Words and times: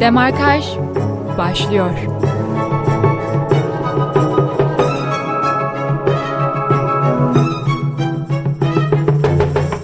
Demarkaj 0.00 0.64
başlıyor. 1.38 1.90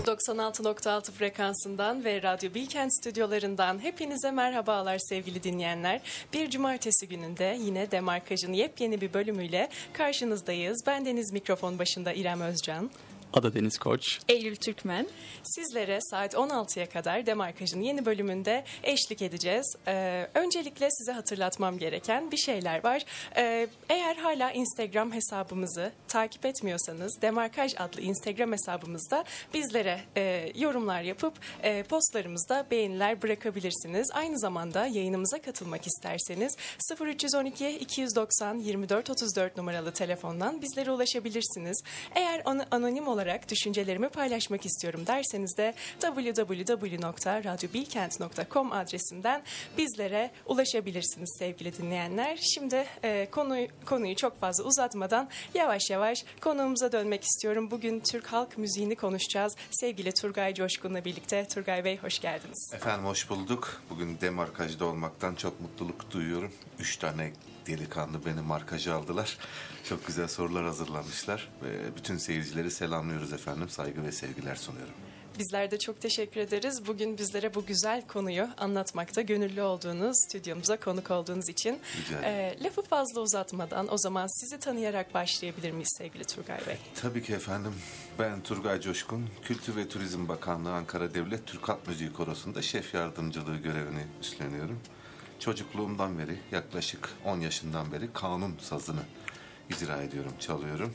...96.6 0.07 1.13
frekansından 1.13 2.05
ve 2.05 2.23
Radyo 2.23 2.55
Bilkent 2.55 2.95
stüdyolarından 2.95 3.79
hepinize 3.83 4.31
merhabalar 4.31 4.99
sevgili 4.99 5.43
dinleyenler. 5.43 6.01
Bir 6.33 6.51
cumartesi 6.51 7.09
gününde 7.09 7.59
yine 7.61 7.91
Demarkaj'ın 7.91 8.53
yepyeni 8.53 9.01
bir 9.01 9.15
bölümüyle 9.15 9.69
karşınızdayız. 9.93 10.83
Ben 10.87 11.07
Deniz 11.07 11.33
mikrofon 11.33 11.79
başında 11.79 12.13
İrem 12.13 12.41
Özcan. 12.41 12.91
Ada 13.35 13.55
Deniz 13.55 13.79
Koç. 13.79 14.21
Eylül 14.29 14.57
Türkmen. 14.57 15.07
Sizlere 15.43 15.99
saat 16.01 16.35
16'ya 16.35 16.89
kadar 16.89 17.27
Demarkaj'ın 17.27 17.81
yeni 17.81 18.05
bölümünde 18.07 18.65
eşlik 18.83 19.23
edeceğiz. 19.23 19.77
Ee, 19.89 20.29
öncelikle 20.35 20.91
size 20.91 21.13
hatırlatmam 21.13 21.79
gereken 21.79 22.31
bir 22.31 22.37
şeyler 22.37 22.85
var. 22.85 23.03
Ee, 23.37 23.67
eğer 23.89 24.17
hala 24.17 24.53
Instagram 24.53 25.13
hesabımızı 25.13 25.93
takip 26.09 26.47
etmiyorsanız 26.47 27.23
Demarkaj 27.23 27.75
adlı 27.79 28.01
Instagram 28.01 28.53
hesabımızda 28.53 29.25
bizlere 29.55 30.01
e, 30.17 30.53
yorumlar 30.55 31.03
yapıp 31.03 31.35
e, 31.63 31.83
postlarımızda 31.83 32.67
beğeniler 32.71 33.23
bırakabilirsiniz. 33.23 34.11
Aynı 34.13 34.39
zamanda 34.39 34.87
yayınımıza 34.87 35.41
katılmak 35.43 35.87
isterseniz 35.87 36.57
0312 37.01 37.69
290 37.71 38.55
24 38.59 39.11
34 39.11 39.57
numaralı 39.57 39.93
telefondan 39.93 40.63
bizlere 40.63 40.91
ulaşabilirsiniz. 40.91 41.83
Eğer 42.15 42.43
an- 42.45 42.67
anonim 42.71 43.09
olarak 43.09 43.24
düşüncelerimi 43.51 44.09
paylaşmak 44.09 44.67
istiyorum 44.67 45.07
derseniz 45.07 45.57
de 45.57 45.75
www.radyobilkent.com 46.01 48.73
adresinden 48.73 49.43
bizlere 49.79 50.31
ulaşabilirsiniz 50.47 51.37
sevgili 51.39 51.79
dinleyenler. 51.79 52.39
Şimdi 52.55 52.87
e, 53.05 53.29
konuyu, 53.31 53.69
konuyu 53.87 54.17
çok 54.17 54.41
fazla 54.41 54.65
uzatmadan 54.65 55.29
yavaş 55.55 55.91
yavaş 55.91 56.25
konuğumuza 56.41 56.93
dönmek 56.93 57.25
istiyorum. 57.25 57.71
Bugün 57.71 58.01
Türk 58.01 58.27
halk 58.27 58.59
müziğini 58.59 58.97
konuşacağız. 58.97 59.57
Sevgili 59.71 60.13
Turgay 60.13 60.55
Coşkun'la 60.55 61.05
birlikte. 61.05 61.49
Turgay 61.49 61.85
Bey 61.85 61.99
hoş 61.99 62.21
geldiniz. 62.21 62.71
Efendim 62.75 63.07
hoş 63.07 63.31
bulduk. 63.31 63.83
Bugün 63.91 64.19
demarkajda 64.21 64.85
olmaktan 64.85 65.35
çok 65.35 65.61
mutluluk 65.61 66.11
duyuyorum. 66.11 66.53
Üç 66.79 66.97
tane 66.97 67.33
delikanlı 67.67 68.27
beni 68.27 68.41
markaja 68.41 68.95
aldılar. 68.95 69.39
Çok 69.89 70.07
güzel 70.07 70.29
sorular 70.29 70.65
hazırlamışlar. 70.65 71.49
Ve 71.63 71.97
bütün 71.97 72.17
seyircileri 72.17 72.71
selamlıyoruz 72.71 73.33
efendim. 73.33 73.69
Saygı 73.69 74.03
ve 74.05 74.13
sevgiler 74.13 74.57
sunuyorum. 74.57 74.95
Bizler 75.39 75.71
de 75.71 75.79
çok 75.79 76.01
teşekkür 76.01 76.41
ederiz. 76.41 76.87
Bugün 76.87 77.19
bizlere 77.19 77.55
bu 77.55 77.67
güzel 77.67 78.03
konuyu 78.07 78.49
anlatmakta 78.57 79.21
gönüllü 79.23 79.63
olduğunuz, 79.63 80.17
stüdyomuza 80.25 80.77
konuk 80.77 81.11
olduğunuz 81.11 81.49
için. 81.49 81.79
Ee, 82.23 82.57
lafı 82.65 82.83
fazla 82.83 83.21
uzatmadan 83.21 83.93
o 83.93 83.99
zaman 83.99 84.27
sizi 84.41 84.59
tanıyarak 84.59 85.15
başlayabilir 85.15 85.71
miyiz 85.71 85.95
sevgili 85.99 86.25
Turgay 86.25 86.67
Bey? 86.67 86.77
Tabii 86.95 87.23
ki 87.23 87.33
efendim. 87.33 87.75
Ben 88.19 88.41
Turgay 88.41 88.81
Coşkun. 88.81 89.27
Kültür 89.43 89.77
ve 89.77 89.89
Turizm 89.89 90.29
Bakanlığı 90.29 90.73
Ankara 90.73 91.15
Devlet 91.15 91.47
Türk 91.47 91.69
Halk 91.69 91.89
Müziği 91.89 92.13
Korosu'nda 92.13 92.63
şef 92.63 92.95
yardımcılığı 92.95 93.57
görevini 93.57 94.07
üstleniyorum. 94.21 94.81
Çocukluğumdan 95.45 96.19
beri 96.19 96.37
yaklaşık 96.53 97.09
10 97.25 97.41
yaşından 97.41 97.93
beri 97.93 98.13
kanun 98.13 98.55
sazını 98.61 99.01
icra 99.71 100.03
ediyorum, 100.03 100.33
çalıyorum. 100.41 100.95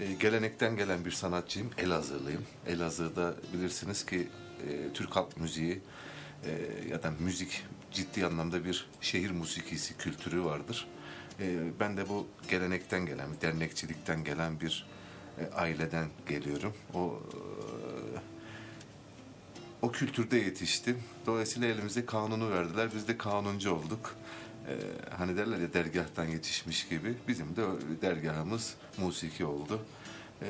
Ee, 0.00 0.12
gelenekten 0.12 0.76
gelen 0.76 1.04
bir 1.04 1.10
sanatçıyım, 1.10 1.70
Elazığlıyım. 1.78 2.42
Elazığ'da 2.66 3.34
bilirsiniz 3.54 4.06
ki 4.06 4.28
e, 4.68 4.92
Türk 4.94 5.16
halk 5.16 5.36
müziği 5.36 5.80
e, 6.44 6.50
ya 6.90 7.02
da 7.02 7.10
müzik 7.20 7.64
ciddi 7.92 8.26
anlamda 8.26 8.64
bir 8.64 8.86
şehir 9.00 9.30
musikisi 9.30 9.96
kültürü 9.96 10.44
vardır. 10.44 10.88
E, 11.40 11.58
ben 11.80 11.96
de 11.96 12.08
bu 12.08 12.26
gelenekten 12.48 13.06
gelen, 13.06 13.28
dernekçilikten 13.42 14.24
gelen 14.24 14.60
bir 14.60 14.86
e, 15.38 15.54
aileden 15.54 16.08
geliyorum. 16.28 16.74
O 16.94 17.22
e, 17.34 17.40
o 19.82 19.92
kültürde 19.92 20.36
yetiştim. 20.36 20.98
Dolayısıyla 21.26 21.68
elimize 21.68 22.06
kanunu 22.06 22.50
verdiler. 22.50 22.88
Biz 22.94 23.08
de 23.08 23.18
kanuncu 23.18 23.72
olduk. 23.72 24.14
Ee, 24.68 24.72
hani 25.18 25.36
derler 25.36 25.58
ya 25.58 25.72
dergahtan 25.72 26.24
yetişmiş 26.24 26.88
gibi. 26.88 27.14
Bizim 27.28 27.56
de 27.56 27.62
dergahımız 28.02 28.74
musiki 28.98 29.44
oldu. 29.44 29.80
Ee, 30.42 30.46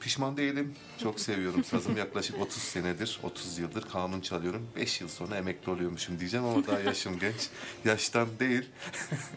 pişman 0.00 0.36
değilim. 0.36 0.74
Çok 0.98 1.20
seviyorum 1.20 1.64
sazım. 1.64 1.96
Yaklaşık 1.96 2.38
30 2.40 2.62
senedir, 2.62 3.20
30 3.22 3.58
yıldır 3.58 3.82
kanun 3.82 4.20
çalıyorum. 4.20 4.68
5 4.76 5.00
yıl 5.00 5.08
sonra 5.08 5.36
emekli 5.36 5.72
oluyormuşum 5.72 6.20
diyeceğim 6.20 6.46
ama 6.46 6.66
daha 6.66 6.80
yaşım 6.80 7.18
genç. 7.18 7.48
Yaştan 7.84 8.28
değil. 8.40 8.68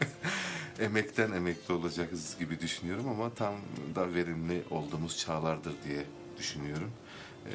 Emekten 0.80 1.31
emekli 1.31 1.74
olacağız 1.74 2.35
gibi 2.40 2.59
düşünüyorum 2.59 3.09
ama 3.09 3.34
tam 3.34 3.53
da 3.96 4.14
verimli 4.14 4.64
olduğumuz 4.69 5.18
çağlardır 5.18 5.74
diye 5.85 6.03
düşünüyorum. 6.38 6.91
Ee, 7.46 7.52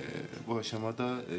bu 0.47 0.59
aşamada 0.59 1.17
e, 1.23 1.37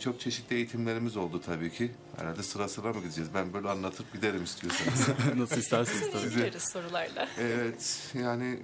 çok 0.00 0.20
çeşitli 0.20 0.56
eğitimlerimiz 0.56 1.16
oldu 1.16 1.40
tabii 1.46 1.72
ki. 1.72 1.92
Herhalde 2.16 2.42
sıra 2.42 2.68
sıra 2.68 2.92
mı 2.92 3.00
gideceğiz? 3.00 3.30
Ben 3.34 3.52
böyle 3.52 3.68
anlatıp 3.68 4.12
giderim 4.12 4.44
istiyorsanız. 4.44 5.08
Nasıl 5.36 5.56
isterseniz 5.56 6.00
Seni 6.00 6.12
tabii. 6.12 6.26
ilgileriz 6.26 6.62
sorularla. 6.62 7.28
evet, 7.38 8.10
yani 8.14 8.58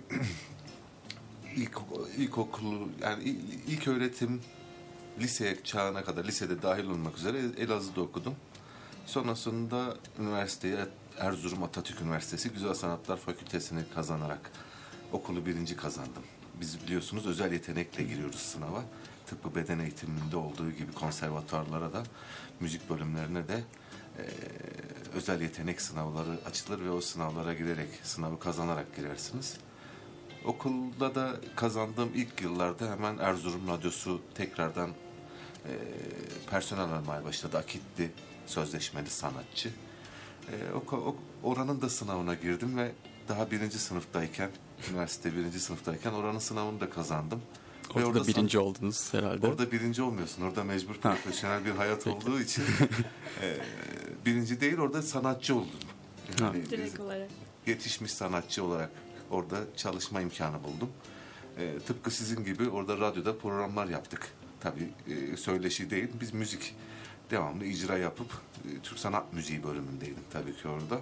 ilk 1.57 1.79
ilkokulu 2.19 2.89
yani 3.03 3.23
il- 3.25 3.59
ilk 3.69 3.89
öğretim 3.89 4.41
lise 5.21 5.59
çağına 5.65 6.05
kadar 6.05 6.25
lisede 6.25 6.62
dahil 6.62 6.85
olmak 6.87 7.17
üzere 7.19 7.39
Elazığ'da 7.59 8.01
okudum. 8.01 8.35
Sonrasında 9.06 9.97
üniversiteye 10.21 10.87
Erzurum 11.19 11.62
Atatürk 11.62 12.01
Üniversitesi 12.01 12.51
Güzel 12.51 12.75
Sanatlar 12.75 13.17
Fakültesini 13.17 13.81
kazanarak 13.95 14.51
okulu 15.12 15.47
birinci 15.47 15.77
kazandım. 15.77 16.23
Biz 16.60 16.82
biliyorsunuz 16.82 17.26
özel 17.26 17.53
yetenekle 17.53 18.03
giriyoruz 18.04 18.41
sınava. 18.41 18.82
Tıpkı 19.26 19.54
beden 19.54 19.78
eğitiminde 19.78 20.37
olduğu 20.37 20.70
gibi 20.70 20.92
konservatuarlara 20.92 21.92
da 21.92 22.03
müzik 22.60 22.91
bölümlerine 22.91 23.48
de 23.48 23.65
eee, 24.19 24.25
özel 25.14 25.41
yetenek 25.41 25.81
sınavları 25.81 26.38
açılır 26.47 26.84
ve 26.84 26.91
o 26.91 27.00
sınavlara 27.00 27.54
girerek, 27.54 27.88
sınavı 28.03 28.38
kazanarak 28.41 28.97
girersiniz. 28.97 29.56
Okulda 30.44 31.14
da 31.14 31.37
kazandığım 31.56 32.10
ilk 32.14 32.43
yıllarda 32.43 32.91
hemen 32.91 33.19
Erzurum 33.19 33.69
Radyosu 33.69 34.20
tekrardan 34.34 34.91
e, 34.91 35.72
personel 36.50 36.84
almaya 36.84 37.25
başladı. 37.25 37.59
Akitli 37.59 38.10
sözleşmeli 38.47 39.10
sanatçı. 39.10 39.69
E, 40.53 40.72
o, 40.75 40.97
o- 40.97 41.16
oranın 41.43 41.81
da 41.82 41.88
sınavına 41.88 42.34
girdim 42.34 42.76
ve 42.78 42.93
daha 43.28 43.50
birinci 43.50 43.78
sınıftayken, 43.78 44.50
üniversite 44.91 45.37
birinci 45.37 45.61
sınıftayken 45.61 46.12
oranın 46.12 46.39
sınavını 46.39 46.81
da 46.81 46.91
kazandım. 46.91 47.43
Ve 47.97 48.05
Orada 48.05 48.25
san- 48.25 48.35
birinci 48.35 48.59
oldunuz 48.59 49.15
herhalde. 49.15 49.47
Orada 49.47 49.73
birinci 49.73 50.03
olmuyorsun. 50.03 50.43
Orada 50.43 50.65
mecbur 50.65 50.95
profesyonel 50.95 51.65
bir 51.65 51.71
hayat 51.71 52.07
olduğu 52.07 52.41
için 52.41 52.65
e, 53.43 53.57
birinci 54.27 54.61
değil 54.61 54.79
orada 54.79 55.03
sanatçı 55.03 55.55
oldun. 55.55 55.81
Yani 56.41 56.71
Direkt 56.71 57.01
olarak. 57.01 57.29
yetişmiş 57.67 58.12
sanatçı 58.12 58.65
olarak 58.65 58.91
orada 59.31 59.57
çalışma 59.77 60.21
imkanı 60.21 60.65
buldum. 60.65 60.89
E, 61.59 61.79
tıpkı 61.87 62.11
sizin 62.11 62.45
gibi 62.45 62.69
orada 62.69 62.99
radyoda 62.99 63.39
programlar 63.39 63.87
yaptık. 63.87 64.29
Tabii 64.61 64.89
e, 65.09 65.37
söyleşi 65.37 65.91
değil, 65.91 66.09
biz 66.21 66.35
müzik 66.35 66.75
devamlı 67.31 67.65
icra 67.65 67.99
yapıp 67.99 68.33
e, 68.65 68.79
Türk 68.83 68.99
Sanat 68.99 69.33
Müziği 69.33 69.65
bölümündeydim 69.65 70.25
tabii 70.33 70.56
ki 70.56 70.69
orada. 70.69 71.01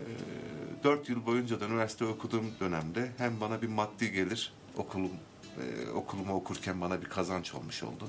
E, 0.00 0.84
dört 0.84 1.08
yıl 1.08 1.26
boyunca 1.26 1.60
da 1.60 1.66
üniversite 1.66 2.04
okuduğum 2.04 2.46
dönemde 2.60 3.10
hem 3.18 3.40
bana 3.40 3.62
bir 3.62 3.68
maddi 3.68 4.12
gelir, 4.12 4.52
okulum 4.76 5.10
e, 5.58 5.90
okulumu 5.90 6.34
okurken 6.34 6.80
bana 6.80 7.00
bir 7.00 7.06
kazanç 7.06 7.54
olmuş 7.54 7.82
oldu. 7.82 8.08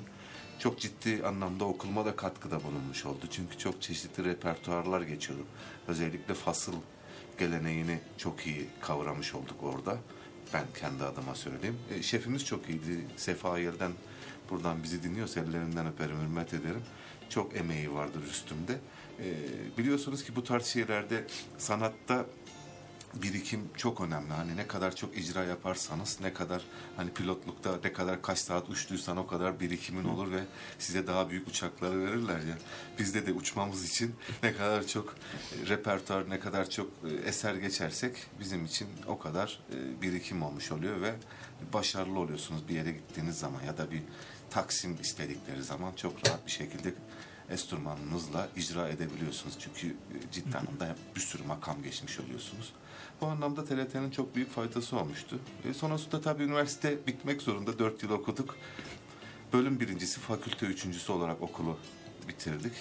Çok 0.60 0.80
ciddi 0.80 1.24
anlamda 1.26 1.66
okuluma 1.66 2.06
da 2.06 2.16
katkıda 2.16 2.64
bulunmuş 2.64 3.06
oldu. 3.06 3.26
Çünkü 3.32 3.58
çok 3.58 3.82
çeşitli 3.82 4.24
repertuarlar 4.24 5.02
geçiyorduk. 5.02 5.48
Özellikle 5.88 6.34
fasıl 6.34 6.76
geleneğini 7.40 8.00
çok 8.18 8.48
iyi 8.48 8.68
kavramış 8.82 9.36
olduk 9.36 9.64
orada. 9.64 9.98
Ben 10.54 10.66
kendi 10.80 11.04
adıma 11.04 11.36
söyleyeyim. 11.36 11.78
E, 11.96 12.04
şefimiz 12.04 12.46
çok 12.46 12.70
iyiydi. 12.70 13.08
Sefa 13.18 13.60
Yel'den 13.60 13.92
buradan 14.50 14.84
bizi 14.84 15.04
dinliyorsa 15.04 15.40
ellerinden 15.40 15.88
öperim, 15.88 16.22
hürmet 16.22 16.54
ederim. 16.54 16.84
Çok 17.30 17.56
emeği 17.56 17.94
vardır 17.94 18.24
üstümde. 18.24 18.80
E, 19.22 19.78
biliyorsunuz 19.78 20.24
ki 20.24 20.36
bu 20.36 20.44
tarz 20.44 20.66
şeylerde 20.66 21.28
sanatta 21.58 22.26
birikim 23.14 23.70
çok 23.78 24.02
önemli. 24.02 24.34
Hani 24.34 24.58
ne 24.58 24.68
kadar 24.68 24.96
çok 24.96 25.18
icra 25.18 25.44
yaparsanız, 25.44 26.18
ne 26.22 26.34
kadar 26.34 26.62
hani 26.98 27.14
pilotlukta 27.14 27.80
ne 27.84 27.94
kadar 27.94 28.22
kaç 28.22 28.40
saat 28.40 28.70
uçtuysan 28.70 29.18
o 29.18 29.28
kadar 29.28 29.60
birikimin 29.60 30.04
olur 30.04 30.32
ve 30.32 30.40
size 30.80 31.08
daha 31.08 31.30
büyük 31.30 31.48
uçakları 31.48 32.00
verirler 32.00 32.40
ya. 32.40 32.58
Bizde 33.00 33.26
de 33.28 33.34
uçmamız 33.34 33.90
için 33.90 34.16
ne 34.44 34.54
kadar 34.54 34.88
çok 34.88 35.16
e, 35.64 35.70
repertuar, 35.70 36.30
ne 36.30 36.40
kadar 36.40 36.70
çok 36.70 36.92
e, 37.10 37.28
eser 37.28 37.56
geçersek 37.56 38.16
bizim 38.40 38.66
için 38.66 38.88
o 39.08 39.20
kadar 39.20 39.60
e, 39.74 40.02
birikim 40.02 40.44
olmuş 40.44 40.72
oluyor 40.72 41.02
ve 41.02 41.14
başarılı 41.74 42.20
oluyorsunuz 42.20 42.68
bir 42.70 42.76
yere 42.76 42.92
gittiğiniz 42.92 43.40
zaman 43.40 43.64
ya 43.64 43.78
da 43.78 43.92
bir 43.92 44.02
taksim 44.50 44.98
istedikleri 45.02 45.64
zaman 45.64 45.94
çok 45.94 46.28
rahat 46.28 46.46
bir 46.46 46.52
şekilde 46.52 46.94
enstrümanınızla 47.52 48.48
icra 48.56 48.90
edebiliyorsunuz. 48.90 49.56
Çünkü 49.60 49.88
e, 49.88 50.32
ciddi 50.32 50.58
anlamda 50.58 50.96
bir 51.16 51.22
sürü 51.22 51.44
makam 51.44 51.84
geçmiş 51.84 52.20
oluyorsunuz. 52.20 52.74
Bu 53.22 53.26
anlamda 53.26 53.66
TRT'nin 53.66 54.12
çok 54.12 54.36
büyük 54.36 54.52
faydası 54.52 54.98
olmuştu. 54.98 55.40
E, 55.70 55.74
sonrasında 55.74 56.22
tabii 56.22 56.44
üniversite 56.44 57.08
bitmek 57.08 57.42
zorunda. 57.42 57.80
Dört 57.80 58.04
yıl 58.04 58.10
okuduk. 58.10 58.56
Bölüm 59.54 59.80
birincisi, 59.80 60.20
fakülte 60.20 60.66
üçüncüsü 60.66 61.12
olarak 61.12 61.42
okulu 61.42 61.78
bitirdik. 62.28 62.74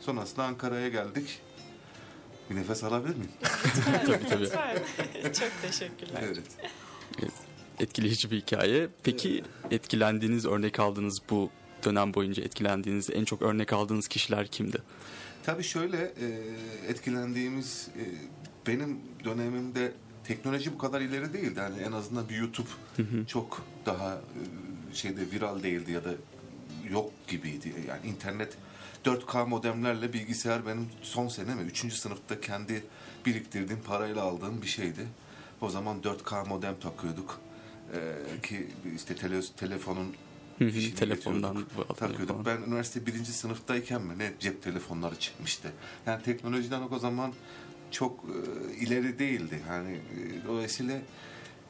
Sonrasında 0.00 0.44
Ankara'ya 0.44 0.88
geldik. 0.88 1.40
Bir 2.50 2.56
nefes 2.56 2.84
alabilir 2.84 3.16
miyim? 3.16 3.32
tabii 4.06 4.28
tabii. 4.28 4.48
Çok 5.34 5.50
teşekkürler. 5.62 6.20
Evet. 6.22 6.42
Etkileyici 7.80 8.30
bir 8.30 8.40
hikaye. 8.40 8.88
Peki 9.02 9.44
etkilendiğiniz, 9.70 10.46
örnek 10.46 10.80
aldığınız 10.80 11.18
bu 11.30 11.50
dönem 11.84 12.14
boyunca 12.14 12.42
etkilendiğiniz, 12.42 13.10
en 13.10 13.24
çok 13.24 13.42
örnek 13.42 13.72
aldığınız 13.72 14.08
kişiler 14.08 14.46
kimdi? 14.46 14.78
Tabii 15.42 15.62
şöyle 15.62 15.96
e, 15.96 16.26
etkilendiğimiz 16.88 17.88
e, 17.98 18.02
benim 18.66 18.98
dönemimde 19.24 19.92
teknoloji 20.24 20.72
bu 20.72 20.78
kadar 20.78 21.00
ileri 21.00 21.32
değildi. 21.32 21.58
Yani 21.58 21.82
en 21.82 21.92
azından 21.92 22.28
bir 22.28 22.36
YouTube 22.36 22.68
çok 23.26 23.64
daha 23.86 24.14
e, 24.14 24.94
şeyde 24.94 25.30
viral 25.30 25.62
değildi 25.62 25.92
ya 25.92 26.04
da 26.04 26.10
yok 26.90 27.10
gibiydi. 27.28 27.72
Yani 27.88 28.06
internet 28.06 28.56
4K 29.04 29.48
modemlerle 29.48 30.12
bilgisayar 30.12 30.66
benim 30.66 30.88
son 31.02 31.28
sene 31.28 31.54
mi? 31.54 31.62
Üçüncü 31.62 31.96
sınıfta 31.96 32.40
kendi 32.40 32.84
biriktirdiğim 33.26 33.82
parayla 33.82 34.22
aldığım 34.22 34.62
bir 34.62 34.66
şeydi. 34.66 35.06
O 35.60 35.68
zaman 35.68 36.00
4K 36.00 36.48
modem 36.48 36.74
takıyorduk. 36.80 37.40
E, 37.94 38.00
ki 38.40 38.68
işte 38.96 39.16
tele, 39.16 39.40
telefonun 39.56 40.14
Hı 40.58 40.64
hı, 40.64 40.70
fişini 40.70 40.94
telefondan 40.94 41.64
takıyorduk. 41.96 42.46
Ben 42.46 42.56
üniversite 42.56 43.06
birinci 43.06 43.32
sınıftayken 43.32 44.02
mi 44.02 44.18
ne 44.18 44.32
cep 44.40 44.62
telefonları 44.62 45.16
çıkmıştı. 45.16 45.72
Yani 46.06 46.22
teknolojiden 46.22 46.82
o 46.90 46.98
zaman 46.98 47.32
çok 47.90 48.24
e, 48.24 48.74
ileri 48.76 49.18
değildi. 49.18 49.62
Yani 49.68 49.92
e, 49.92 50.46
dolayısıyla 50.46 50.98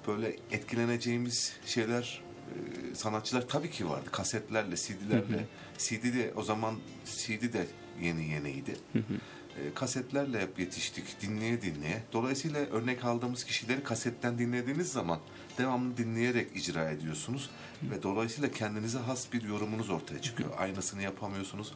böyle 0.07 0.37
etkileneceğimiz 0.51 1.53
şeyler 1.67 2.23
e, 2.51 2.95
sanatçılar 2.95 3.49
tabii 3.49 3.71
ki 3.71 3.89
vardı. 3.89 4.09
Kasetlerle, 4.13 4.77
CD'lerle. 4.77 5.47
CD 5.79 6.05
de 6.05 6.33
o 6.37 6.43
zaman 6.43 6.75
CD 7.05 7.53
de 7.53 7.67
yeni 8.03 8.25
yeniydi. 8.25 8.77
E, 8.95 9.75
kasetlerle 9.75 10.41
hep 10.41 10.59
yetiştik, 10.59 11.21
dinleye 11.23 11.63
dinleye. 11.63 12.03
Dolayısıyla 12.13 12.61
örnek 12.61 13.05
aldığımız 13.05 13.45
kişileri 13.45 13.83
kasetten 13.83 14.39
dinlediğiniz 14.39 14.93
zaman 14.93 15.21
devamlı 15.59 15.97
dinleyerek 15.97 16.57
icra 16.57 16.91
ediyorsunuz. 16.91 17.51
Ve 17.83 18.03
dolayısıyla 18.03 18.51
kendinize 18.51 18.99
has 18.99 19.33
bir 19.33 19.43
yorumunuz 19.43 19.91
ortaya 19.91 20.23
çıkıyor. 20.23 20.51
Aynısını 20.59 21.03
yapamıyorsunuz. 21.03 21.75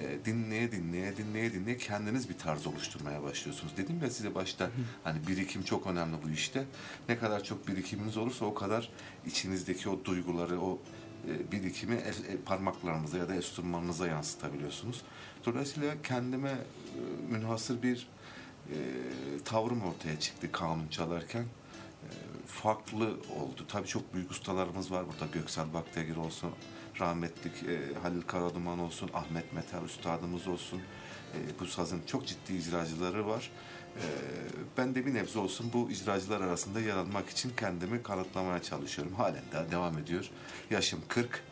E, 0.00 0.24
dinleye 0.24 0.72
dinleye 0.72 1.16
dinleye 1.16 1.52
dinleye 1.52 1.76
kendiniz 1.76 2.28
bir 2.28 2.38
tarz 2.38 2.66
oluşturmaya 2.66 3.22
başlıyorsunuz. 3.22 3.76
Dedim 3.76 4.00
ya 4.02 4.10
size 4.10 4.34
başta 4.34 4.70
hani 5.04 5.26
birikim 5.26 5.62
çok 5.62 5.86
önemli 5.86 6.16
bu 6.24 6.30
işte. 6.30 6.64
Ne 7.08 7.18
kadar 7.18 7.44
çok 7.44 7.68
birikiminiz 7.68 8.16
olursa 8.16 8.44
o 8.44 8.54
kadar 8.54 8.90
içinizdeki 9.26 9.88
o 9.88 10.04
duyguları, 10.04 10.60
o 10.60 10.78
e, 11.28 11.52
birikimi 11.52 11.94
e, 11.94 12.36
parmaklarınıza 12.44 13.18
ya 13.18 13.28
da 13.28 13.34
enstrümanınıza 13.34 14.06
yansıtabiliyorsunuz. 14.06 15.02
Dolayısıyla 15.46 16.02
kendime 16.02 16.54
münhasır 17.30 17.82
bir 17.82 18.08
tavrım 19.44 19.82
ortaya 19.82 20.20
çıktı 20.20 20.52
kanun 20.52 20.88
çalarken. 20.88 21.44
Farklı 22.48 23.06
oldu. 23.06 23.64
Tabii 23.68 23.86
çok 23.88 24.14
büyük 24.14 24.30
ustalarımız 24.30 24.92
var 24.92 25.04
burada. 25.06 25.32
Göksel 25.32 25.74
Baktegir 25.74 26.16
olsun, 26.16 26.50
rahmetlik 27.00 27.52
e, 27.62 27.94
Halil 28.02 28.22
Karaduman 28.22 28.78
olsun, 28.78 29.10
Ahmet 29.14 29.52
Metal 29.52 29.84
Üstadımız 29.84 30.48
olsun. 30.48 30.78
E, 31.34 31.60
bu 31.60 31.66
sazın 31.66 32.02
çok 32.06 32.26
ciddi 32.26 32.52
icracıları 32.52 33.26
var. 33.26 33.50
E, 33.96 34.04
ben 34.78 34.94
de 34.94 35.06
bir 35.06 35.14
nebze 35.14 35.38
olsun 35.38 35.70
bu 35.72 35.90
icracılar 35.90 36.40
arasında 36.40 36.80
yer 36.80 36.96
almak 36.96 37.30
için 37.30 37.52
kendimi 37.56 38.02
kanıtlamaya 38.02 38.62
çalışıyorum. 38.62 39.14
Halen 39.14 39.44
daha 39.52 39.70
devam 39.70 39.98
ediyor. 39.98 40.30
Yaşım 40.70 41.00
40. 41.08 41.42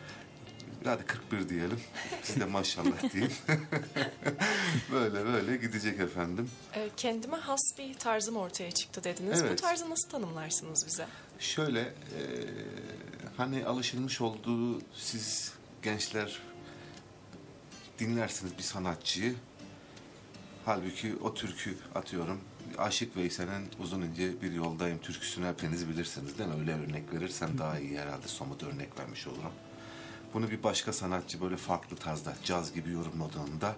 Hadi 0.86 1.06
41 1.06 1.48
diyelim. 1.48 1.80
Siz 2.22 2.40
de 2.40 2.44
maşallah 2.44 3.14
deyin. 3.14 3.32
böyle 4.92 5.24
böyle 5.24 5.56
gidecek 5.56 6.00
efendim. 6.00 6.50
E, 6.74 6.90
kendime 6.96 7.36
has 7.36 7.60
bir 7.78 7.94
tarzım 7.94 8.36
ortaya 8.36 8.70
çıktı 8.70 9.04
dediniz. 9.04 9.42
Bu 9.42 9.46
Evet. 9.46 9.62
tarzı 9.62 9.90
nasıl 9.90 10.08
tanımlarsınız 10.08 10.86
bize? 10.86 11.06
Şöyle 11.38 11.80
e, 11.80 12.20
hani 13.36 13.66
alışılmış 13.66 14.20
olduğu 14.20 14.80
siz 14.94 15.52
gençler 15.82 16.40
dinlersiniz 17.98 18.58
bir 18.58 18.62
sanatçıyı. 18.62 19.34
Halbuki 20.64 21.16
o 21.22 21.34
türkü 21.34 21.76
atıyorum. 21.94 22.40
Aşık 22.78 23.16
Veysel'in 23.16 23.70
uzun 23.80 24.02
ince 24.02 24.42
bir 24.42 24.52
yoldayım 24.52 24.98
türküsünü 24.98 25.46
hepiniz 25.46 25.88
bilirsiniz 25.88 26.38
değil 26.38 26.50
mi? 26.50 26.56
Öyle 26.60 26.72
örnek 26.74 27.12
verirsem 27.14 27.58
daha 27.58 27.78
iyi 27.78 27.98
herhalde 27.98 28.28
somut 28.28 28.62
örnek 28.62 28.98
vermiş 29.00 29.26
olurum. 29.26 29.52
Bunu 30.34 30.50
bir 30.50 30.62
başka 30.62 30.92
sanatçı 30.92 31.40
böyle 31.40 31.56
farklı 31.56 31.96
tarzda 31.96 32.34
caz 32.44 32.72
gibi 32.72 32.90
yorumladığında 32.90 33.76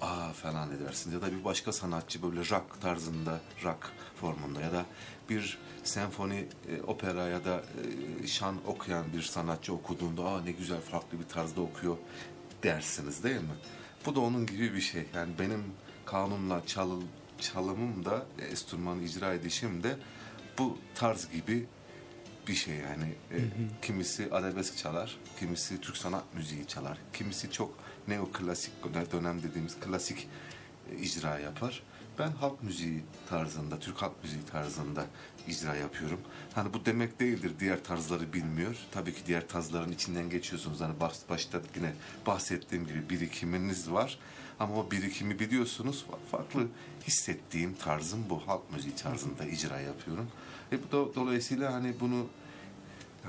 aa 0.00 0.32
falan 0.32 0.70
edersiniz. 0.70 1.14
Ya 1.14 1.22
da 1.22 1.32
bir 1.32 1.44
başka 1.44 1.72
sanatçı 1.72 2.22
böyle 2.22 2.40
rock 2.40 2.80
tarzında, 2.80 3.40
rock 3.64 3.92
formunda 4.16 4.60
ya 4.60 4.72
da 4.72 4.84
bir 5.30 5.58
senfoni, 5.84 6.48
e, 6.68 6.82
opera 6.82 7.28
ya 7.28 7.44
da 7.44 7.62
e, 8.22 8.26
şan 8.26 8.56
okuyan 8.66 9.12
bir 9.12 9.22
sanatçı 9.22 9.74
okuduğunda 9.74 10.24
aa 10.24 10.40
ne 10.40 10.52
güzel 10.52 10.80
farklı 10.80 11.18
bir 11.20 11.24
tarzda 11.24 11.60
okuyor 11.60 11.96
dersiniz 12.62 13.24
değil 13.24 13.40
mi? 13.40 13.56
Bu 14.06 14.14
da 14.14 14.20
onun 14.20 14.46
gibi 14.46 14.74
bir 14.74 14.80
şey. 14.80 15.04
Yani 15.14 15.32
benim 15.38 15.64
kanunla 16.06 16.66
çalıl, 16.66 17.02
çalımım 17.40 18.04
da, 18.04 18.26
e, 18.38 18.44
enstrümanı 18.44 19.02
icra 19.02 19.34
edişim 19.34 19.82
de 19.82 19.96
bu 20.58 20.78
tarz 20.94 21.30
gibi 21.30 21.66
bir 22.50 22.54
şey 22.54 22.74
yani. 22.74 23.14
E, 23.30 23.38
kimisi 23.82 24.28
arabesk 24.30 24.76
çalar, 24.76 25.16
kimisi 25.40 25.80
Türk 25.80 25.96
sanat 25.96 26.34
müziği 26.34 26.66
çalar, 26.66 26.98
kimisi 27.12 27.50
çok 27.50 27.74
neoklasik 28.08 28.72
dönem 29.12 29.42
dediğimiz 29.42 29.80
klasik 29.80 30.28
e, 30.92 30.96
icra 31.02 31.38
yapar. 31.38 31.82
Ben 32.18 32.30
halk 32.30 32.62
müziği 32.62 33.02
tarzında, 33.28 33.78
Türk 33.78 34.02
halk 34.02 34.12
müziği 34.22 34.44
tarzında 34.44 35.06
icra 35.48 35.76
yapıyorum. 35.76 36.20
Hani 36.54 36.74
bu 36.74 36.86
demek 36.86 37.20
değildir 37.20 37.52
diğer 37.60 37.84
tarzları 37.84 38.32
bilmiyor. 38.32 38.76
Tabii 38.92 39.14
ki 39.14 39.20
diğer 39.26 39.48
tarzların 39.48 39.92
içinden 39.92 40.30
geçiyorsunuz. 40.30 40.80
Hani 40.80 41.00
baş, 41.00 41.14
başta 41.28 41.60
yine 41.76 41.92
bahsettiğim 42.26 42.86
gibi 42.86 43.10
birikiminiz 43.10 43.90
var. 43.90 44.18
Ama 44.60 44.74
o 44.74 44.90
birikimi 44.90 45.38
biliyorsunuz. 45.38 46.06
Farklı 46.30 46.66
hissettiğim 47.06 47.74
tarzım 47.74 48.24
bu. 48.30 48.42
Halk 48.46 48.72
müziği 48.72 48.94
tarzında 48.94 49.44
icra 49.44 49.80
yapıyorum. 49.80 50.30
E 50.72 50.78
bu 50.82 50.86
da 50.86 51.14
dolayısıyla 51.14 51.72
hani 51.72 51.94
bunu 52.00 52.26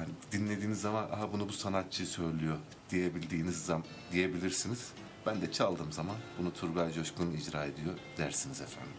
yani 0.01 0.13
dinlediğiniz 0.31 0.81
zaman 0.81 1.03
aha 1.03 1.33
bunu 1.33 1.49
bu 1.49 1.53
sanatçı 1.53 2.05
söylüyor 2.05 2.57
diyebildiğiniz 2.89 3.65
zaman 3.65 3.85
diyebilirsiniz. 4.11 4.87
Ben 5.25 5.41
de 5.41 5.51
çaldığım 5.51 5.91
zaman 5.91 6.15
bunu 6.39 6.53
Turgay 6.53 6.93
Coşkun 6.93 7.31
icra 7.31 7.65
ediyor 7.65 7.93
dersiniz 8.17 8.61
efendim. 8.61 8.93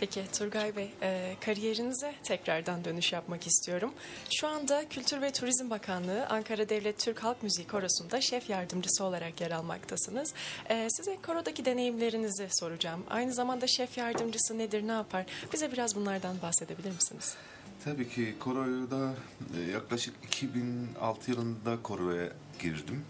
Peki 0.00 0.24
Turgay 0.32 0.76
Bey, 0.76 0.90
e, 1.02 1.36
kariyerinize 1.40 2.14
tekrardan 2.22 2.84
dönüş 2.84 3.12
yapmak 3.12 3.46
istiyorum. 3.46 3.94
Şu 4.30 4.48
anda 4.48 4.88
Kültür 4.88 5.20
ve 5.20 5.32
Turizm 5.32 5.70
Bakanlığı 5.70 6.26
Ankara 6.26 6.68
Devlet 6.68 6.98
Türk 6.98 7.24
Halk 7.24 7.42
Müziği 7.42 7.66
Korosu'nda 7.66 8.20
şef 8.20 8.50
yardımcısı 8.50 9.04
olarak 9.04 9.40
yer 9.40 9.50
almaktasınız. 9.50 10.34
E, 10.70 10.88
size 10.90 11.16
korodaki 11.26 11.64
deneyimlerinizi 11.64 12.48
soracağım. 12.50 13.04
Aynı 13.10 13.32
zamanda 13.34 13.66
şef 13.66 13.98
yardımcısı 13.98 14.58
nedir, 14.58 14.88
ne 14.88 14.92
yapar? 14.92 15.26
Bize 15.52 15.72
biraz 15.72 15.96
bunlardan 15.96 16.42
bahsedebilir 16.42 16.90
misiniz? 16.90 17.36
Tabii 17.84 18.08
ki 18.08 18.34
koroyu 18.40 18.90
da 18.90 19.14
e, 19.58 19.60
yaklaşık 19.70 20.14
2006 20.24 21.30
yılında 21.30 21.82
koroya 21.82 22.32
girdim. 22.58 23.04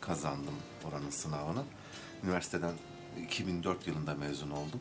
Kazandım 0.00 0.54
oranın 0.88 1.10
sınavını. 1.10 1.62
Üniversiteden 2.24 2.72
2004 3.22 3.86
yılında 3.86 4.14
mezun 4.14 4.50
oldum. 4.50 4.80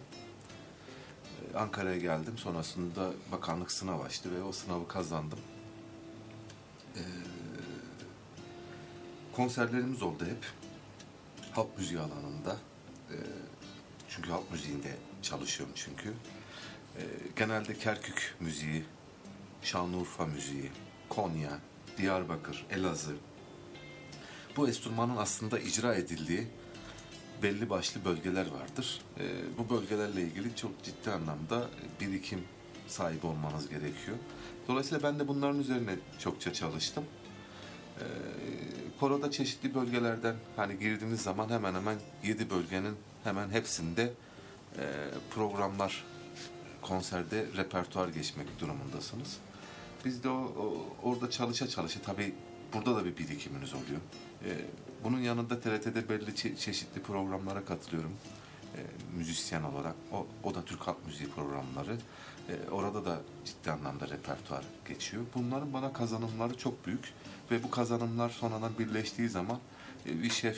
E, 1.53 1.57
Ankara'ya 1.57 1.97
geldim. 1.97 2.37
Sonrasında 2.37 3.11
bakanlık 3.31 3.71
sınav 3.71 3.99
açtı 3.99 4.31
ve 4.35 4.43
o 4.43 4.51
sınavı 4.51 4.87
kazandım. 4.87 5.39
E, 6.95 7.01
konserlerimiz 9.35 10.03
oldu 10.03 10.25
hep. 10.25 10.45
Halk 11.51 11.77
müziği 11.77 11.99
alanında. 11.99 12.57
Çünkü 14.09 14.29
halk 14.29 14.51
müziğinde 14.51 14.95
çalışıyorum 15.21 15.75
çünkü. 15.75 16.13
Genelde 17.35 17.77
Kerkük 17.77 18.35
müziği, 18.39 18.85
Şanlıurfa 19.63 20.25
müziği, 20.25 20.71
Konya, 21.09 21.59
Diyarbakır, 21.97 22.65
Elazığ. 22.69 23.15
Bu 24.57 24.67
enstrümanın 24.67 25.17
aslında 25.17 25.59
icra 25.59 25.95
edildiği 25.95 26.47
belli 27.43 27.69
başlı 27.69 28.05
bölgeler 28.05 28.47
vardır. 28.51 29.01
Ee, 29.19 29.23
bu 29.57 29.69
bölgelerle 29.69 30.21
ilgili 30.21 30.55
çok 30.55 30.83
ciddi 30.83 31.11
anlamda 31.11 31.67
birikim 32.01 32.43
sahibi 32.87 33.27
olmanız 33.27 33.69
gerekiyor. 33.69 34.17
Dolayısıyla 34.67 35.03
ben 35.03 35.19
de 35.19 35.27
bunların 35.27 35.59
üzerine 35.59 35.95
çokça 36.19 36.53
çalıştım. 36.53 37.03
Ee, 37.99 38.03
koroda 38.99 39.31
çeşitli 39.31 39.75
bölgelerden 39.75 40.35
hani 40.55 40.79
girdiğiniz 40.79 41.21
zaman 41.21 41.49
hemen 41.49 41.75
hemen 41.75 41.97
7 42.23 42.49
bölgenin 42.49 42.95
hemen 43.23 43.49
hepsinde 43.49 44.13
e, 44.77 44.85
programlar 45.35 46.03
konserde 46.81 47.45
repertuar 47.57 48.07
geçmek 48.07 48.59
durumundasınız. 48.59 49.37
Biz 50.05 50.23
de 50.23 50.29
o, 50.29 50.33
o- 50.37 50.87
orada 51.09 51.29
çalışa 51.29 51.67
çalışa 51.67 52.01
tabii 52.01 52.33
burada 52.73 52.95
da 52.95 53.05
bir 53.05 53.17
birikiminiz 53.17 53.73
oluyor. 53.73 53.99
Ee, 54.45 54.57
bunun 55.03 55.19
yanında 55.19 55.59
TRT'de 55.59 56.09
belli 56.09 56.29
çe- 56.29 56.55
çeşitli 56.57 57.01
programlara 57.01 57.65
katılıyorum. 57.65 58.11
Ee, 58.75 58.79
müzisyen 59.17 59.63
olarak. 59.63 59.95
O, 60.11 60.27
o 60.43 60.55
da 60.55 60.65
Türk 60.65 60.81
Halk 60.87 61.05
Müziği 61.05 61.29
programları. 61.29 61.97
Ee, 62.49 62.69
orada 62.71 63.05
da 63.05 63.21
ciddi 63.45 63.71
anlamda 63.71 64.09
repertuar 64.09 64.63
geçiyor. 64.87 65.23
Bunların 65.35 65.73
bana 65.73 65.93
kazanımları 65.93 66.57
çok 66.57 66.85
büyük. 66.87 67.13
Ve 67.51 67.63
bu 67.63 67.71
kazanımlar 67.71 68.29
sonradan 68.29 68.71
birleştiği 68.79 69.29
zaman 69.29 69.59
e, 70.05 70.23
bir 70.23 70.29
şef, 70.29 70.57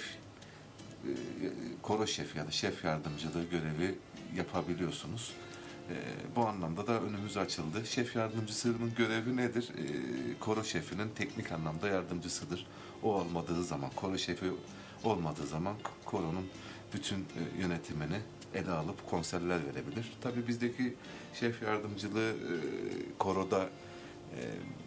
e, 1.03 1.11
koro 1.81 2.07
şefi 2.07 2.37
ya 2.37 2.47
da 2.47 2.51
şef 2.51 2.83
yardımcılığı 2.83 3.43
görevi 3.43 3.95
yapabiliyorsunuz. 4.35 5.33
Ee, 5.91 6.35
bu 6.35 6.47
anlamda 6.47 6.87
da 6.87 7.01
önümüz 7.01 7.37
açıldı. 7.37 7.85
Şef 7.85 8.15
yardımcısının 8.15 8.93
görevi 8.97 9.37
nedir? 9.37 9.69
Ee, 9.77 9.83
koro 10.39 10.63
şefinin 10.63 11.09
teknik 11.15 11.51
anlamda 11.51 11.87
yardımcısıdır. 11.87 12.67
O 13.03 13.13
olmadığı 13.13 13.63
zaman, 13.63 13.89
koro 13.95 14.17
şefi 14.17 14.45
olmadığı 15.03 15.47
zaman 15.47 15.75
koronun 16.05 16.45
bütün 16.93 17.17
e, 17.17 17.61
yönetimini 17.61 18.19
ele 18.55 18.71
alıp 18.71 19.09
konserler 19.09 19.59
verebilir. 19.65 20.13
Tabii 20.21 20.47
bizdeki 20.47 20.95
şef 21.33 21.61
yardımcılığı 21.61 22.29
e, 22.29 22.53
koroda 23.19 23.69
e, 24.37 24.39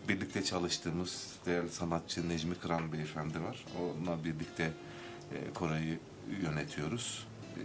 birlikte 0.08 0.44
çalıştığımız 0.44 1.32
değerli 1.46 1.68
sanatçı 1.70 2.28
Necmi 2.28 2.54
Kıran 2.54 2.92
Beyefendi 2.92 3.42
var. 3.42 3.64
Onunla 3.80 4.24
birlikte 4.24 4.72
koroyu 5.54 5.96
yönetiyoruz. 6.42 7.26
E, 7.56 7.64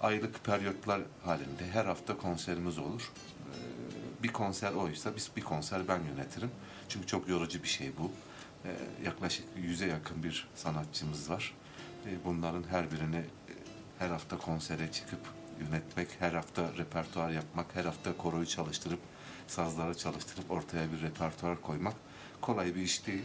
aylık 0.00 0.44
periyotlar 0.44 1.00
halinde 1.24 1.70
her 1.72 1.84
hafta 1.84 2.16
konserimiz 2.18 2.78
olur. 2.78 3.12
Ee, 3.12 4.22
Bir 4.22 4.32
konser 4.32 4.72
oysa 4.72 5.16
biz 5.16 5.30
bir 5.36 5.42
konser 5.42 5.88
ben 5.88 6.00
yönetirim. 6.02 6.50
Çünkü 6.88 7.06
çok 7.06 7.28
yorucu 7.28 7.62
bir 7.62 7.68
şey 7.68 7.90
bu. 7.98 8.10
Ee, 8.64 8.68
Yaklaşık 9.04 9.44
yüze 9.56 9.86
yakın 9.86 10.22
bir 10.22 10.48
sanatçımız 10.54 11.30
var. 11.30 11.54
Ee, 12.06 12.24
Bunların 12.24 12.64
her 12.70 12.90
birini 12.92 13.16
e, 13.16 13.24
her 13.98 14.08
hafta 14.08 14.38
konsere 14.38 14.92
çıkıp 14.92 15.20
yönetmek, 15.60 16.08
her 16.18 16.32
hafta 16.32 16.70
repertuar 16.78 17.30
yapmak, 17.30 17.66
her 17.74 17.84
hafta 17.84 18.16
koroyu 18.16 18.46
çalıştırıp, 18.46 19.00
sazları 19.46 19.96
çalıştırıp 19.96 20.50
ortaya 20.50 20.92
bir 20.92 21.00
repertuar 21.02 21.60
koymak 21.60 21.94
kolay 22.40 22.74
bir 22.74 22.82
iş 22.82 23.06
değil. 23.06 23.22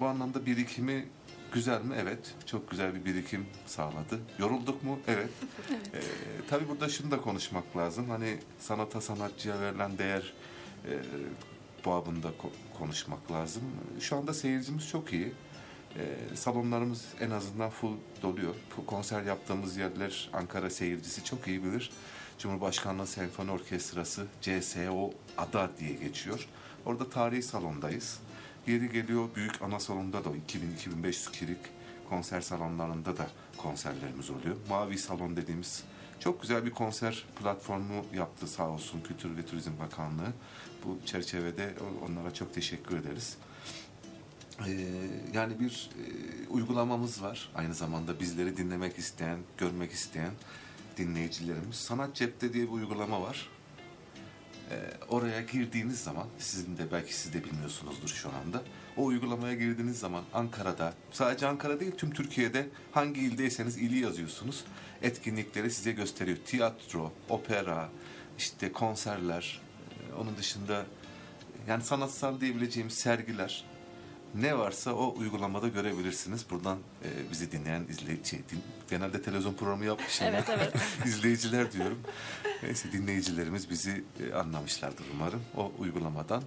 Bu 0.00 0.06
anlamda 0.06 0.46
birikimi 0.46 1.08
güzel 1.52 1.82
mi? 1.82 1.94
Evet. 2.02 2.34
Çok 2.46 2.70
güzel 2.70 2.94
bir 2.94 3.04
birikim 3.04 3.46
sağladı. 3.66 4.20
Yorulduk 4.38 4.82
mu? 4.84 4.98
Evet. 5.08 5.28
Ee, 5.94 6.00
tabii 6.50 6.68
burada 6.68 6.88
şunu 6.88 7.10
da 7.10 7.20
konuşmak 7.20 7.76
lazım. 7.76 8.10
Hani 8.10 8.38
sanata 8.58 9.00
sanatçıya 9.00 9.60
verilen 9.60 9.98
değer 9.98 10.32
e, 10.88 10.92
babında 11.86 12.28
ko- 12.28 12.78
konuşmak 12.78 13.32
lazım. 13.32 13.62
Şu 14.00 14.16
anda 14.16 14.34
seyircimiz 14.34 14.88
çok 14.88 15.12
iyi. 15.12 15.32
Ee, 15.96 16.36
salonlarımız 16.36 17.04
en 17.20 17.30
azından 17.30 17.70
full 17.70 17.92
doluyor. 18.22 18.54
Konser 18.86 19.22
yaptığımız 19.22 19.76
yerler 19.76 20.30
Ankara 20.32 20.70
seyircisi 20.70 21.24
çok 21.24 21.48
iyi 21.48 21.64
bilir. 21.64 21.90
Cumhurbaşkanlığı 22.38 23.06
Senfoni 23.06 23.50
Orkestrası 23.50 24.26
CSO 24.40 25.10
ADA 25.38 25.70
diye 25.80 25.92
geçiyor. 25.94 26.48
Orada 26.86 27.10
tarihi 27.10 27.42
salondayız. 27.42 28.18
Yeri 28.66 28.92
geliyor 28.92 29.28
büyük 29.34 29.62
ana 29.62 29.80
salonda 29.80 30.24
da 30.24 30.28
2000-2500 30.28 31.30
kişilik 31.32 31.58
konser 32.08 32.40
salonlarında 32.40 33.16
da 33.16 33.30
konserlerimiz 33.56 34.30
oluyor. 34.30 34.56
Mavi 34.68 34.98
Salon 34.98 35.36
dediğimiz 35.36 35.84
çok 36.20 36.42
güzel 36.42 36.64
bir 36.66 36.70
konser 36.70 37.24
platformu 37.42 38.04
yaptı 38.14 38.46
sağ 38.46 38.68
olsun 38.68 39.00
Kültür 39.00 39.36
ve 39.36 39.46
Turizm 39.46 39.70
Bakanlığı. 39.80 40.32
Bu 40.84 40.98
çerçevede 41.06 41.74
onlara 42.08 42.34
çok 42.34 42.54
teşekkür 42.54 42.96
ederiz. 42.96 43.36
Ee, 44.66 44.72
yani 45.34 45.60
bir 45.60 45.90
e, 45.98 46.48
uygulamamız 46.48 47.22
var. 47.22 47.50
Aynı 47.54 47.74
zamanda 47.74 48.20
bizleri 48.20 48.56
dinlemek 48.56 48.98
isteyen, 48.98 49.38
görmek 49.58 49.92
isteyen 49.92 50.32
dinleyicilerimiz. 50.96 51.76
Sanat 51.76 52.14
Cepte 52.14 52.52
diye 52.52 52.64
bir 52.64 52.72
uygulama 52.72 53.22
var. 53.22 53.48
Ee, 54.70 54.74
oraya 55.08 55.40
girdiğiniz 55.40 56.00
zaman, 56.00 56.26
sizin 56.38 56.76
de 56.76 56.92
belki 56.92 57.14
siz 57.14 57.34
de 57.34 57.44
bilmiyorsunuzdur 57.44 58.08
şu 58.08 58.28
anda. 58.28 58.62
O 58.96 59.04
uygulamaya 59.04 59.54
girdiğiniz 59.54 59.98
zaman 59.98 60.24
Ankara'da, 60.34 60.94
sadece 61.10 61.46
Ankara 61.46 61.80
değil 61.80 61.92
tüm 61.96 62.10
Türkiye'de 62.10 62.66
hangi 62.92 63.20
ildeyseniz 63.20 63.76
ili 63.78 63.98
yazıyorsunuz. 63.98 64.64
Etkinlikleri 65.02 65.70
size 65.70 65.92
gösteriyor. 65.92 66.38
Tiyatro, 66.46 67.12
opera, 67.28 67.88
işte 68.38 68.72
konserler, 68.72 69.60
e, 69.90 70.14
onun 70.14 70.36
dışında 70.36 70.86
yani 71.68 71.82
sanatsal 71.82 72.40
diyebileceğimiz 72.40 72.94
sergiler, 72.94 73.64
ne 74.34 74.58
varsa 74.58 74.94
o 74.94 75.14
uygulamada 75.18 75.68
görebilirsiniz. 75.68 76.44
Buradan 76.50 76.78
e, 77.04 77.30
bizi 77.30 77.52
dinleyen 77.52 77.82
izleyici, 77.90 78.36
din- 78.36 78.62
genelde 78.90 79.22
televizyon 79.22 79.54
programı 79.54 79.84
yapmışım. 79.84 80.26
Evet, 80.26 80.48
ya. 80.48 80.54
evet. 80.58 80.74
İzleyiciler 81.06 81.72
diyorum. 81.72 81.98
Neyse 82.62 82.92
dinleyicilerimiz 82.92 83.70
bizi 83.70 84.04
e, 84.30 84.34
anlamışlardır 84.34 85.04
umarım. 85.14 85.42
O 85.56 85.72
uygulamadan 85.78 86.42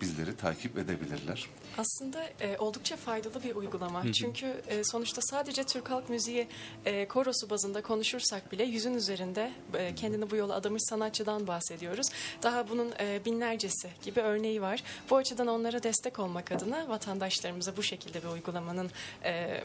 bizleri 0.00 0.36
takip 0.36 0.78
edebilirler. 0.78 1.48
Aslında 1.78 2.24
e, 2.40 2.56
oldukça 2.58 2.96
faydalı 2.96 3.42
bir 3.44 3.54
uygulama. 3.54 4.12
Çünkü 4.12 4.46
e, 4.68 4.84
sonuçta 4.84 5.20
sadece 5.22 5.64
Türk 5.64 5.90
Halk 5.90 6.08
Müziği 6.08 6.48
e, 6.84 7.08
korosu 7.08 7.50
bazında 7.50 7.82
konuşursak 7.82 8.52
bile 8.52 8.64
yüzün 8.64 8.94
üzerinde 8.94 9.52
e, 9.74 9.94
kendini 9.94 10.30
bu 10.30 10.36
yola 10.36 10.54
adamış 10.54 10.82
sanatçıdan 10.88 11.46
bahsediyoruz. 11.46 12.06
Daha 12.42 12.68
bunun 12.68 12.92
e, 13.00 13.24
binlercesi 13.24 13.90
gibi 14.04 14.20
örneği 14.20 14.62
var. 14.62 14.82
Bu 15.10 15.16
açıdan 15.16 15.46
onlara 15.46 15.82
destek 15.82 16.18
olmak 16.18 16.52
adına 16.52 16.88
vatandaşlarımıza 16.88 17.76
bu 17.76 17.82
şekilde 17.82 18.22
bir 18.22 18.28
uygulamanın 18.28 18.90
e, 19.24 19.60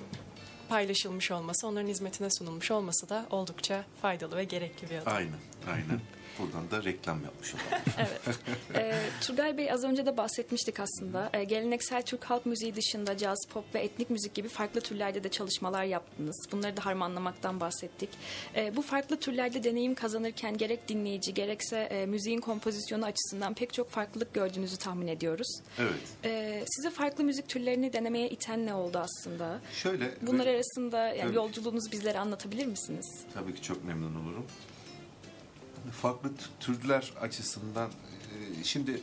paylaşılmış 0.70 1.32
olması, 1.32 1.68
onların 1.68 1.88
hizmetine 1.88 2.30
sunulmuş 2.30 2.72
olması 2.72 3.10
da 3.10 3.26
oldukça 3.30 3.86
faydalı 4.02 4.38
ve 4.38 4.44
gerekli 4.44 4.90
bir 4.90 4.98
adım. 4.98 5.14
Aynen, 5.14 5.40
aynen. 5.68 6.02
Buradan 6.40 6.72
da 6.72 6.84
reklam 6.84 7.24
yapmış 7.24 7.54
olalım. 7.56 7.68
Evet. 7.98 8.40
Ee, 8.76 8.94
Turgay 9.22 9.58
Bey 9.58 9.72
az 9.72 9.84
önce 9.84 10.06
de 10.06 10.18
bahsetmiştik 10.18 10.80
aslında. 10.80 11.30
Ee, 11.34 11.44
geleneksel 11.44 12.02
Türk 12.02 12.24
halk 12.24 12.46
müziği 12.46 12.76
dışında 12.76 13.18
caz, 13.18 13.38
pop 13.54 13.76
ve 13.76 13.80
etnik 13.80 14.10
müzik 14.10 14.34
gibi 14.34 14.48
farklı 14.48 14.82
türlerde 14.82 15.24
de 15.24 15.30
çalışmalar 15.30 15.84
yaptınız. 15.84 16.48
Bunları 16.52 16.78
da 16.78 16.86
harmanlamaktan 16.86 17.60
bahsettik. 17.60 18.10
Ee, 18.56 18.76
bu 18.76 18.82
farklı 18.82 19.18
türlerde 19.20 19.64
deneyim 19.64 19.96
kazanırken 19.96 20.58
gerek 20.58 20.88
dinleyici 20.88 21.34
gerekse 21.34 21.78
e, 21.78 22.06
müziğin 22.06 22.40
kompozisyonu 22.42 23.06
açısından 23.06 23.54
pek 23.54 23.74
çok 23.74 23.90
farklılık 23.90 24.34
gördüğünüzü 24.34 24.78
tahmin 24.78 25.08
ediyoruz. 25.08 25.60
Evet. 25.80 25.94
Ee, 26.24 26.64
sizi 26.68 26.90
farklı 26.90 27.24
müzik 27.24 27.48
türlerini 27.50 27.94
denemeye 27.94 28.30
iten 28.30 28.66
ne 28.66 28.74
oldu 28.74 28.98
aslında? 28.98 29.60
Şöyle... 29.74 30.12
Bunlar 30.22 30.48
arasında 30.48 31.08
yani 31.08 31.20
Evet. 31.22 31.36
yolculuğunuzu 31.36 31.92
bizlere 31.92 32.20
anlatabilir 32.20 32.66
misiniz? 32.66 33.24
Tabii 33.34 33.56
ki 33.56 33.62
çok 33.62 33.84
memnun 33.84 34.16
olurum. 34.16 34.46
Farklı 35.92 36.32
türler 36.60 37.14
açısından 37.22 37.90
e, 37.90 38.64
şimdi 38.64 39.02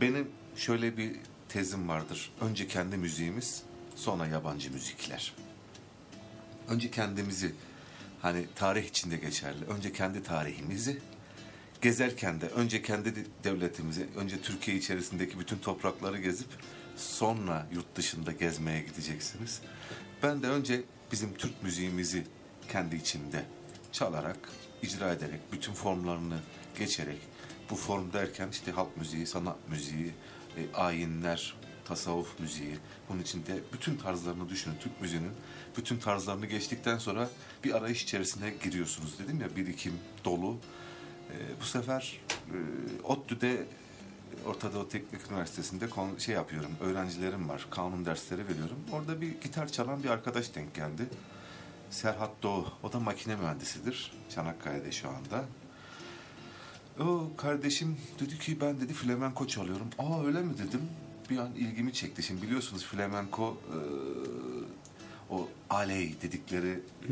benim 0.00 0.28
şöyle 0.56 0.96
bir 0.96 1.16
tezim 1.48 1.88
vardır. 1.88 2.32
Önce 2.40 2.68
kendi 2.68 2.96
müziğimiz, 2.96 3.62
sonra 3.96 4.26
yabancı 4.26 4.72
müzikler. 4.72 5.34
Önce 6.68 6.90
kendimizi 6.90 7.54
hani 8.22 8.46
tarih 8.54 8.84
içinde 8.84 9.16
geçerli. 9.16 9.64
Önce 9.64 9.92
kendi 9.92 10.22
tarihimizi 10.22 10.98
gezerken 11.80 12.40
de 12.40 12.48
önce 12.48 12.82
kendi 12.82 13.16
de- 13.16 13.26
devletimizi, 13.44 14.06
önce 14.16 14.40
Türkiye 14.40 14.76
içerisindeki 14.76 15.38
bütün 15.38 15.58
toprakları 15.58 16.18
gezip 16.18 16.48
sonra 16.96 17.66
yurt 17.72 17.96
dışında 17.96 18.32
gezmeye 18.32 18.80
gideceksiniz. 18.80 19.60
Ben 20.22 20.42
de 20.42 20.46
önce 20.46 20.82
bizim 21.12 21.34
Türk 21.34 21.62
müziğimizi 21.62 22.26
kendi 22.68 22.96
içimde 22.96 23.44
çalarak, 23.92 24.38
icra 24.84 25.12
ederek, 25.12 25.40
bütün 25.52 25.72
formlarını 25.72 26.38
geçerek, 26.78 27.18
bu 27.70 27.74
form 27.76 28.12
derken 28.12 28.48
işte 28.52 28.72
halk 28.72 28.96
müziği, 28.96 29.26
sanat 29.26 29.68
müziği, 29.68 30.12
e, 30.56 30.76
ayinler, 30.76 31.54
tasavvuf 31.84 32.40
müziği, 32.40 32.78
bunun 33.08 33.22
içinde 33.22 33.60
bütün 33.72 33.96
tarzlarını 33.96 34.48
düşünün. 34.48 34.74
Türk 34.80 35.00
müziğinin 35.00 35.32
bütün 35.76 35.98
tarzlarını 35.98 36.46
geçtikten 36.46 36.98
sonra 36.98 37.28
bir 37.64 37.74
arayış 37.76 38.02
içerisine 38.02 38.54
giriyorsunuz 38.62 39.18
dedim 39.18 39.40
ya, 39.40 39.56
birikim 39.56 39.94
dolu. 40.24 40.56
E, 41.30 41.60
bu 41.60 41.64
sefer 41.64 42.20
e, 42.48 42.56
ODTÜ'de 43.04 43.66
Orta 44.46 44.72
Doğu 44.74 44.88
Teknik 44.88 45.30
Üniversitesi'nde 45.30 45.88
kon- 45.90 46.18
şey 46.18 46.34
yapıyorum. 46.34 46.70
Öğrencilerim 46.80 47.48
var. 47.48 47.66
Kanun 47.70 48.04
dersleri 48.04 48.48
veriyorum. 48.48 48.76
Orada 48.92 49.20
bir 49.20 49.40
gitar 49.40 49.68
çalan 49.68 50.02
bir 50.02 50.08
arkadaş 50.08 50.54
denk 50.54 50.74
geldi. 50.74 51.02
Serhat 51.94 52.42
Doğu. 52.42 52.66
O 52.82 52.92
da 52.92 53.00
makine 53.00 53.36
mühendisidir. 53.36 54.12
Çanakkale'de 54.34 54.92
şu 54.92 55.08
anda. 55.08 55.44
O 57.00 57.30
kardeşim 57.36 57.98
dedi 58.20 58.38
ki 58.38 58.60
ben 58.60 58.80
dedi 58.80 58.92
flamenko 58.92 59.46
çalıyorum. 59.46 59.86
Aa 59.98 60.26
öyle 60.26 60.42
mi 60.42 60.58
dedim. 60.58 60.80
bir 61.30 61.38
an 61.38 61.54
ilgimi 61.54 61.92
çekti. 61.92 62.22
Şimdi 62.22 62.42
biliyorsunuz 62.42 62.84
flamenko 62.84 63.58
e, 63.68 63.78
o 65.30 65.48
aley 65.70 66.14
dedikleri 66.22 66.80
e, 67.08 67.10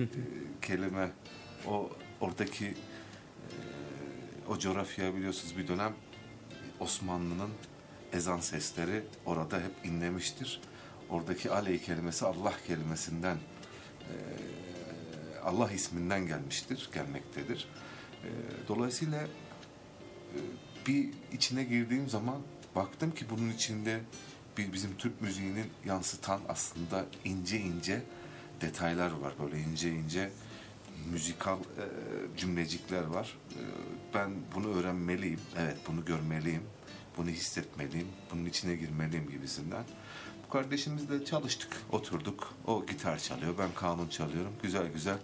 kelime 0.62 1.10
o 1.66 1.90
oradaki 2.20 2.66
e, 2.66 2.74
o 4.48 4.58
coğrafya 4.58 5.14
biliyorsunuz 5.14 5.56
bir 5.56 5.68
dönem 5.68 5.92
Osmanlı'nın 6.80 7.50
ezan 8.12 8.40
sesleri 8.40 9.02
orada 9.26 9.56
hep 9.56 9.72
inlemiştir. 9.84 10.60
Oradaki 11.10 11.50
aley 11.50 11.82
kelimesi 11.82 12.26
Allah 12.26 12.52
kelimesinden 12.66 13.36
e, 14.00 14.14
Allah 15.44 15.72
isminden 15.72 16.26
gelmiştir, 16.26 16.90
gelmektedir. 16.94 17.68
E, 18.24 18.28
dolayısıyla 18.68 19.22
e, 19.22 19.28
bir 20.86 21.08
içine 21.32 21.64
girdiğim 21.64 22.08
zaman 22.08 22.38
baktım 22.76 23.14
ki 23.14 23.24
bunun 23.30 23.50
içinde 23.50 24.00
bir 24.58 24.72
bizim 24.72 24.96
Türk 24.96 25.22
müziğinin 25.22 25.66
yansıtan 25.84 26.40
aslında 26.48 27.06
ince 27.24 27.60
ince 27.60 28.02
detaylar 28.60 29.10
var. 29.10 29.32
Böyle 29.42 29.60
ince 29.60 29.90
ince 29.90 30.30
müzikal 31.12 31.58
e, 31.58 31.84
cümlecikler 32.36 33.04
var. 33.04 33.38
E, 33.50 33.60
ben 34.14 34.30
bunu 34.54 34.74
öğrenmeliyim. 34.74 35.40
Evet 35.58 35.76
bunu 35.88 36.04
görmeliyim. 36.04 36.62
Bunu 37.16 37.28
hissetmeliyim. 37.28 38.08
Bunun 38.30 38.44
içine 38.44 38.76
girmeliyim 38.76 39.30
gibisinden. 39.30 39.84
Kardeşimizle 40.52 41.24
çalıştık, 41.24 41.68
oturduk. 41.92 42.54
O 42.66 42.86
gitar 42.86 43.18
çalıyor, 43.18 43.54
ben 43.58 43.68
kanun 43.74 44.08
çalıyorum. 44.08 44.52
Güzel 44.62 44.86
güzel 44.92 45.18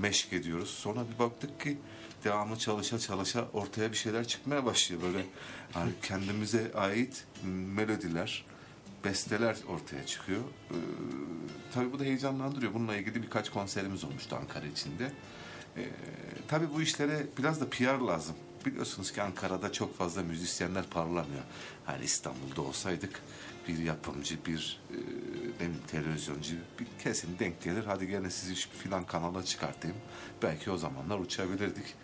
meşk 0.00 0.32
ediyoruz. 0.32 0.70
Sonra 0.70 1.00
bir 1.14 1.18
baktık 1.18 1.60
ki 1.60 1.78
devamlı 2.24 2.58
çalışa 2.58 2.98
çalışa 2.98 3.48
ortaya 3.52 3.92
bir 3.92 3.96
şeyler 3.96 4.28
çıkmaya 4.28 4.64
başlıyor. 4.64 5.02
Böyle 5.02 5.26
hani 5.72 5.90
kendimize 6.02 6.72
ait 6.74 7.24
melodiler, 7.74 8.44
besteler 9.04 9.56
ortaya 9.68 10.06
çıkıyor. 10.06 10.40
Ee, 10.70 10.74
tabii 11.74 11.92
bu 11.92 11.98
da 11.98 12.04
heyecanlandırıyor. 12.04 12.74
Bununla 12.74 12.96
ilgili 12.96 13.22
birkaç 13.22 13.50
konserimiz 13.50 14.04
olmuştu 14.04 14.36
Ankara 14.40 14.66
içinde. 14.66 15.12
Ee, 15.76 15.88
tabii 16.48 16.74
bu 16.74 16.82
işlere 16.82 17.26
biraz 17.38 17.60
da 17.60 17.70
PR 17.70 18.00
lazım. 18.00 18.36
Biliyorsunuz 18.66 19.12
ki 19.12 19.22
Ankara'da 19.22 19.72
çok 19.72 19.98
fazla 19.98 20.22
müzisyenler 20.22 20.86
parlamıyor. 20.86 21.42
Hani 21.84 22.04
İstanbul'da 22.04 22.62
olsaydık 22.62 23.22
bir 23.78 23.82
yapımcı, 23.84 24.44
bir 24.46 24.80
e, 24.90 24.94
ne 24.94 25.54
bileyim, 25.54 25.80
televizyoncu 25.90 26.54
bir 26.80 26.86
kesin 27.02 27.38
denk 27.38 27.62
gelir. 27.62 27.84
Hadi 27.84 28.06
gene 28.08 28.30
sizi 28.30 28.56
şu 28.56 28.70
filan 28.70 29.04
kanala 29.06 29.44
çıkartayım. 29.44 29.96
Belki 30.42 30.70
o 30.70 30.76
zamanlar 30.76 31.18
uçabilirdik. 31.18 31.94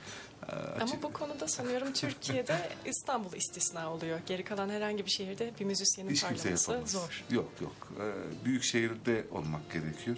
Ee, 0.49 0.53
Ama 0.81 1.03
bu 1.03 1.13
konuda 1.13 1.49
sanıyorum 1.49 1.93
Türkiye'de 1.93 2.57
İstanbul 2.85 3.33
istisna 3.33 3.93
oluyor. 3.93 4.19
Geri 4.27 4.45
kalan 4.45 4.69
herhangi 4.69 5.07
bir 5.07 5.11
şehirde 5.11 5.53
bir 5.61 5.65
müzisyenin 5.65 6.11
Hiç 6.11 6.21
kimse 6.23 6.43
parlaması 6.43 6.71
yapamaz. 6.71 6.91
zor. 6.93 7.25
Yok 7.31 7.51
yok. 7.61 7.89
Ee, 8.01 8.45
büyük 8.45 8.63
şehirde 8.63 9.25
olmak 9.31 9.73
gerekiyor. 9.73 10.17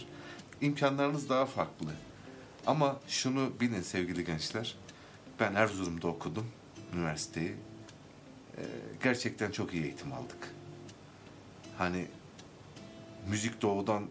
İmkanlarınız 0.60 1.28
daha 1.28 1.46
farklı. 1.46 1.90
Ama 2.66 3.00
şunu 3.08 3.52
bilin 3.60 3.82
sevgili 3.82 4.24
gençler. 4.24 4.76
Ben 5.40 5.54
Erzurum'da 5.54 6.08
okudum 6.08 6.46
üniversiteyi. 6.94 7.54
Ee, 8.58 8.62
gerçekten 9.02 9.50
çok 9.50 9.74
iyi 9.74 9.82
eğitim 9.82 10.12
aldık. 10.12 10.48
Hani 11.78 12.06
müzik 13.28 13.62
doğudan, 13.62 14.06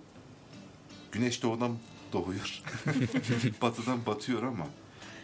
güneş 1.12 1.44
doğudan 1.44 1.78
doğuyor. 2.14 2.62
Batıdan 3.62 4.06
batıyor 4.06 4.44
ama 4.44 4.68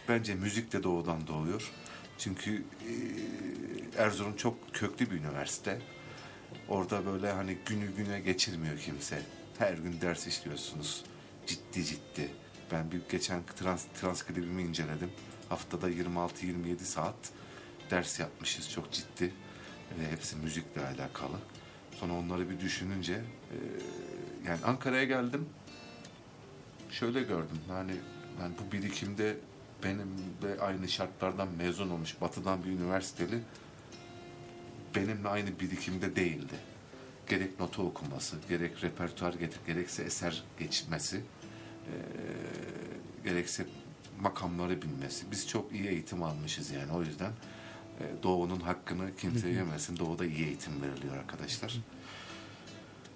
bence 0.08 0.34
müzik 0.34 0.72
de 0.72 0.82
doğudan 0.82 1.26
doğuyor. 1.26 1.72
Çünkü 2.18 2.54
e, 2.56 2.92
Erzurum 4.02 4.36
çok 4.36 4.74
köklü 4.74 5.10
bir 5.10 5.16
üniversite. 5.16 5.78
Orada 6.68 7.06
böyle 7.06 7.32
hani 7.32 7.56
günü 7.66 7.96
güne 7.96 8.20
geçirmiyor 8.20 8.78
kimse. 8.78 9.22
Her 9.58 9.72
gün 9.72 10.00
ders 10.00 10.26
işliyorsunuz. 10.26 11.04
Ciddi 11.46 11.84
ciddi. 11.84 12.30
Ben 12.72 12.92
bir 12.92 13.00
geçen 13.10 13.42
trans, 13.56 13.84
transkribimi 14.00 14.62
inceledim. 14.62 15.10
Haftada 15.48 15.90
26-27 15.90 16.78
saat 16.78 17.14
ders 17.90 18.20
yapmışız 18.20 18.70
çok 18.70 18.92
ciddi. 18.92 19.32
Ve 19.98 20.10
hepsi 20.10 20.36
müzikle 20.36 20.86
alakalı. 20.86 21.36
Sonra 22.04 22.18
onları 22.18 22.50
bir 22.50 22.60
düşününce 22.60 23.12
e, 23.12 23.56
yani 24.46 24.58
Ankara'ya 24.64 25.04
geldim. 25.04 25.46
Şöyle 26.90 27.22
gördüm. 27.22 27.58
Yani 27.70 27.92
ben 28.40 28.50
bu 28.58 28.72
birikimde 28.72 29.36
benim 29.84 30.08
de 30.42 30.60
aynı 30.60 30.88
şartlardan 30.88 31.48
mezun 31.58 31.90
olmuş 31.90 32.20
batıdan 32.20 32.64
bir 32.64 32.70
üniversiteli 32.70 33.38
benimle 34.96 35.28
aynı 35.28 35.60
birikimde 35.60 36.16
değildi. 36.16 36.54
Gerek 37.28 37.60
nota 37.60 37.82
okuması, 37.82 38.36
gerek 38.48 38.84
repertuar 38.84 39.34
getir, 39.34 39.60
gerekse 39.66 40.02
eser 40.02 40.44
geçmesi, 40.58 41.16
eee, 41.16 41.22
gerekse 43.24 43.66
makamları 44.20 44.82
bilmesi. 44.82 45.30
Biz 45.30 45.48
çok 45.48 45.72
iyi 45.72 45.86
eğitim 45.86 46.22
almışız 46.22 46.70
yani 46.70 46.92
o 46.92 47.02
yüzden 47.02 47.30
e, 47.30 47.63
Doğu'nun 48.22 48.60
hakkını 48.60 49.16
kimse 49.16 49.48
yemesin. 49.48 49.96
Doğu'da 49.96 50.24
iyi 50.24 50.46
eğitim 50.46 50.82
veriliyor 50.82 51.16
arkadaşlar. 51.16 51.76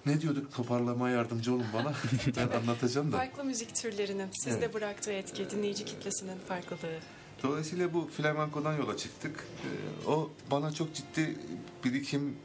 Ne 0.06 0.20
diyorduk? 0.20 0.54
Toparlamaya 0.54 1.16
yardımcı 1.16 1.54
olun 1.54 1.66
bana. 1.74 1.92
ben 2.36 2.58
anlatacağım 2.58 3.12
da. 3.12 3.16
Farklı 3.16 3.44
müzik 3.44 3.74
türlerinin 3.74 4.28
sizde 4.32 4.58
Evet. 4.64 4.74
bıraktığı 4.74 5.12
etki, 5.12 5.50
dinleyici 5.50 5.84
kitlesinin 5.84 6.38
farklılığı. 6.38 6.98
Dolayısıyla 7.42 7.94
bu 7.94 8.06
flamenkodan 8.08 8.76
yola 8.76 8.96
çıktık. 8.96 9.46
Ee, 9.64 10.06
o 10.08 10.30
bana 10.50 10.72
çok 10.72 10.94
ciddi 10.94 11.36
birikim 11.84 12.36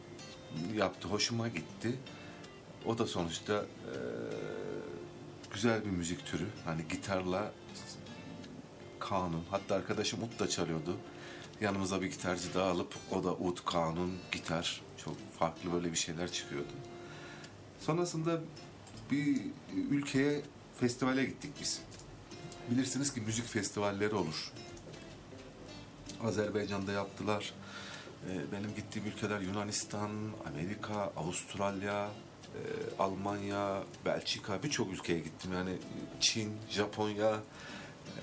yaptı, 0.76 1.08
hoşuma 1.08 1.48
gitti. 1.48 1.96
O 2.86 2.98
da 2.98 3.06
sonuçta 3.08 3.54
e, 3.54 3.94
güzel 5.54 5.86
bir 5.86 5.90
müzik 5.90 6.26
türü. 6.26 6.46
Hani 6.66 6.82
gitarla 6.90 7.52
kanun, 9.00 9.44
hatta 9.52 9.76
arkadaşım 9.76 10.24
ut 10.24 10.40
da 10.40 10.50
çalıyordu. 10.50 10.98
Yanımıza 11.64 12.02
bir 12.02 12.08
gitarcı 12.08 12.54
daha 12.54 12.70
alıp 12.72 12.96
o 13.12 13.24
da 13.24 13.34
ut, 13.34 13.66
kanun, 13.66 14.12
gitar 14.32 14.82
çok 14.98 15.16
farklı 15.40 15.74
böyle 15.74 15.92
bir 15.92 15.98
şeyler 15.98 16.32
çıkıyordu. 16.32 16.74
Sonrasında 17.80 18.42
bir 19.12 19.42
ülkeye 19.90 20.42
festivale 20.80 21.26
gittik 21.26 21.52
biz. 21.62 21.82
Bilirsiniz 22.72 23.14
ki 23.14 23.22
müzik 23.22 23.46
festivalleri 23.46 24.16
olur. 24.16 24.52
Azerbaycan'da 26.24 26.92
yaptılar. 26.92 27.54
Ee, 28.30 28.52
Benim 28.52 28.76
gittiğim 28.76 29.08
ülkeler 29.08 29.40
Yunanistan, 29.40 30.12
Amerika, 30.48 31.12
Avustralya, 31.18 32.08
e, 32.08 32.60
Almanya, 33.00 33.84
Belçika 34.06 34.64
birçok 34.64 34.94
ülkeye 34.94 35.20
gittim. 35.20 35.52
Yani 35.54 35.78
Çin, 36.20 36.54
Japonya 36.70 37.32
e, 37.32 38.22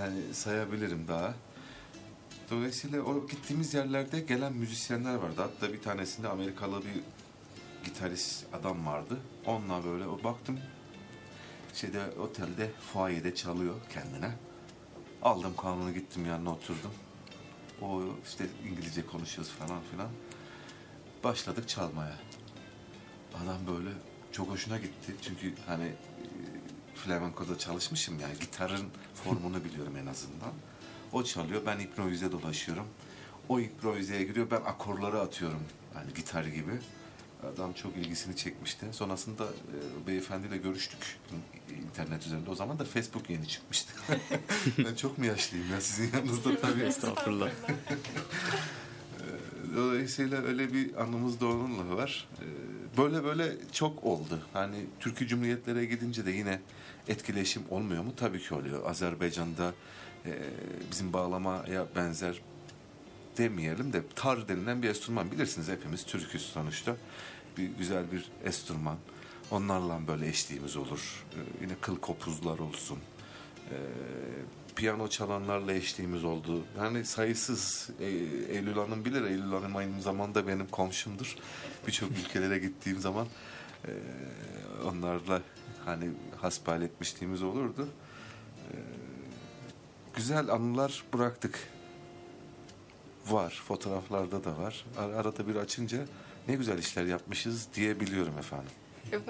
yani 0.00 0.34
sayabilirim 0.34 1.08
daha. 1.08 1.34
Dolayısıyla 2.50 3.02
o 3.02 3.26
gittiğimiz 3.26 3.74
yerlerde 3.74 4.20
gelen 4.20 4.52
müzisyenler 4.52 5.14
vardı. 5.14 5.36
Hatta 5.36 5.72
bir 5.72 5.82
tanesinde 5.82 6.28
Amerikalı 6.28 6.80
bir 6.84 7.00
gitarist 7.84 8.46
adam 8.52 8.86
vardı. 8.86 9.18
Onunla 9.46 9.84
böyle 9.84 10.06
o 10.06 10.24
baktım 10.24 10.58
şeyde 11.74 12.10
otelde 12.20 12.70
fuayede 12.92 13.34
çalıyor 13.34 13.74
kendine. 13.92 14.30
Aldım 15.22 15.56
kanunu 15.56 15.94
gittim 15.94 16.26
yanına 16.26 16.52
oturdum. 16.52 16.92
O 17.82 18.02
işte 18.24 18.46
İngilizce 18.70 19.06
konuşuyoruz 19.06 19.52
falan 19.52 19.80
filan. 19.90 20.08
Başladık 21.24 21.68
çalmaya. 21.68 22.16
Adam 23.34 23.56
böyle 23.66 23.90
çok 24.32 24.48
hoşuna 24.48 24.78
gitti. 24.78 25.14
Çünkü 25.22 25.54
hani 25.66 25.84
e, 25.84 25.94
flamenkoda 26.94 27.58
çalışmışım 27.58 28.20
yani 28.20 28.34
gitarın 28.40 28.88
formunu 29.14 29.64
biliyorum 29.64 29.96
en 29.96 30.06
azından. 30.06 30.52
O 31.12 31.24
çalıyor 31.24 31.62
ben 31.66 31.78
improvize 31.78 32.32
dolaşıyorum. 32.32 32.86
O 33.48 33.60
improvizeye 33.60 34.24
giriyor 34.24 34.50
ben 34.50 34.56
akorları 34.56 35.20
atıyorum. 35.20 35.62
Hani 35.94 36.14
gitar 36.14 36.44
gibi. 36.44 36.72
Adam 37.54 37.72
çok 37.72 37.96
ilgisini 37.96 38.36
çekmişti. 38.36 38.86
Sonrasında 38.92 39.44
e, 39.44 40.06
beyefendiyle 40.06 40.56
görüştük 40.56 41.18
internet 41.86 42.26
üzerinde. 42.26 42.50
O 42.50 42.54
zaman 42.54 42.78
da 42.78 42.84
Facebook 42.84 43.30
yeni 43.30 43.48
çıkmıştı. 43.48 43.92
ben 44.78 44.94
çok 44.94 45.18
mu 45.18 45.24
yaşlıyım 45.26 45.70
ya 45.70 45.80
sizin 45.80 46.16
yanınızda 46.16 46.60
tabii. 46.60 46.82
Estağfurullah. 46.84 47.50
Dolayısıyla 49.76 50.42
öyle 50.42 50.72
bir 50.72 51.02
anımız 51.02 51.40
da 51.40 51.46
onunla 51.46 51.96
var. 51.96 52.28
Ee, 52.42 52.44
Böyle 52.98 53.24
böyle 53.24 53.52
çok 53.72 54.04
oldu. 54.04 54.40
Hani 54.52 54.76
Türkiye 55.00 55.28
Cumhuriyetlere 55.28 55.84
gidince 55.84 56.26
de 56.26 56.30
yine 56.30 56.60
etkileşim 57.08 57.62
olmuyor 57.70 58.02
mu? 58.04 58.12
Tabii 58.16 58.40
ki 58.40 58.54
oluyor. 58.54 58.90
Azerbaycan'da 58.90 59.74
e, 60.28 60.50
bizim 60.90 61.12
bağlamaya 61.12 61.86
benzer 61.96 62.40
demeyelim 63.38 63.92
de 63.92 64.02
tar 64.14 64.48
denilen 64.48 64.82
bir 64.82 64.88
enstrüman 64.88 65.30
bilirsiniz 65.30 65.68
hepimiz 65.68 66.04
Türküz 66.04 66.42
sonuçta. 66.42 66.96
Bir 67.56 67.68
güzel 67.68 68.12
bir 68.12 68.30
enstrüman. 68.44 68.96
Onlarla 69.50 70.00
böyle 70.08 70.28
eşliğimiz 70.28 70.76
olur. 70.76 71.24
Ee, 71.34 71.36
yine 71.62 71.72
kıl 71.80 71.96
kopuzlar 71.96 72.58
olsun. 72.58 72.98
Ee, 73.70 73.76
piyano 74.76 75.08
çalanlarla 75.08 75.72
eşliğimiz 75.72 76.24
oldu. 76.24 76.62
Yani 76.78 77.04
sayısız 77.04 77.90
e, 78.00 78.06
Eylül 78.54 78.74
Hanım 78.74 79.04
bilir. 79.04 79.22
Eylül 79.22 79.52
Hanım 79.52 79.76
aynı 79.76 80.02
zamanda 80.02 80.46
benim 80.46 80.66
komşumdur. 80.66 81.36
Birçok 81.86 82.10
ülkelere 82.10 82.58
gittiğim 82.58 83.00
zaman 83.00 83.26
e, 83.84 83.92
onlarla 84.84 85.42
hani 85.84 86.10
hasbihal 86.40 86.82
etmişliğimiz 86.82 87.42
olurdu. 87.42 87.88
E, 88.72 88.74
güzel 90.18 90.48
anılar 90.50 91.04
bıraktık. 91.14 91.68
Var, 93.26 93.62
fotoğraflarda 93.68 94.44
da 94.44 94.58
var. 94.58 94.84
Ar- 94.98 95.10
Arada 95.10 95.48
bir 95.48 95.56
açınca 95.56 95.98
ne 96.48 96.54
güzel 96.54 96.78
işler 96.78 97.04
yapmışız 97.04 97.68
diyebiliyorum 97.74 98.38
efendim. 98.38 98.70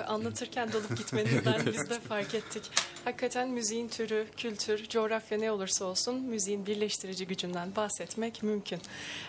Anlatırken 0.07 0.73
dalıp 0.73 0.97
gitmenizden 0.97 1.61
biz 1.73 1.91
de 1.91 2.01
fark 2.01 2.35
ettik. 2.35 2.63
Hakikaten 3.05 3.49
müziğin 3.49 3.89
türü, 3.89 4.27
kültür, 4.37 4.89
coğrafya 4.89 5.39
ne 5.39 5.53
olursa 5.53 5.85
olsun 5.85 6.21
müziğin 6.21 6.67
birleştirici 6.67 7.27
gücünden 7.27 7.77
bahsetmek 7.77 8.43
mümkün. 8.43 8.81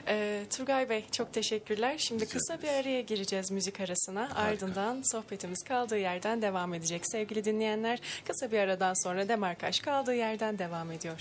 Ee, 0.08 0.44
Turgay 0.58 0.90
Bey 0.90 1.06
çok 1.12 1.34
teşekkürler. 1.34 1.96
Şimdi 1.98 2.24
Rica 2.24 2.34
kısa 2.34 2.62
bir 2.62 2.68
araya 2.68 3.02
gireceğiz 3.02 3.52
müzik 3.52 3.80
arasına. 3.80 4.30
Ardından 4.36 5.02
sohbetimiz 5.12 5.64
kaldığı 5.64 5.98
yerden 5.98 6.42
devam 6.42 6.74
edecek. 6.74 7.02
Sevgili 7.12 7.46
dinleyenler 7.46 8.00
kısa 8.28 8.52
bir 8.52 8.60
aradan 8.60 8.94
sonra 9.04 9.28
Demarkaş 9.28 9.80
kaldığı 9.80 10.16
yerden 10.16 10.60
devam 10.60 10.92
ediyor. 10.92 11.20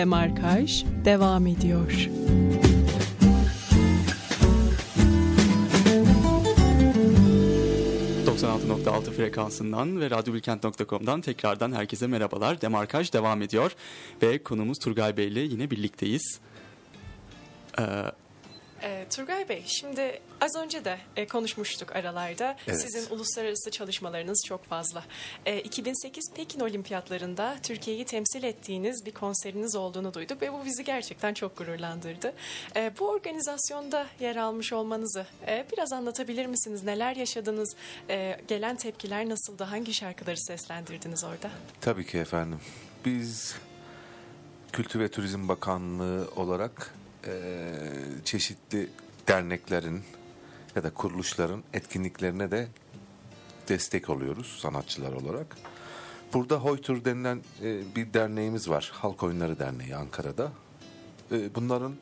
Demarkaj 0.00 0.84
devam 1.04 1.46
ediyor. 1.46 1.92
...96.6 8.26 9.10
frekansından 9.10 10.00
ve 10.00 10.10
radyobilkent.com'dan 10.10 11.20
tekrardan 11.20 11.72
herkese 11.72 12.06
merhabalar. 12.06 12.60
Demarkaj 12.60 13.12
devam 13.12 13.42
ediyor 13.42 13.72
ve 14.22 14.42
konumuz 14.42 14.78
Turgay 14.78 15.16
Bey 15.16 15.28
ile 15.28 15.40
yine 15.40 15.70
birlikteyiz. 15.70 16.40
Ee, 17.78 17.82
Ee, 18.82 19.06
Turgay 19.10 19.48
Bey, 19.48 19.64
şimdi 19.66 20.20
az 20.40 20.56
önce 20.56 20.84
de 20.84 20.98
e, 21.16 21.26
konuşmuştuk 21.26 21.96
aralarda. 21.96 22.56
Evet. 22.66 22.80
Sizin 22.80 23.14
uluslararası 23.14 23.70
çalışmalarınız 23.70 24.44
çok 24.46 24.64
fazla. 24.64 25.04
Ee, 25.46 25.60
2008 25.60 26.24
Pekin 26.36 26.60
Olimpiyatlarında 26.60 27.56
Türkiye'yi 27.62 28.04
temsil 28.04 28.42
ettiğiniz 28.42 29.06
bir 29.06 29.12
konseriniz 29.12 29.76
olduğunu 29.76 30.14
duyduk 30.14 30.42
ve 30.42 30.52
bu 30.52 30.64
bizi 30.64 30.84
gerçekten 30.84 31.34
çok 31.34 31.58
gururlandırdı. 31.58 32.32
Ee, 32.76 32.92
bu 33.00 33.08
organizasyonda 33.08 34.06
yer 34.20 34.36
almış 34.36 34.72
olmanızı 34.72 35.26
e, 35.46 35.66
biraz 35.72 35.92
anlatabilir 35.92 36.46
misiniz? 36.46 36.82
Neler 36.82 37.16
yaşadınız? 37.16 37.76
Ee, 38.10 38.40
gelen 38.48 38.76
tepkiler 38.76 39.28
nasıldı? 39.28 39.64
Hangi 39.64 39.94
şarkıları 39.94 40.40
seslendirdiniz 40.40 41.24
orada? 41.24 41.50
Tabii 41.80 42.06
ki 42.06 42.18
efendim. 42.18 42.60
Biz 43.04 43.56
Kültür 44.72 45.00
ve 45.00 45.08
Turizm 45.08 45.48
Bakanlığı 45.48 46.28
olarak 46.36 46.94
eee, 47.26 47.32
çeşitli 48.24 48.88
derneklerin 49.28 50.02
ya 50.76 50.82
da 50.82 50.90
kuruluşların 50.90 51.62
etkinliklerine 51.72 52.50
de 52.50 52.68
destek 53.68 54.10
oluyoruz 54.10 54.58
sanatçılar 54.62 55.12
olarak. 55.12 55.56
Burada 56.34 56.56
Hoytur 56.56 57.04
denilen 57.04 57.40
e, 57.62 57.96
bir 57.96 58.14
derneğimiz 58.14 58.68
var. 58.70 58.90
Halk 58.94 59.22
Oyunları 59.22 59.58
Derneği 59.58 59.96
Ankara'da. 59.96 60.52
E, 61.32 61.54
bunların 61.54 61.94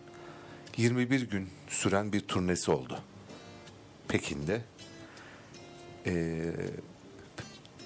21 0.77 1.31
gün 1.31 1.49
süren 1.69 2.13
bir 2.13 2.21
turnesi 2.21 2.71
oldu. 2.71 2.99
Pekin'de. 4.09 4.61
E, 6.07 6.43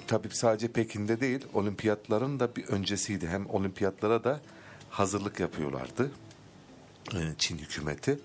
tabii 0.07 0.29
sadece 0.31 0.69
Pekin'de 0.69 1.21
değil, 1.21 1.47
olimpiyatların 1.55 2.41
da 2.41 2.57
bir 2.57 2.65
öncesiydi. 2.65 3.29
Hem 3.29 3.51
olimpiyatlara 3.51 4.25
da 4.25 4.41
hazırlık 4.91 5.41
yapıyorlardı. 5.41 6.11
E, 7.15 7.19
Çin 7.39 7.59
hükümeti. 7.59 8.19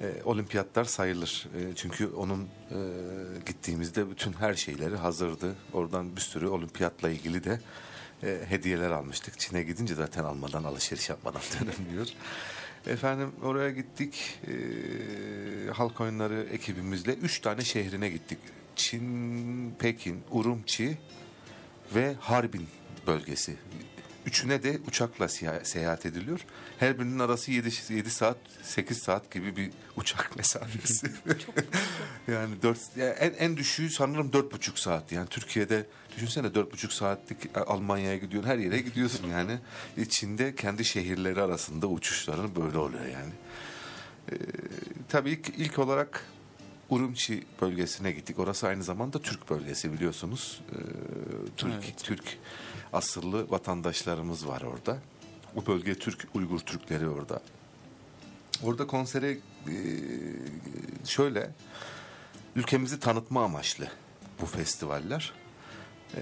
E, 0.00 0.22
olimpiyatlar 0.24 0.84
sayılır. 0.84 1.48
E, 1.56 1.74
çünkü 1.76 2.06
onun 2.06 2.42
e, 2.42 2.78
gittiğimizde 3.46 4.10
bütün 4.10 4.32
her 4.32 4.54
şeyleri 4.54 4.96
hazırdı. 4.96 5.54
Oradan 5.72 6.16
bir 6.16 6.20
sürü 6.20 6.46
olimpiyatla 6.46 7.10
ilgili 7.10 7.44
de 7.44 7.60
e, 8.22 8.40
hediyeler 8.48 8.90
almıştık. 8.90 9.38
Çin'e 9.38 9.62
gidince 9.62 9.94
zaten 9.94 10.24
almadan 10.24 10.64
alışveriş 10.64 11.08
yapmadan 11.08 11.42
dönemiyor. 11.60 12.06
Efendim 12.86 13.32
oraya 13.42 13.70
gittik. 13.70 14.40
E, 14.48 14.52
halk 15.70 16.00
oyunları 16.00 16.46
ekibimizle 16.52 17.14
üç 17.14 17.40
tane 17.40 17.64
şehrine 17.64 18.08
gittik. 18.08 18.38
Çin, 18.76 19.74
Pekin, 19.78 20.20
Urumçi 20.30 20.98
ve 21.94 22.14
Harbin 22.20 22.66
bölgesi. 23.06 23.56
Üçüne 24.28 24.62
de 24.62 24.78
uçakla 24.88 25.28
seyahat 25.62 26.06
ediliyor. 26.06 26.40
Her 26.78 26.98
birinin 26.98 27.18
arası 27.18 27.52
7, 27.52 27.70
7 27.88 28.10
saat, 28.10 28.36
8 28.62 28.98
saat 28.98 29.30
gibi 29.30 29.56
bir 29.56 29.70
uçak 29.96 30.30
mesafesi. 30.36 31.06
yani 32.28 32.62
4, 32.62 32.78
en, 32.98 33.32
en 33.38 33.56
düşüğü 33.56 33.90
sanırım 33.90 34.32
dört 34.32 34.52
buçuk 34.52 34.78
saat. 34.78 35.12
Yani 35.12 35.28
Türkiye'de 35.28 35.86
düşünsene 36.16 36.54
dört 36.54 36.72
buçuk 36.72 36.92
saatlik 36.92 37.38
Almanya'ya 37.66 38.16
gidiyorsun, 38.16 38.50
her 38.50 38.58
yere 38.58 38.78
gidiyorsun 38.80 39.26
yani. 39.28 39.58
İçinde 39.96 40.54
kendi 40.54 40.84
şehirleri 40.84 41.42
arasında 41.42 41.86
uçuşların 41.86 42.56
böyle 42.56 42.78
oluyor 42.78 43.06
yani. 43.06 43.32
Ee, 44.32 44.36
tabii 45.08 45.30
ilk, 45.30 45.48
ilk 45.48 45.78
olarak 45.78 46.24
Urumçi 46.90 47.44
bölgesine 47.60 48.12
gittik. 48.12 48.38
Orası 48.38 48.66
aynı 48.66 48.82
zamanda 48.82 49.22
Türk 49.22 49.50
bölgesi 49.50 49.92
biliyorsunuz. 49.92 50.60
Ee, 50.72 50.76
Türk, 51.56 51.72
Evet. 51.74 51.94
Türk 52.02 52.38
asıllı 52.92 53.50
vatandaşlarımız 53.50 54.48
var 54.48 54.62
orada. 54.62 54.98
O 55.56 55.66
bölge 55.66 55.94
Türk, 55.94 56.28
Uygur 56.34 56.60
Türkleri 56.60 57.08
orada. 57.08 57.40
Orada 58.62 58.86
konsere 58.86 59.30
e, 59.30 59.38
şöyle 61.04 61.50
ülkemizi 62.56 63.00
tanıtma 63.00 63.44
amaçlı 63.44 63.88
bu 64.40 64.46
festivaller. 64.46 65.32
Ee, 66.16 66.20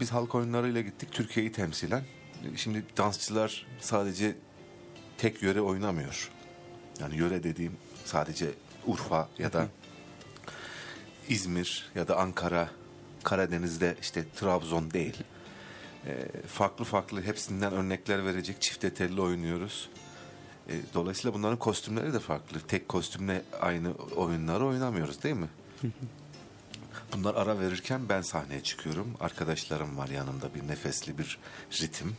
biz 0.00 0.12
halk 0.12 0.34
oyunlarıyla 0.34 0.80
gittik 0.80 1.12
Türkiye'yi 1.12 1.52
temsilen. 1.52 2.02
Ee, 2.44 2.56
Şimdi 2.56 2.84
dansçılar 2.96 3.66
sadece 3.80 4.36
tek 5.18 5.42
yöre 5.42 5.60
oynamıyor. 5.60 6.30
Yani 7.00 7.16
yöre 7.16 7.42
dediğim 7.42 7.76
sadece 8.04 8.50
Urfa 8.86 9.28
ya 9.38 9.52
da 9.52 9.68
İzmir 11.28 11.90
ya 11.94 12.08
da 12.08 12.16
Ankara, 12.16 12.70
Karadeniz'de 13.22 13.96
işte 14.00 14.24
Trabzon 14.36 14.90
değil. 14.90 15.16
Ee, 16.06 16.28
farklı 16.46 16.84
farklı 16.84 17.22
hepsinden 17.22 17.72
örnekler 17.72 18.24
verecek 18.24 18.62
çifte 18.62 18.94
telli 18.94 19.20
oynuyoruz. 19.20 19.88
Ee, 20.68 20.72
dolayısıyla 20.94 21.34
bunların 21.34 21.58
kostümleri 21.58 22.12
de 22.12 22.20
farklı. 22.20 22.60
Tek 22.60 22.88
kostümle 22.88 23.42
aynı 23.60 23.94
oyunları 24.16 24.66
oynamıyoruz 24.66 25.22
değil 25.22 25.34
mi? 25.34 25.48
Bunlar 27.12 27.34
ara 27.34 27.60
verirken 27.60 28.08
ben 28.08 28.22
sahneye 28.22 28.62
çıkıyorum. 28.62 29.14
Arkadaşlarım 29.20 29.98
var 29.98 30.08
yanımda 30.08 30.54
bir 30.54 30.68
nefesli 30.68 31.18
bir 31.18 31.38
ritim, 31.82 32.16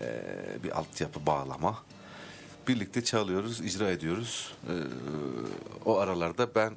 ee, 0.00 0.22
bir 0.64 0.78
altyapı 0.78 1.26
bağlama. 1.26 1.82
Birlikte 2.68 3.04
çalıyoruz, 3.04 3.60
icra 3.60 3.90
ediyoruz. 3.90 4.54
O 5.84 5.98
aralarda 5.98 6.54
ben 6.54 6.72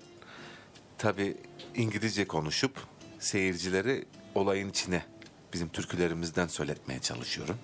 tabii 0.97 1.37
İngilizce 1.75 2.27
konuşup 2.27 2.71
seyircileri 3.19 4.05
olayın 4.35 4.69
içine 4.69 5.03
bizim 5.53 5.67
türkülerimizden 5.69 6.47
söyletmeye 6.47 6.99
çalışıyorum. 6.99 7.57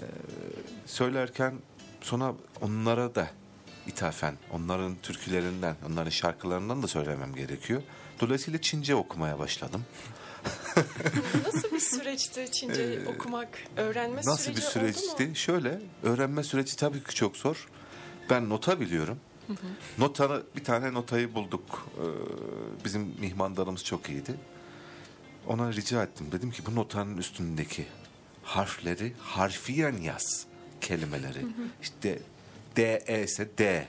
Ee, 0.00 0.04
söylerken 0.86 1.54
sonra 2.00 2.34
onlara 2.60 3.14
da 3.14 3.28
ithafen, 3.86 4.34
onların 4.52 4.96
türkülerinden, 5.02 5.76
onların 5.90 6.10
şarkılarından 6.10 6.82
da 6.82 6.88
söylemem 6.88 7.34
gerekiyor. 7.34 7.82
Dolayısıyla 8.20 8.60
Çince 8.60 8.94
okumaya 8.94 9.38
başladım. 9.38 9.84
Nasıl 11.46 11.70
bir 11.72 11.80
süreçti 11.80 12.52
Çince 12.52 13.08
okumak, 13.08 13.48
öğrenme 13.76 14.20
Ee, 14.20 14.26
Nasıl 14.26 14.42
süreci 14.42 14.60
bir 14.60 14.62
oldu 14.62 14.70
süreçti? 14.70 15.30
Şöyle, 15.34 15.80
öğrenme 16.02 16.42
süreci 16.42 16.76
tabii 16.76 17.04
ki 17.04 17.14
çok 17.14 17.36
zor. 17.36 17.68
Ben 18.30 18.48
nota 18.48 18.80
biliyorum. 18.80 19.18
Notanı, 19.98 20.42
bir 20.56 20.64
tane 20.64 20.94
notayı 20.94 21.34
bulduk. 21.34 21.88
Ee, 21.98 22.04
bizim 22.84 23.14
mihmandarımız 23.20 23.84
çok 23.84 24.10
iyiydi. 24.10 24.34
Ona 25.46 25.72
rica 25.72 26.02
ettim. 26.02 26.26
Dedim 26.32 26.50
ki 26.50 26.62
bu 26.66 26.74
notanın 26.74 27.16
üstündeki 27.16 27.86
harfleri 28.42 29.12
harfiyen 29.20 29.96
yaz 29.96 30.46
kelimeleri. 30.80 31.46
İşte 31.82 32.18
D 32.76 33.02
E 33.06 33.24
ise 33.24 33.48
D. 33.58 33.86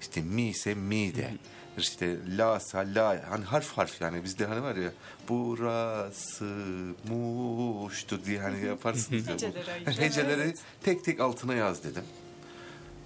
İşte 0.00 0.20
mi 0.20 0.48
ise 0.48 0.74
mi 0.74 1.14
de. 1.14 1.34
İşte 1.78 2.16
la 2.36 2.56
ise 2.56 2.94
la. 2.94 3.24
Hani 3.30 3.44
harf 3.44 3.72
harf 3.72 4.00
yani 4.00 4.24
bizde 4.24 4.46
hani 4.46 4.62
var 4.62 4.76
ya 4.76 4.92
burası 5.28 6.44
muştu 7.08 8.24
diye 8.24 8.40
hani 8.40 8.66
yaparsınız 8.66 9.28
ya. 9.28 9.34
bu. 9.34 9.42
Heceleri. 9.42 10.00
Heceleri 10.00 10.54
tek 10.82 11.04
tek 11.04 11.20
altına 11.20 11.54
yaz 11.54 11.84
dedim. 11.84 12.04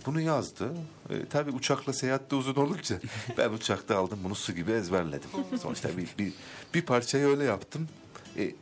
Bunu 0.07 0.21
yazdı. 0.21 0.73
E, 1.11 1.27
tabii 1.27 1.51
uçakla 1.51 1.93
seyahatte 1.93 2.37
uzun 2.37 2.55
olunca 2.55 2.99
ben 3.39 3.51
uçakta 3.51 3.97
aldım 3.97 4.19
bunu 4.25 4.35
su 4.35 4.53
gibi 4.53 4.73
ezberledim. 4.73 5.31
Sonuçta 5.63 5.97
bir, 5.97 6.09
bir, 6.19 6.33
bir 6.75 6.83
parçayı 6.83 7.27
öyle 7.27 7.45
yaptım. 7.45 7.89
E, 8.37 8.55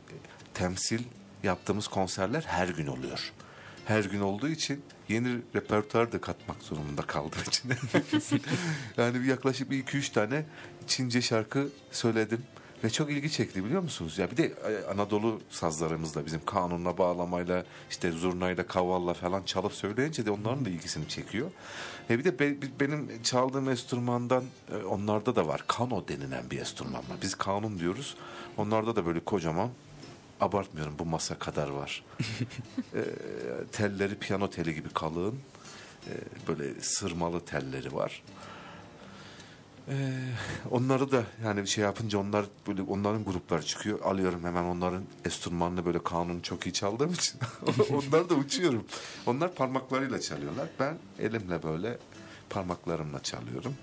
temsil 0.53 1.03
yaptığımız 1.43 1.87
konserler 1.87 2.41
her 2.47 2.67
gün 2.67 2.87
oluyor. 2.87 3.31
Her 3.85 4.03
gün 4.03 4.21
olduğu 4.21 4.47
için 4.47 4.83
yeni 5.09 5.37
repertuar 5.55 6.11
da 6.11 6.21
katmak 6.21 6.61
zorunda 6.61 7.01
kaldım 7.01 7.39
içine. 7.47 7.73
yani 8.97 9.21
bir 9.21 9.25
yaklaşık 9.25 9.71
bir 9.71 9.79
iki 9.79 9.97
üç 9.97 10.09
tane 10.09 10.45
Çince 10.87 11.21
şarkı 11.21 11.69
söyledim. 11.91 12.43
Ve 12.83 12.89
çok 12.89 13.11
ilgi 13.11 13.31
çekti 13.31 13.65
biliyor 13.65 13.81
musunuz? 13.81 14.17
Ya 14.17 14.31
bir 14.31 14.37
de 14.37 14.45
e, 14.45 14.85
Anadolu 14.91 15.41
sazlarımızla 15.49 16.25
bizim 16.25 16.45
kanunla 16.45 16.97
bağlamayla 16.97 17.65
işte 17.89 18.11
zurnayla 18.11 18.67
kavalla 18.67 19.13
falan 19.13 19.43
çalıp 19.43 19.73
söyleyince 19.73 20.25
de 20.25 20.31
onların 20.31 20.65
da 20.65 20.69
ilgisini 20.69 21.07
çekiyor. 21.07 21.51
E 22.09 22.19
bir 22.19 22.23
de 22.23 22.39
be- 22.39 22.57
benim 22.79 23.23
çaldığım 23.23 23.69
enstrümandan 23.69 24.43
e, 24.71 24.83
onlarda 24.85 25.35
da 25.35 25.47
var. 25.47 25.63
Kano 25.67 26.07
denilen 26.07 26.49
bir 26.51 26.59
enstrüman 26.59 26.93
var. 26.93 27.17
Biz 27.21 27.35
kanun 27.35 27.79
diyoruz. 27.79 28.15
Onlarda 28.57 28.95
da 28.95 29.05
böyle 29.05 29.19
kocaman 29.19 29.69
abartmıyorum 30.41 30.93
bu 30.99 31.05
masa 31.05 31.39
kadar 31.39 31.69
var. 31.69 32.03
E, 32.95 33.03
telleri 33.71 34.15
piyano 34.15 34.49
teli 34.49 34.75
gibi 34.75 34.89
kalın. 34.89 35.35
E, 36.07 36.11
böyle 36.47 36.81
sırmalı 36.81 37.45
telleri 37.45 37.93
var. 37.93 38.23
Ee, 39.89 39.93
onları 40.71 41.11
da 41.11 41.23
yani 41.43 41.61
bir 41.61 41.67
şey 41.67 41.83
yapınca 41.83 42.19
onlar 42.19 42.45
böyle 42.67 42.81
onların 42.81 43.25
grupları 43.25 43.63
çıkıyor. 43.63 44.01
Alıyorum 44.01 44.43
hemen 44.43 44.63
onların 44.63 45.03
enstrümanını 45.25 45.85
böyle 45.85 46.03
kanunu 46.03 46.41
çok 46.41 46.65
iyi 46.67 46.73
çaldığım 46.73 47.13
için. 47.13 47.39
onlar 47.91 48.29
da 48.29 48.33
uçuyorum. 48.35 48.85
Onlar 49.25 49.55
parmaklarıyla 49.55 50.21
çalıyorlar. 50.21 50.67
Ben 50.79 50.97
elimle 51.19 51.63
böyle 51.63 51.97
parmaklarımla 52.49 53.23
çalıyorum. 53.23 53.75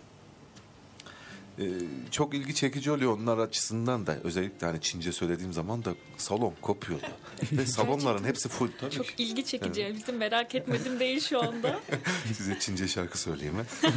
Ee, 1.61 1.65
çok 2.11 2.35
ilgi 2.35 2.55
çekici 2.55 2.91
oluyor 2.91 3.19
onlar 3.19 3.39
açısından 3.39 4.07
da. 4.07 4.19
Özellikle 4.25 4.67
hani 4.67 4.81
Çince 4.81 5.13
söylediğim 5.13 5.53
zaman 5.53 5.85
da 5.85 5.95
salon 6.17 6.55
kopuyordu. 6.63 7.07
Ve 7.53 7.67
salonların 7.67 8.25
hepsi 8.25 8.49
full 8.49 8.69
tabii 8.81 8.91
ki. 8.91 8.97
Çok 8.97 9.21
ilgi 9.21 9.45
çekici. 9.45 9.81
Yani 9.81 9.97
Bizim 9.97 10.17
merak 10.17 10.55
etmedim 10.55 11.01
değil 11.01 11.21
şu 11.21 11.43
anda. 11.43 11.81
Size 12.37 12.59
Çince 12.61 12.89
şarkı 12.89 13.19
söyleyeyim 13.19 13.55
mi? 13.55 13.65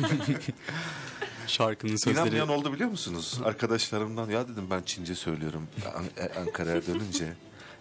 Şarkının 1.47 1.95
sözleri 1.95 2.23
İnanmayan 2.25 2.49
oldu 2.49 2.73
biliyor 2.73 2.89
musunuz? 2.89 3.39
Arkadaşlarımdan 3.43 4.29
ya 4.29 4.47
dedim 4.47 4.67
ben 4.71 4.81
Çince 4.81 5.15
söylüyorum 5.15 5.67
An- 5.95 6.25
e, 6.25 6.39
Ankara'ya 6.39 6.85
dönünce. 6.87 7.33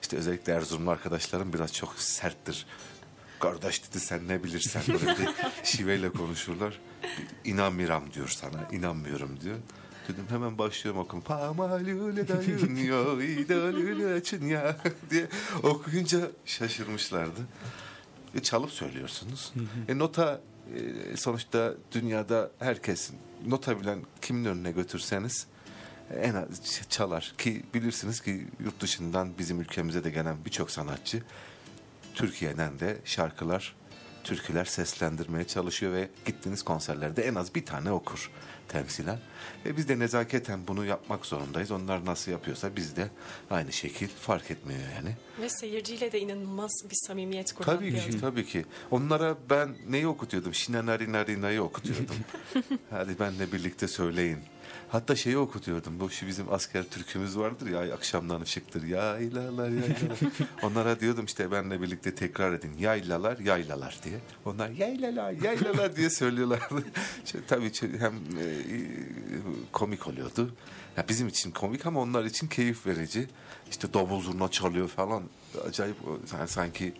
işte 0.02 0.16
özellikle 0.16 0.52
Erzurumlu 0.52 0.90
arkadaşlarım 0.90 1.52
biraz 1.52 1.72
çok 1.74 1.94
serttir. 1.98 2.66
Kardeş 3.40 3.90
dedi 3.90 4.00
sen 4.00 4.28
ne 4.28 4.44
bilirsen 4.44 4.82
böyle 4.88 5.18
bir 5.18 5.28
şiveyle 5.64 6.10
konuşurlar. 6.10 6.80
İnanmıyorum 7.44 8.12
diyor 8.14 8.28
sana 8.28 8.68
inanmıyorum 8.72 9.40
diyor. 9.40 9.56
Dedim 10.08 10.24
hemen 10.28 10.58
başlıyorum 10.58 11.00
okuma. 11.00 11.22
Pamalule 11.22 12.28
dayın 12.28 12.76
yo 12.76 13.20
idolüle 13.20 14.14
açın 14.14 14.46
ya 14.46 14.76
diye 15.10 15.28
okuyunca 15.62 16.30
şaşırmışlardı. 16.44 17.40
E, 18.34 18.40
çalıp 18.40 18.70
söylüyorsunuz. 18.70 19.52
E, 19.88 19.98
nota 19.98 20.40
e, 20.76 21.16
sonuçta 21.16 21.74
dünyada 21.92 22.50
herkes 22.58 23.10
nota 23.46 23.80
bilen 23.80 23.98
kimin 24.22 24.44
önüne 24.44 24.72
götürseniz 24.72 25.46
e, 26.10 26.18
en 26.18 26.34
az 26.34 26.82
çalar 26.88 27.34
ki 27.38 27.62
bilirsiniz 27.74 28.20
ki 28.20 28.46
yurt 28.60 28.80
dışından 28.80 29.38
bizim 29.38 29.60
ülkemize 29.60 30.04
de 30.04 30.10
gelen 30.10 30.36
birçok 30.44 30.70
sanatçı 30.70 31.22
Türkiye'den 32.14 32.78
de 32.80 32.98
şarkılar, 33.04 33.76
türküler 34.24 34.64
seslendirmeye 34.64 35.46
çalışıyor 35.46 35.92
ve 35.92 36.08
gittiğiniz 36.26 36.62
konserlerde 36.62 37.22
en 37.22 37.34
az 37.34 37.54
bir 37.54 37.64
tane 37.66 37.92
okur 37.92 38.30
temsilen. 38.68 39.18
Ve 39.64 39.76
biz 39.76 39.88
de 39.88 39.98
nezaketen 39.98 40.60
bunu 40.68 40.84
yapmak 40.84 41.26
zorundayız. 41.26 41.70
Onlar 41.70 42.04
nasıl 42.04 42.32
yapıyorsa 42.32 42.76
biz 42.76 42.96
de 42.96 43.08
aynı 43.50 43.72
şekil 43.72 44.08
fark 44.08 44.50
etmiyor 44.50 44.80
yani. 44.96 45.16
Ve 45.40 45.48
seyirciyle 45.48 46.12
de 46.12 46.20
inanılmaz 46.20 46.70
bir 46.90 46.96
samimiyet 47.06 47.52
kuran 47.52 47.76
Tabii 47.76 47.94
ki, 47.94 48.02
adam. 48.10 48.20
tabii 48.20 48.46
ki. 48.46 48.64
Onlara 48.90 49.36
ben 49.50 49.76
neyi 49.88 50.06
okutuyordum? 50.06 50.54
Şinanari 50.54 51.12
narina'yı 51.12 51.62
okutuyordum. 51.62 52.16
Hadi 52.90 53.18
benle 53.18 53.52
birlikte 53.52 53.88
söyleyin. 53.88 54.38
Hatta 54.92 55.16
şeyi 55.16 55.38
okutuyordum. 55.38 56.00
Bu 56.00 56.10
şu 56.10 56.26
bizim 56.26 56.52
asker 56.52 56.84
türkümüz 56.84 57.38
vardır 57.38 57.70
ya 57.70 57.94
akşamdan 57.94 58.40
ışıktır. 58.40 58.82
Yaylalar 58.82 59.68
yaylalar. 59.68 60.18
Onlara 60.62 61.00
diyordum 61.00 61.24
işte 61.24 61.52
benle 61.52 61.82
birlikte 61.82 62.14
tekrar 62.14 62.52
edin. 62.52 62.72
Yaylalar 62.78 63.38
yaylalar 63.38 64.00
diye. 64.04 64.18
Onlar 64.44 64.70
yaylalar 64.70 65.32
yaylalar 65.32 65.96
diye 65.96 66.10
söylüyorlardı. 66.10 66.84
Şey, 67.24 67.40
tabii 67.48 67.72
hem 67.98 68.14
e, 68.14 68.44
komik 69.72 70.06
oluyordu. 70.06 70.54
Ya 70.96 71.04
bizim 71.08 71.28
için 71.28 71.50
komik 71.50 71.86
ama 71.86 72.00
onlar 72.00 72.24
için 72.24 72.46
keyif 72.46 72.86
verici. 72.86 73.28
İşte 73.70 73.94
davul 73.94 74.20
zurna 74.20 74.50
çalıyor 74.50 74.88
falan. 74.88 75.22
Acayip 75.68 75.96
yani 76.32 76.48
sanki 76.48 76.94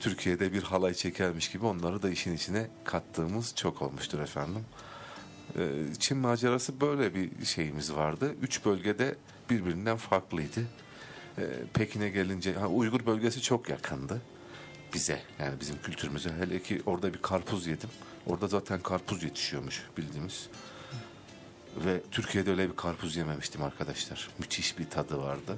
Türkiye'de 0.00 0.52
bir 0.52 0.62
halay 0.62 0.94
çekermiş 0.94 1.50
gibi 1.50 1.66
onları 1.66 2.02
da 2.02 2.10
işin 2.10 2.36
içine 2.36 2.68
kattığımız 2.84 3.54
çok 3.56 3.82
olmuştur 3.82 4.18
efendim. 4.18 4.64
Ee, 5.58 5.94
Çin 5.98 6.18
macerası 6.18 6.80
böyle 6.80 7.14
bir 7.14 7.44
şeyimiz 7.44 7.94
vardı. 7.94 8.34
Üç 8.42 8.64
bölgede 8.64 9.14
birbirinden 9.50 9.96
farklıydı. 9.96 10.60
Ee, 11.38 11.42
Pekin'e 11.74 12.08
gelince 12.08 12.52
ha, 12.52 12.66
Uygur 12.66 13.06
bölgesi 13.06 13.42
çok 13.42 13.68
yakındı 13.68 14.20
bize 14.94 15.22
yani 15.38 15.60
bizim 15.60 15.82
kültürümüze. 15.82 16.30
Hele 16.32 16.62
ki 16.62 16.82
orada 16.86 17.14
bir 17.14 17.22
karpuz 17.22 17.66
yedim. 17.66 17.90
Orada 18.26 18.48
zaten 18.48 18.80
karpuz 18.80 19.22
yetişiyormuş 19.22 19.82
bildiğimiz. 19.96 20.48
Ve 21.76 22.00
Türkiye'de 22.10 22.50
öyle 22.50 22.70
bir 22.70 22.76
karpuz 22.76 23.16
yememiştim 23.16 23.62
arkadaşlar. 23.62 24.28
Müthiş 24.38 24.78
bir 24.78 24.90
tadı 24.90 25.18
vardı. 25.18 25.56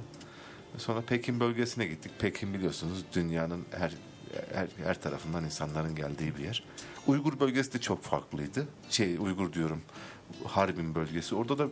Sonra 0.78 1.00
Pekin 1.00 1.40
bölgesine 1.40 1.86
gittik. 1.86 2.12
Pekin 2.18 2.54
biliyorsunuz 2.54 3.04
dünyanın 3.14 3.64
her 3.70 3.92
her, 4.54 4.68
her 4.84 5.02
tarafından 5.02 5.44
insanların 5.44 5.94
geldiği 5.94 6.36
bir 6.36 6.44
yer. 6.44 6.64
Uygur 7.06 7.40
bölgesi 7.40 7.72
de 7.72 7.80
çok 7.80 8.02
farklıydı. 8.02 8.66
Şey 8.90 9.16
Uygur 9.16 9.52
diyorum. 9.52 9.82
Harbin 10.46 10.94
bölgesi. 10.94 11.34
Orada 11.34 11.58
da 11.58 11.68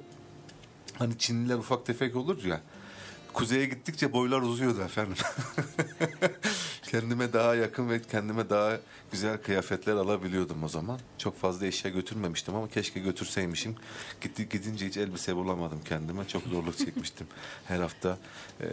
hani 0.99 1.19
Çinliler 1.19 1.55
ufak 1.55 1.87
tefek 1.87 2.17
olur 2.17 2.45
ya. 2.45 2.61
Kuzeye 3.33 3.67
gittikçe 3.67 4.13
boylar 4.13 4.41
uzuyordu 4.43 4.81
efendim. 4.81 5.15
kendime 6.83 7.33
daha 7.33 7.55
yakın 7.55 7.89
ve 7.91 8.03
kendime 8.03 8.51
daha 8.51 8.79
güzel 9.13 9.43
kıyafetler 9.43 9.93
alabiliyordum 9.93 10.65
o 10.65 10.69
zaman. 10.69 11.01
Çok 11.19 11.39
fazla 11.39 11.67
eşya 11.67 11.91
götürmemiştim 11.91 12.55
ama 12.55 12.69
keşke 12.69 13.01
götürseymişim. 13.01 13.75
Gitti, 14.21 14.49
gidince 14.49 14.87
hiç 14.87 14.97
elbise 14.97 15.37
bulamadım 15.37 15.81
kendime. 15.85 16.29
Çok 16.29 16.43
zorluk 16.43 16.79
çekmiştim. 16.85 17.27
Her 17.65 17.81
hafta 17.81 18.19
eee, 18.61 18.69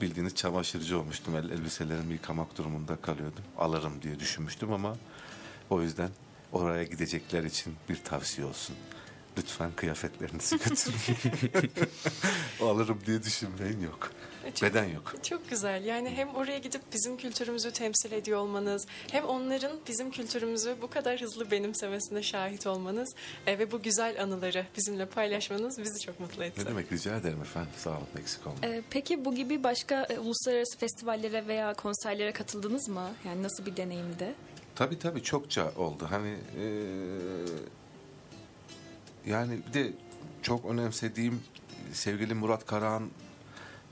bildiğiniz 0.00 0.34
çamaşırcı 0.34 0.98
olmuştum. 1.00 1.36
El, 1.36 1.50
elbiselerimi 1.50 2.12
yıkamak 2.12 2.58
durumunda 2.58 2.96
kalıyordum. 2.96 3.44
Alırım 3.58 3.92
diye 4.02 4.20
düşünmüştüm 4.20 4.72
ama 4.72 4.96
o 5.70 5.82
yüzden 5.82 6.10
oraya 6.52 6.84
gidecekler 6.84 7.44
için 7.44 7.74
bir 7.88 7.96
tavsiye 7.96 8.46
olsun. 8.46 8.76
Lütfen 9.38 9.70
kıyafetlerinizi 9.76 10.58
götürün. 10.64 11.70
Alırım 12.62 12.98
diye 13.06 13.22
düşünmeyin 13.22 13.80
yok. 13.80 14.10
Çok- 14.54 14.70
Beden 14.70 14.84
yok. 14.84 15.14
Çok 15.22 15.50
güzel. 15.50 15.84
Yani 15.84 16.10
hem 16.10 16.28
oraya 16.34 16.58
gidip 16.58 16.80
bizim 16.92 17.16
kültürümüzü 17.16 17.70
temsil 17.72 18.12
ediyor 18.12 18.38
olmanız, 18.38 18.86
hem 19.10 19.24
onların 19.24 19.72
bizim 19.88 20.10
kültürümüzü 20.10 20.76
bu 20.82 20.90
kadar 20.90 21.20
hızlı 21.20 21.50
benimsemesine 21.50 22.22
şahit 22.22 22.66
olmanız 22.66 23.14
e, 23.46 23.58
ve 23.58 23.72
bu 23.72 23.82
güzel 23.82 24.22
anıları 24.22 24.66
bizimle 24.76 25.06
paylaşmanız 25.06 25.78
bizi 25.78 26.00
çok 26.00 26.20
mutlu 26.20 26.44
etti. 26.44 26.60
Ne 26.60 26.66
demek 26.68 26.92
rica 26.92 27.16
ederim 27.16 27.40
efendim. 27.42 27.70
Sağ 27.78 27.90
olun 27.90 28.06
eksik 28.20 28.46
olmayın. 28.46 28.72
Ee, 28.74 28.82
peki 28.90 29.24
bu 29.24 29.34
gibi 29.34 29.62
başka 29.64 30.02
e, 30.04 30.18
uluslararası 30.18 30.78
festivallere 30.78 31.46
veya 31.46 31.74
konserlere 31.74 32.32
katıldınız 32.32 32.88
mı? 32.88 33.10
Yani 33.24 33.42
nasıl 33.42 33.66
bir 33.66 33.76
deneyimdi? 33.76 34.34
Tabii 34.78 34.98
tabii 34.98 35.22
çokça 35.22 35.72
oldu. 35.76 36.06
Hani 36.10 36.36
eee, 36.58 36.66
yani 39.26 39.60
bir 39.68 39.72
de 39.74 39.92
çok 40.42 40.64
önemsediğim 40.64 41.40
sevgili 41.92 42.34
Murat 42.34 42.66
Karahan 42.66 43.10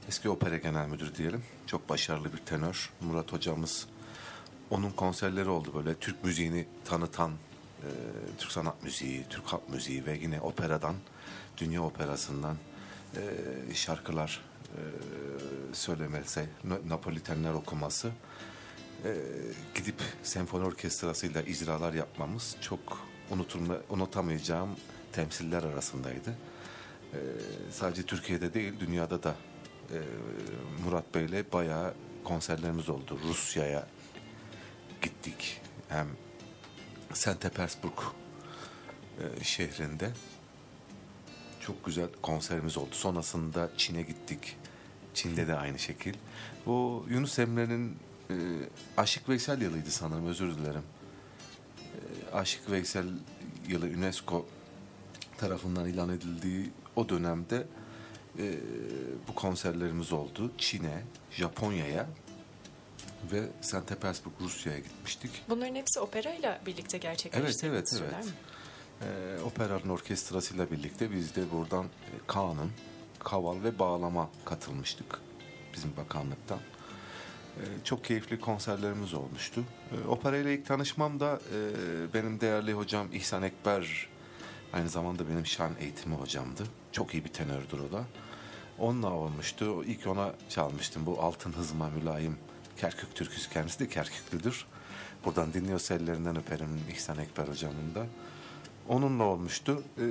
eski 0.08 0.28
opera 0.30 0.56
genel 0.56 0.88
müdürü 0.88 1.14
diyelim. 1.14 1.42
Çok 1.66 1.88
başarılı 1.88 2.32
bir 2.32 2.38
tenör. 2.38 2.90
Murat 3.00 3.32
hocamız 3.32 3.86
onun 4.70 4.90
konserleri 4.90 5.48
oldu 5.48 5.72
böyle 5.74 5.94
Türk 5.94 6.24
müziğini 6.24 6.66
tanıtan 6.84 7.30
eee, 7.30 7.90
Türk 8.38 8.52
sanat 8.52 8.82
müziği, 8.82 9.24
Türk 9.30 9.46
halk 9.46 9.68
müziği 9.68 10.06
ve 10.06 10.18
yine 10.22 10.40
operadan, 10.40 10.94
dünya 11.58 11.82
operasından 11.82 12.56
eee, 13.16 13.74
şarkılar 13.74 14.44
eee 14.76 14.82
söylemesi, 15.72 16.46
Na- 16.64 16.88
Napolitenler 16.88 17.52
okuması 17.52 18.10
e, 19.04 19.14
gidip 19.74 20.02
senfoni 20.22 20.64
orkestrasıyla 20.64 21.42
icralar 21.42 21.92
yapmamız 21.92 22.56
çok 22.60 23.06
unutulma, 23.30 23.76
unutamayacağım 23.90 24.70
temsiller 25.12 25.62
arasındaydı. 25.62 26.30
E, 27.12 27.18
sadece 27.70 28.02
Türkiye'de 28.02 28.54
değil, 28.54 28.72
dünyada 28.80 29.22
da 29.22 29.34
e, 29.92 29.98
Murat 30.84 31.14
Bey'le 31.14 31.52
bayağı 31.52 31.94
konserlerimiz 32.24 32.88
oldu. 32.88 33.18
Rusya'ya 33.28 33.86
gittik. 35.02 35.60
Hem 35.88 36.06
St. 37.12 37.40
Petersburg 37.40 37.98
e, 39.18 39.44
şehrinde 39.44 40.10
çok 41.60 41.84
güzel 41.84 42.08
konserimiz 42.22 42.76
oldu. 42.76 42.92
Sonrasında 42.94 43.70
Çin'e 43.76 44.02
gittik. 44.02 44.56
Çin'de 45.14 45.48
de 45.48 45.54
aynı 45.54 45.78
şekil. 45.78 46.14
Bu 46.66 47.06
Yunus 47.10 47.38
Emre'nin 47.38 47.96
e, 48.30 48.34
Aşık 48.96 49.28
Veysel 49.28 49.60
yılıydı 49.62 49.90
sanırım 49.90 50.26
özür 50.26 50.54
dilerim. 50.56 50.82
E, 52.32 52.36
Aşık 52.36 52.70
Veysel 52.70 53.06
yılı 53.68 53.86
UNESCO 53.86 54.46
tarafından 55.38 55.88
ilan 55.88 56.08
edildiği 56.08 56.70
o 56.96 57.08
dönemde 57.08 57.66
e, 58.38 58.54
bu 59.28 59.34
konserlerimiz 59.34 60.12
oldu. 60.12 60.52
Çin'e, 60.58 61.02
Japonya'ya 61.30 62.06
ve 63.32 63.48
St. 63.60 63.86
Petersburg 63.88 64.34
Rusya'ya 64.40 64.78
gitmiştik. 64.78 65.30
Bunların 65.48 65.74
hepsi 65.74 66.00
operayla 66.00 66.60
birlikte 66.66 66.98
gerçekleştiğiniz 66.98 67.64
Evet, 67.64 68.02
evet, 68.02 68.12
evet. 68.14 68.24
mi? 68.24 68.30
Ee, 69.02 69.42
operanın 69.44 69.88
orkestrasıyla 69.88 70.70
birlikte 70.70 71.12
biz 71.12 71.36
de 71.36 71.50
buradan 71.52 71.84
e, 71.84 72.14
kanun, 72.26 72.72
kaval 73.18 73.62
ve 73.62 73.78
bağlama 73.78 74.30
katılmıştık 74.44 75.20
bizim 75.74 75.96
bakanlıktan. 75.96 76.58
Ee, 77.56 77.84
çok 77.84 78.04
keyifli 78.04 78.40
konserlerimiz 78.40 79.14
olmuştu. 79.14 79.64
Ee, 79.92 80.08
opera 80.08 80.36
ile 80.36 80.54
ilk 80.54 80.66
tanışmam 80.66 81.20
da 81.20 81.40
e, 81.54 82.14
benim 82.14 82.40
değerli 82.40 82.72
hocam 82.72 83.06
İhsan 83.12 83.42
Ekber 83.42 84.08
aynı 84.72 84.88
zamanda 84.88 85.28
benim 85.28 85.46
şan 85.46 85.70
eğitimi 85.80 86.14
hocamdı. 86.14 86.62
Çok 86.92 87.14
iyi 87.14 87.24
bir 87.24 87.28
tenördür 87.28 87.78
o 87.78 87.92
da. 87.92 88.04
Onunla 88.78 89.12
olmuştu. 89.12 89.84
İlk 89.84 90.06
ona 90.06 90.32
çalmıştım. 90.48 91.06
Bu 91.06 91.22
Altın 91.22 91.52
Hızma 91.52 91.90
Mülayim 91.90 92.36
Kerkük 92.76 93.14
türküsü 93.14 93.50
kendisi 93.50 93.78
de 93.78 93.88
Kerküklüdür. 93.88 94.66
Buradan 95.24 95.52
dinliyorsa 95.52 95.94
ellerinden 95.94 96.36
öperim 96.36 96.80
İhsan 96.92 97.18
Ekber 97.18 97.48
hocamın 97.48 97.94
da. 97.94 98.06
Onunla 98.88 99.24
olmuştu. 99.24 99.82
Ee, 99.98 100.02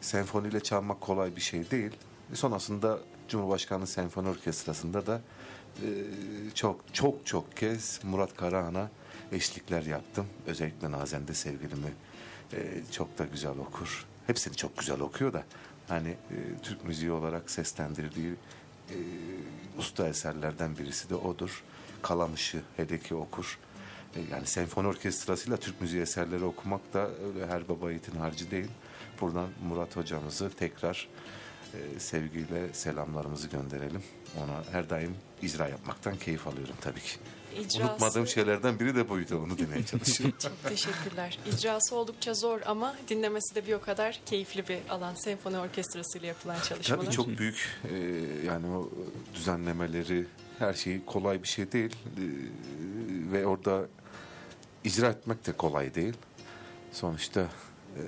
senfoniyle 0.00 0.60
çalmak 0.60 1.00
kolay 1.00 1.36
bir 1.36 1.40
şey 1.40 1.70
değil. 1.70 1.90
Sonrasında 2.34 2.98
Cumhurbaşkanlığı 3.28 3.86
Senfoni 3.86 4.28
Orkestrası'nda 4.28 5.06
da 5.06 5.20
e, 5.76 5.88
çok 6.54 6.94
çok 6.94 7.26
çok 7.26 7.56
kez 7.56 8.00
Murat 8.04 8.36
Karahan'a 8.36 8.90
eşlikler 9.32 9.82
yaptım. 9.82 10.26
Özellikle 10.46 10.90
Nazen'de 10.90 11.34
sevgilimi 11.34 11.92
e, 12.52 12.82
çok 12.92 13.18
da 13.18 13.24
güzel 13.24 13.58
okur. 13.58 14.06
Hepsini 14.26 14.56
çok 14.56 14.78
güzel 14.78 15.00
okuyor 15.00 15.32
da 15.32 15.44
hani 15.88 16.08
e, 16.08 16.36
Türk 16.62 16.84
müziği 16.84 17.10
olarak 17.12 17.50
seslendirdiği 17.50 18.34
e, 18.90 18.96
usta 19.78 20.08
eserlerden 20.08 20.78
birisi 20.78 21.10
de 21.10 21.14
odur. 21.14 21.64
Kalamış'ı 22.02 22.62
hele 22.76 23.14
okur. 23.14 23.58
E, 24.16 24.20
Yani 24.30 24.46
senfoni 24.46 24.88
orkestrasıyla 24.88 25.56
Türk 25.56 25.80
müziği 25.80 26.02
eserleri 26.02 26.44
okumak 26.44 26.92
da 26.94 27.10
her 27.48 27.68
baba 27.68 27.90
yiğitin 27.90 28.18
harcı 28.18 28.50
değil. 28.50 28.70
Buradan 29.20 29.48
Murat 29.68 29.96
hocamızı 29.96 30.50
tekrar 30.50 31.08
sevgiyle 31.98 32.72
selamlarımızı 32.72 33.48
gönderelim. 33.48 34.02
Ona 34.38 34.72
her 34.72 34.90
daim 34.90 35.14
icra 35.42 35.68
yapmaktan 35.68 36.16
keyif 36.16 36.46
alıyorum 36.46 36.74
tabii 36.80 37.00
ki. 37.00 37.10
İcrası- 37.60 37.82
Unutmadığım 37.90 38.26
şeylerden 38.26 38.80
biri 38.80 38.94
de 38.96 39.08
buydu. 39.08 39.38
Onu 39.46 39.58
demeye 39.58 39.86
çalışıyorum. 39.86 40.36
Çok 40.42 40.62
teşekkürler. 40.68 41.38
İcrası 41.52 41.96
oldukça 41.96 42.34
zor 42.34 42.60
ama 42.66 42.94
dinlemesi 43.08 43.54
de 43.54 43.66
bir 43.66 43.72
o 43.72 43.80
kadar 43.80 44.20
keyifli 44.26 44.68
bir 44.68 44.78
alan. 44.90 45.14
Senfoni 45.14 45.58
orkestrası 45.58 46.18
ile 46.18 46.26
yapılan 46.26 46.60
çalışmalar. 46.60 47.04
Tabii 47.04 47.14
çok 47.14 47.28
büyük 47.28 47.68
e, 47.90 47.96
yani 48.46 48.66
o 48.66 48.90
düzenlemeleri 49.34 50.26
her 50.58 50.74
şey 50.74 51.04
kolay 51.04 51.42
bir 51.42 51.48
şey 51.48 51.72
değil 51.72 51.96
E, 52.16 52.24
ve 53.32 53.46
orada 53.46 53.86
icra 54.84 55.08
etmek 55.08 55.46
de 55.46 55.52
kolay 55.52 55.94
değil. 55.94 56.14
Sonuçta 56.92 57.40
e, 57.96 58.00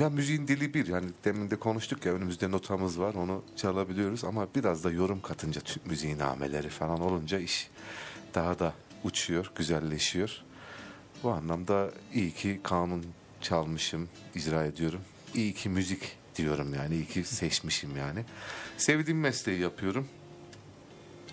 ya 0.00 0.10
müziğin 0.10 0.48
dili 0.48 0.74
bir 0.74 0.86
yani 0.86 1.06
demin 1.24 1.50
de 1.50 1.56
konuştuk 1.56 2.06
ya 2.06 2.12
önümüzde 2.12 2.50
notamız 2.50 3.00
var 3.00 3.14
onu 3.14 3.44
çalabiliyoruz 3.56 4.24
ama 4.24 4.48
biraz 4.54 4.84
da 4.84 4.90
yorum 4.90 5.20
katınca 5.20 5.60
Türk 5.60 5.86
müziği 5.86 6.18
nameleri 6.18 6.68
falan 6.68 7.00
olunca 7.00 7.38
iş 7.38 7.70
daha 8.34 8.58
da 8.58 8.74
uçuyor, 9.04 9.52
güzelleşiyor. 9.56 10.42
Bu 11.22 11.30
anlamda 11.30 11.90
iyi 12.14 12.30
ki 12.30 12.60
kanun 12.62 13.04
çalmışım, 13.40 14.08
icra 14.34 14.64
ediyorum. 14.64 15.00
İyi 15.34 15.54
ki 15.54 15.68
müzik 15.68 16.16
diyorum 16.36 16.74
yani, 16.74 16.94
iyi 16.94 17.06
ki 17.06 17.24
seçmişim 17.24 17.96
yani. 17.96 18.24
Sevdiğim 18.76 19.20
mesleği 19.20 19.60
yapıyorum. 19.60 20.08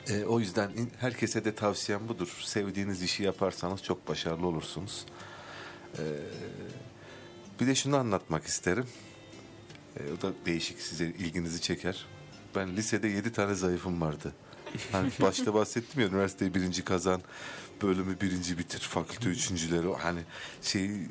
E, 0.07 0.23
o 0.25 0.39
yüzden 0.39 0.71
herkese 0.99 1.45
de 1.45 1.55
tavsiyem 1.55 2.07
budur. 2.07 2.41
Sevdiğiniz 2.45 3.03
işi 3.03 3.23
yaparsanız 3.23 3.83
çok 3.83 4.07
başarılı 4.07 4.47
olursunuz. 4.47 5.05
E, 5.97 6.03
bir 7.59 7.67
de 7.67 7.75
şunu 7.75 7.97
anlatmak 7.97 8.45
isterim. 8.45 8.85
E, 9.97 9.99
o 10.11 10.21
da 10.21 10.33
değişik 10.45 10.81
size 10.81 11.05
ilginizi 11.05 11.61
çeker. 11.61 12.05
Ben 12.55 12.75
lisede 12.75 13.07
yedi 13.07 13.31
tane 13.31 13.55
zayıfım 13.55 14.01
vardı. 14.01 14.33
Hani 14.91 15.11
başta 15.21 15.53
bahsettim 15.53 16.01
ya 16.01 16.07
üniversiteyi 16.07 16.53
birinci 16.53 16.83
kazan, 16.83 17.21
bölümü 17.81 18.21
birinci 18.21 18.57
bitir, 18.57 18.79
fakülte 18.79 19.29
üçüncüleri. 19.29 19.87
o 19.87 19.97
Hani 19.99 20.19
şey 20.61 20.85
e, 20.85 21.07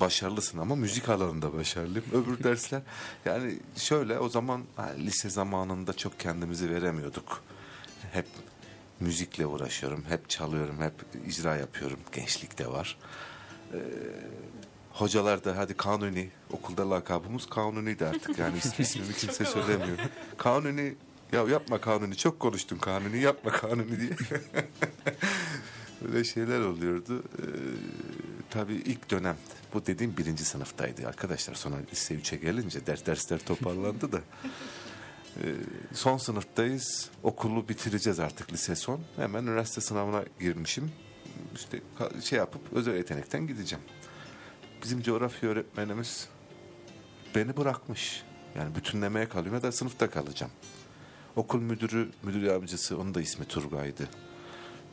başarılısın 0.00 0.58
ama 0.58 0.76
müzik 0.76 1.08
alanında 1.08 1.54
başarılıyım. 1.54 2.04
Öbür 2.12 2.44
dersler 2.44 2.82
yani 3.24 3.58
şöyle 3.76 4.18
o 4.18 4.28
zaman 4.28 4.62
hani 4.76 5.06
lise 5.06 5.30
zamanında 5.30 5.92
çok 5.92 6.20
kendimizi 6.20 6.70
veremiyorduk. 6.70 7.42
Hep 8.12 8.26
müzikle 9.00 9.46
uğraşıyorum, 9.46 10.04
hep 10.08 10.30
çalıyorum, 10.30 10.80
hep 10.80 10.92
icra 11.26 11.56
yapıyorum. 11.56 11.98
Gençlikte 12.12 12.66
var. 12.66 12.98
Hocalar 14.94 15.44
da 15.44 15.56
hadi 15.56 15.74
Kanuni 15.74 16.30
okulda 16.52 16.90
lakabımız 16.90 17.46
Kanuni'di 17.46 18.06
artık 18.06 18.38
yani 18.38 18.58
is- 18.58 18.80
ismini 18.82 19.12
kimse 19.12 19.44
söylemiyor. 19.44 19.98
Kanuni 20.38 20.94
ya 21.32 21.42
yapma 21.42 21.80
Kanuni 21.80 22.16
çok 22.16 22.40
konuştun 22.40 22.76
Kanuni 22.78 23.18
yapma 23.20 23.50
Kanuni 23.50 24.00
diye. 24.00 24.10
Öyle 26.08 26.24
şeyler 26.24 26.60
oluyordu. 26.60 27.22
Ee, 27.38 27.44
tabii 28.50 28.74
ilk 28.74 29.10
dönem 29.10 29.36
bu 29.74 29.86
dediğim 29.86 30.16
birinci 30.16 30.44
sınıftaydı 30.44 31.08
arkadaşlar. 31.08 31.54
Sonra 31.54 31.76
lise 31.92 32.14
3'e 32.14 32.36
gelince 32.38 32.86
ders 32.86 33.06
dersler 33.06 33.38
toparlandı 33.38 34.12
da. 34.12 34.20
Ee, 35.44 35.46
son 35.94 36.18
sınıftayız. 36.18 37.10
Okulu 37.22 37.68
bitireceğiz 37.68 38.20
artık 38.20 38.52
lise 38.52 38.76
son. 38.76 39.00
Hemen 39.16 39.42
üniversite 39.42 39.80
sınavına 39.80 40.24
girmişim. 40.40 40.90
İşte 41.54 41.80
şey 42.22 42.38
yapıp 42.38 42.60
özel 42.72 42.96
yetenekten 42.96 43.46
gideceğim 43.46 43.84
bizim 44.84 45.02
coğrafya 45.02 45.50
öğretmenimiz 45.50 46.28
beni 47.34 47.56
bırakmış. 47.56 48.22
Yani 48.58 48.74
bütünlemeye 48.74 49.28
kalıyorum 49.28 49.54
ya 49.54 49.62
da 49.62 49.72
sınıfta 49.72 50.10
kalacağım. 50.10 50.52
Okul 51.36 51.60
müdürü, 51.60 52.08
müdür 52.22 52.42
yardımcısı 52.42 52.98
onun 52.98 53.14
da 53.14 53.20
ismi 53.20 53.44
Turgay'dı. 53.44 54.08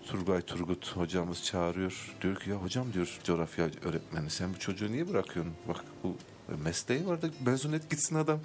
Turgay 0.07 0.41
Turgut 0.41 0.97
hocamız 0.97 1.43
çağırıyor. 1.43 2.15
Diyor 2.21 2.35
ki 2.35 2.49
ya 2.49 2.55
hocam 2.55 2.93
diyor 2.93 3.19
coğrafya 3.23 3.69
öğretmeni 3.83 4.29
sen 4.29 4.53
bu 4.53 4.59
çocuğu 4.59 4.91
niye 4.91 5.09
bırakıyorsun? 5.09 5.53
Bak 5.67 5.83
bu 6.03 6.17
mesleği 6.63 7.07
var 7.07 7.21
da 7.21 7.27
mezun 7.45 7.73
et 7.73 7.89
gitsin 7.89 8.15
adam. 8.15 8.39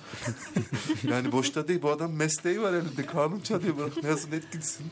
yani 1.10 1.32
boşta 1.32 1.68
değil 1.68 1.82
bu 1.82 1.90
adam 1.90 2.12
mesleği 2.12 2.62
var 2.62 2.72
elinde 2.72 3.06
kanun 3.06 3.40
çalıyor 3.40 3.76
bırak 3.76 4.02
mezun 4.02 4.32
et 4.32 4.52
gitsin. 4.52 4.86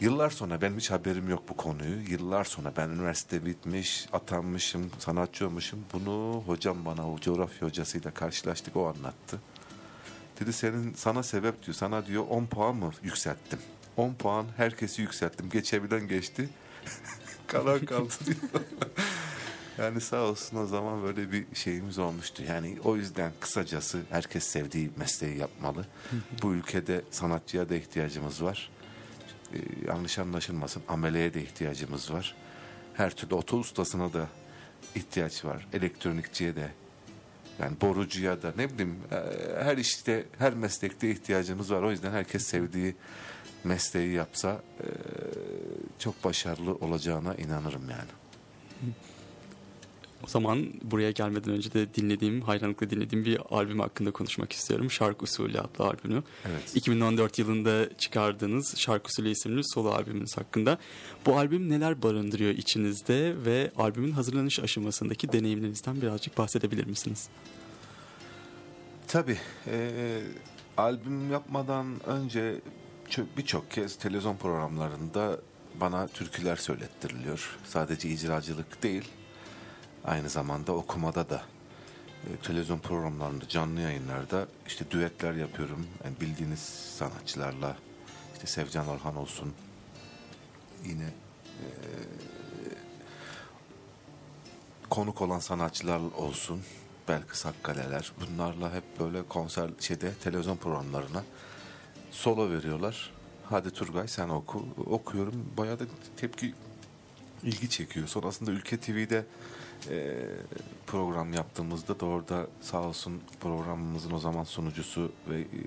Yıllar 0.00 0.30
sonra 0.30 0.60
benim 0.60 0.76
hiç 0.76 0.90
haberim 0.90 1.28
yok 1.30 1.42
bu 1.48 1.56
konuyu. 1.56 2.00
Yıllar 2.08 2.44
sonra 2.44 2.72
ben 2.76 2.88
üniversite 2.88 3.46
bitmiş, 3.46 4.06
atanmışım, 4.12 4.90
sanatçı 4.98 5.46
olmuşum. 5.46 5.84
Bunu 5.92 6.42
hocam 6.46 6.84
bana 6.84 7.10
o 7.10 7.18
coğrafya 7.18 7.68
hocasıyla 7.68 8.10
karşılaştık 8.10 8.76
o 8.76 8.86
anlattı. 8.86 9.40
Dedi 10.40 10.52
senin 10.52 10.94
sana 10.94 11.22
sebep 11.22 11.66
diyor. 11.66 11.74
Sana 11.74 12.06
diyor 12.06 12.24
10 12.28 12.46
puan 12.46 12.76
mı 12.76 12.92
yükselttim? 13.02 13.58
10 13.96 14.14
puan 14.14 14.46
herkesi 14.56 15.02
yükselttim. 15.02 15.50
Geçebilen 15.50 16.08
geçti. 16.08 16.48
Kalan 17.46 17.84
kaldı 17.84 18.14
diyor. 18.26 18.36
yani 19.78 20.00
sağ 20.00 20.22
olsun 20.22 20.56
o 20.56 20.66
zaman 20.66 21.02
böyle 21.02 21.32
bir 21.32 21.46
şeyimiz 21.54 21.98
olmuştu. 21.98 22.42
Yani 22.48 22.76
o 22.84 22.96
yüzden 22.96 23.32
kısacası 23.40 24.02
herkes 24.10 24.44
sevdiği 24.44 24.90
mesleği 24.96 25.38
yapmalı. 25.38 25.86
Bu 26.42 26.52
ülkede 26.52 27.02
sanatçıya 27.10 27.68
da 27.68 27.74
ihtiyacımız 27.74 28.42
var 28.42 28.70
yanlış 29.88 30.18
anlaşılmasın 30.18 30.82
ameleye 30.88 31.34
de 31.34 31.42
ihtiyacımız 31.42 32.12
var. 32.12 32.34
Her 32.94 33.10
türlü 33.10 33.34
oto 33.34 33.56
ustasına 33.56 34.12
da 34.12 34.28
ihtiyaç 34.94 35.44
var. 35.44 35.66
Elektronikçiye 35.72 36.56
de 36.56 36.70
yani 37.58 37.76
borucuya 37.80 38.42
da 38.42 38.52
ne 38.56 38.70
bileyim 38.70 38.96
e, 39.12 39.16
her 39.64 39.76
işte 39.76 40.24
her 40.38 40.54
meslekte 40.54 41.10
ihtiyacımız 41.10 41.72
var. 41.72 41.82
O 41.82 41.90
yüzden 41.90 42.12
herkes 42.12 42.46
sevdiği 42.46 42.94
mesleği 43.64 44.12
yapsa 44.12 44.62
e, 44.80 44.86
çok 45.98 46.24
başarılı 46.24 46.74
olacağına 46.74 47.34
inanırım 47.34 47.90
yani. 47.90 48.10
O 50.24 50.26
zaman 50.26 50.66
buraya 50.82 51.10
gelmeden 51.10 51.50
önce 51.52 51.72
de 51.72 51.94
dinlediğim, 51.94 52.40
hayranlıkla 52.40 52.90
dinlediğim 52.90 53.24
bir 53.24 53.40
albüm 53.50 53.80
hakkında 53.80 54.10
konuşmak 54.10 54.52
istiyorum. 54.52 54.90
Şark 54.90 55.22
Usulü 55.22 55.58
adlı 55.58 55.84
albümü. 55.84 56.22
Evet. 56.44 56.76
2014 56.76 57.38
yılında 57.38 57.98
çıkardığınız 57.98 58.76
Şark 58.76 59.06
Usulü 59.08 59.28
isimli 59.30 59.60
solo 59.64 59.90
albümünüz 59.90 60.36
hakkında. 60.36 60.78
Bu 61.26 61.36
albüm 61.38 61.70
neler 61.70 62.02
barındırıyor 62.02 62.50
içinizde 62.50 63.34
ve 63.44 63.70
albümün 63.76 64.12
hazırlanış 64.12 64.60
aşamasındaki 64.60 65.32
deneyimlerinizden 65.32 66.02
birazcık 66.02 66.38
bahsedebilir 66.38 66.86
misiniz? 66.86 67.28
Tabii. 69.08 69.38
e, 69.66 70.20
albüm 70.76 71.30
yapmadan 71.32 71.86
önce 72.06 72.60
ço- 73.10 73.26
birçok 73.36 73.70
kez 73.70 73.96
televizyon 73.96 74.36
programlarında 74.36 75.40
bana 75.80 76.06
türküler 76.06 76.56
söylettiriliyor. 76.56 77.56
Sadece 77.64 78.08
icracılık 78.08 78.82
değil, 78.82 79.04
aynı 80.04 80.28
zamanda 80.28 80.72
okumada 80.72 81.28
da. 81.28 81.42
E, 82.26 82.36
televizyon 82.36 82.78
programlarında, 82.78 83.48
canlı 83.48 83.80
yayınlarda 83.80 84.46
işte 84.66 84.90
düetler 84.90 85.34
yapıyorum. 85.34 85.86
Yani 86.04 86.20
bildiğiniz 86.20 86.58
sanatçılarla, 86.98 87.76
işte 88.34 88.46
Sevcan 88.46 88.88
Orhan 88.88 89.16
olsun, 89.16 89.52
yine 90.84 91.04
e, 91.60 91.66
konuk 94.90 95.22
olan 95.22 95.38
sanatçılar 95.38 96.00
olsun. 96.16 96.62
Belkıs 97.08 97.44
Hakkaleler. 97.44 98.12
Bunlarla 98.20 98.74
hep 98.74 99.00
böyle 99.00 99.22
konser 99.22 99.70
şeyde 99.80 100.14
televizyon 100.14 100.56
programlarına 100.56 101.24
solo 102.10 102.50
veriyorlar. 102.50 103.12
Hadi 103.44 103.70
Turgay 103.70 104.08
sen 104.08 104.28
oku. 104.28 104.66
Okuyorum. 104.86 105.46
Bayağı 105.56 105.78
da 105.78 105.84
tepki 106.16 106.54
ilgi 107.42 107.70
çekiyor. 107.70 108.06
Sonrasında 108.08 108.50
Ülke 108.50 108.76
TV'de 108.76 109.24
e, 109.90 110.28
program 110.86 111.32
yaptığımızda 111.32 112.00
da 112.00 112.06
orada 112.06 112.46
sağ 112.60 112.82
olsun 112.82 113.22
programımızın 113.40 114.10
o 114.10 114.18
zaman 114.18 114.44
sunucusu 114.44 115.12
ve 115.28 115.40
e, 115.40 115.60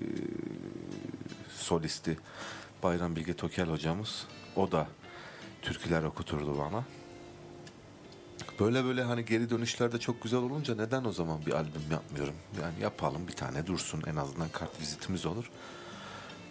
solisti 1.54 2.18
Bayram 2.82 3.16
Bilge 3.16 3.34
Tokel 3.34 3.68
hocamız 3.68 4.26
o 4.56 4.72
da 4.72 4.88
türküler 5.62 6.02
okuturdu 6.02 6.58
bana. 6.58 6.84
Böyle 8.60 8.84
böyle 8.84 9.02
hani 9.02 9.24
geri 9.24 9.50
dönüşler 9.50 9.92
de 9.92 9.98
çok 9.98 10.22
güzel 10.22 10.40
olunca 10.40 10.74
neden 10.74 11.04
o 11.04 11.12
zaman 11.12 11.46
bir 11.46 11.52
albüm 11.52 11.82
yapmıyorum? 11.90 12.34
Yani 12.62 12.74
yapalım 12.82 13.28
bir 13.28 13.32
tane 13.32 13.66
dursun 13.66 14.02
en 14.06 14.16
azından 14.16 14.48
kart 14.48 14.80
vizitimiz 14.80 15.26
olur. 15.26 15.50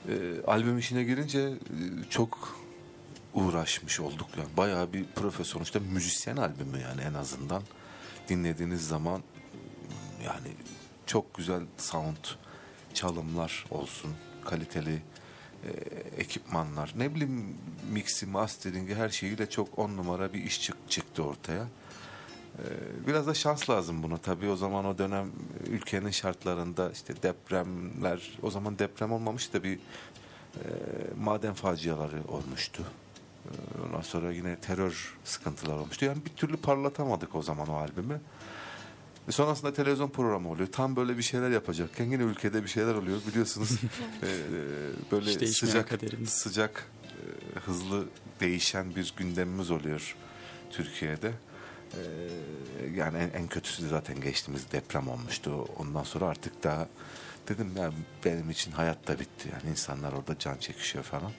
Ee, 0.09 0.41
albüm 0.47 0.77
işine 0.77 1.03
girince 1.03 1.39
e, 1.39 1.53
çok 2.09 2.59
uğraşmış 3.37 3.99
olduk 3.99 4.27
yani. 4.37 4.57
Bayağı 4.57 4.93
bir 4.93 5.05
profesyonel 5.05 5.65
işte 5.65 5.79
müzisyen 5.79 6.37
albümü 6.37 6.79
yani 6.81 7.01
en 7.01 7.13
azından. 7.13 7.63
Dinlediğiniz 8.29 8.87
zaman 8.87 9.23
yani 10.25 10.47
çok 11.05 11.33
güzel 11.33 11.61
sound 11.77 12.17
çalımlar 12.93 13.65
olsun, 13.71 14.11
kaliteli 14.45 15.01
e, 15.63 15.69
ekipmanlar, 16.17 16.93
ne 16.97 17.15
bileyim 17.15 17.55
mixi, 17.91 18.25
masteringi 18.25 18.95
her 18.95 19.09
şeyiyle 19.09 19.49
çok 19.49 19.79
on 19.79 19.97
numara 19.97 20.33
bir 20.33 20.43
iş 20.43 20.61
çık- 20.61 20.89
çıktı 20.89 21.23
ortaya. 21.23 21.63
Ee, 22.57 23.07
Biraz 23.07 23.27
da 23.27 23.33
şans 23.33 23.69
lazım 23.69 24.03
buna 24.03 24.17
tabii. 24.17 24.49
O 24.49 24.55
zaman 24.55 24.85
o 24.85 24.97
dönem 24.97 25.31
ülkenin 25.67 26.09
şartlarında 26.11 26.91
işte 26.91 27.23
depremler, 27.23 28.37
o 28.41 28.51
zaman 28.51 28.79
deprem 28.79 29.11
olmamış 29.11 29.53
da 29.53 29.63
bir 29.63 29.75
e, 30.55 30.61
maden 31.19 31.53
faciaları 31.53 32.21
olmuştu. 32.27 32.83
Ee, 33.51 33.81
Ondan 33.87 34.01
sonra 34.01 34.31
yine 34.31 34.55
terör 34.59 35.15
sıkıntılar 35.23 35.75
olmuştu. 35.77 36.05
Yani 36.05 36.17
bir 36.25 36.29
türlü 36.29 36.57
parlatamadık 36.57 37.35
o 37.35 37.41
zaman 37.41 37.67
o 37.69 37.75
albümü. 37.75 38.21
E, 39.27 39.31
Sonrasında 39.31 39.73
televizyon 39.73 40.09
programı 40.09 40.49
oluyor. 40.51 40.67
Tam 40.71 40.95
böyle 40.95 41.17
bir 41.17 41.23
şeyler 41.23 41.49
yapacakken 41.49 42.05
yine 42.05 42.23
ülkede 42.23 42.63
bir 42.63 42.67
şeyler 42.67 42.93
oluyor 42.93 43.19
biliyorsunuz. 43.27 43.69
Ee, 44.23 44.27
böyle 45.11 45.29
Hiç 45.31 45.39
değişmeyen 45.39 45.71
sıcak 45.73 45.89
kaderimiz. 45.89 46.29
sıcak 46.29 46.85
e, 47.55 47.59
hızlı 47.59 48.05
değişen 48.39 48.95
bir 48.95 49.13
gündemimiz 49.17 49.71
oluyor 49.71 50.15
Türkiye'de. 50.71 51.31
Ee, 51.93 51.99
yani 52.95 53.17
en, 53.17 53.29
en 53.39 53.47
kötüsü 53.47 53.83
de 53.83 53.87
zaten 53.87 54.21
geçtiğimiz 54.21 54.71
deprem 54.71 55.07
olmuştu. 55.07 55.67
Ondan 55.77 56.03
sonra 56.03 56.25
artık 56.25 56.63
daha 56.63 56.87
dedim 57.47 57.71
ya 57.77 57.91
benim 58.25 58.49
için 58.49 58.71
hayat 58.71 59.07
da 59.07 59.19
bitti. 59.19 59.49
Yani 59.53 59.71
insanlar 59.71 60.13
orada 60.13 60.39
can 60.39 60.57
çekişiyor 60.57 61.03
falan. 61.03 61.31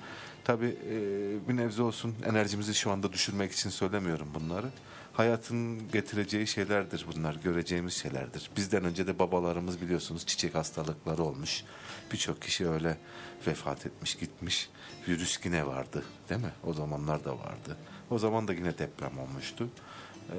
Tabii 0.48 0.76
e, 0.90 1.48
bir 1.48 1.56
nebze 1.56 1.82
olsun 1.82 2.14
enerjimizi 2.24 2.74
şu 2.74 2.90
anda 2.90 3.12
düşürmek 3.12 3.52
için 3.52 3.70
söylemiyorum 3.70 4.28
bunları. 4.34 4.66
Hayatın 5.12 5.90
getireceği 5.92 6.46
şeylerdir 6.46 7.06
bunlar, 7.14 7.34
göreceğimiz 7.34 7.94
şeylerdir. 7.94 8.50
Bizden 8.56 8.84
önce 8.84 9.06
de 9.06 9.18
babalarımız 9.18 9.80
biliyorsunuz 9.80 10.26
çiçek 10.26 10.54
hastalıkları 10.54 11.22
olmuş. 11.22 11.64
Birçok 12.12 12.42
kişi 12.42 12.68
öyle 12.68 12.96
vefat 13.46 13.86
etmiş, 13.86 14.14
gitmiş. 14.14 14.70
Virüs 15.08 15.38
yine 15.44 15.66
vardı 15.66 16.04
değil 16.28 16.40
mi? 16.40 16.52
O 16.64 16.72
zamanlar 16.72 17.24
da 17.24 17.38
vardı. 17.38 17.76
O 18.10 18.18
zaman 18.18 18.48
da 18.48 18.52
yine 18.52 18.78
deprem 18.78 19.18
olmuştu. 19.18 19.68
Ee, 20.30 20.34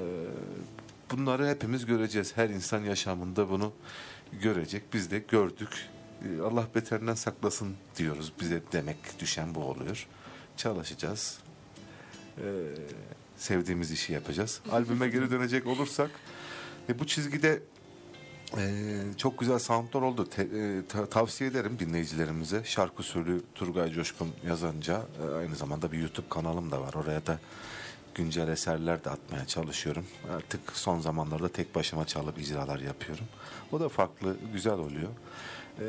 bunları 1.10 1.48
hepimiz 1.48 1.86
göreceğiz. 1.86 2.36
Her 2.36 2.48
insan 2.48 2.80
yaşamında 2.84 3.50
bunu 3.50 3.72
görecek. 4.32 4.82
Biz 4.92 5.10
de 5.10 5.18
gördük. 5.18 5.88
Ee, 6.24 6.40
Allah 6.42 6.66
beterinden 6.74 7.14
saklasın 7.14 7.74
diyoruz. 7.96 8.32
Bize 8.40 8.62
demek 8.72 9.20
düşen 9.20 9.54
bu 9.54 9.60
oluyor. 9.64 10.06
Çalışacağız. 10.56 11.38
Ee, 12.38 12.42
sevdiğimiz 13.36 13.90
işi 13.90 14.12
yapacağız. 14.12 14.60
Albüme 14.72 15.08
geri 15.08 15.30
dönecek 15.30 15.66
olursak 15.66 16.10
e, 16.88 16.98
bu 16.98 17.06
çizgide 17.06 17.62
e, 18.58 18.82
çok 19.16 19.38
güzel 19.38 19.58
soundlar 19.58 20.02
oldu. 20.02 20.26
Te- 20.28 20.42
e, 20.42 20.86
ta- 20.88 21.06
tavsiye 21.06 21.50
ederim 21.50 21.76
dinleyicilerimize. 21.78 22.62
Şarkı 22.64 23.02
Sölü 23.02 23.42
Turgay 23.54 23.92
Coşkun 23.92 24.28
yazanca 24.46 25.02
e, 25.22 25.34
aynı 25.34 25.56
zamanda 25.56 25.92
bir 25.92 25.98
YouTube 25.98 26.28
kanalım 26.30 26.70
da 26.70 26.80
var. 26.80 26.94
Oraya 26.94 27.26
da 27.26 27.38
güncel 28.14 28.48
eserler 28.48 29.04
de 29.04 29.10
atmaya 29.10 29.46
çalışıyorum. 29.46 30.06
Artık 30.36 30.60
son 30.72 31.00
zamanlarda 31.00 31.48
tek 31.48 31.74
başıma 31.74 32.06
çalıp 32.06 32.38
icralar 32.38 32.80
yapıyorum. 32.80 33.24
O 33.72 33.80
da 33.80 33.88
farklı, 33.88 34.36
güzel 34.52 34.72
oluyor. 34.72 35.08
E, 35.80 35.84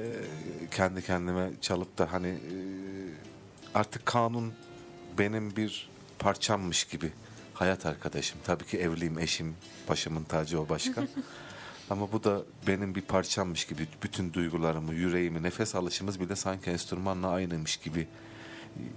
kendi 0.72 1.02
kendime 1.02 1.50
çalıp 1.62 1.98
da 1.98 2.14
hani 2.14 2.28
e, 2.28 2.56
artık 3.76 4.06
kanun 4.06 4.54
benim 5.18 5.56
bir 5.56 5.89
parçammış 6.20 6.84
gibi 6.84 7.12
hayat 7.54 7.86
arkadaşım. 7.86 8.39
Tabii 8.44 8.66
ki 8.66 8.78
evliyim, 8.78 9.20
eşim, 9.20 9.56
başımın 9.89 10.24
tacı 10.24 10.62
o 10.62 10.70
başka. 10.70 11.04
Ama 11.89 12.12
bu 12.12 12.24
da 12.24 12.42
benim 12.68 12.96
bir 12.96 13.02
parçammış 13.02 13.66
gibi 13.66 13.88
bütün 14.04 14.34
duygularımı, 14.34 14.94
yüreğimi, 14.94 15.44
nefes 15.44 15.76
alışımız 15.76 16.20
bile 16.20 16.36
sanki 16.36 16.70
enstrümanla 16.70 17.30
aynıymış 17.30 17.78
gibi 17.78 18.08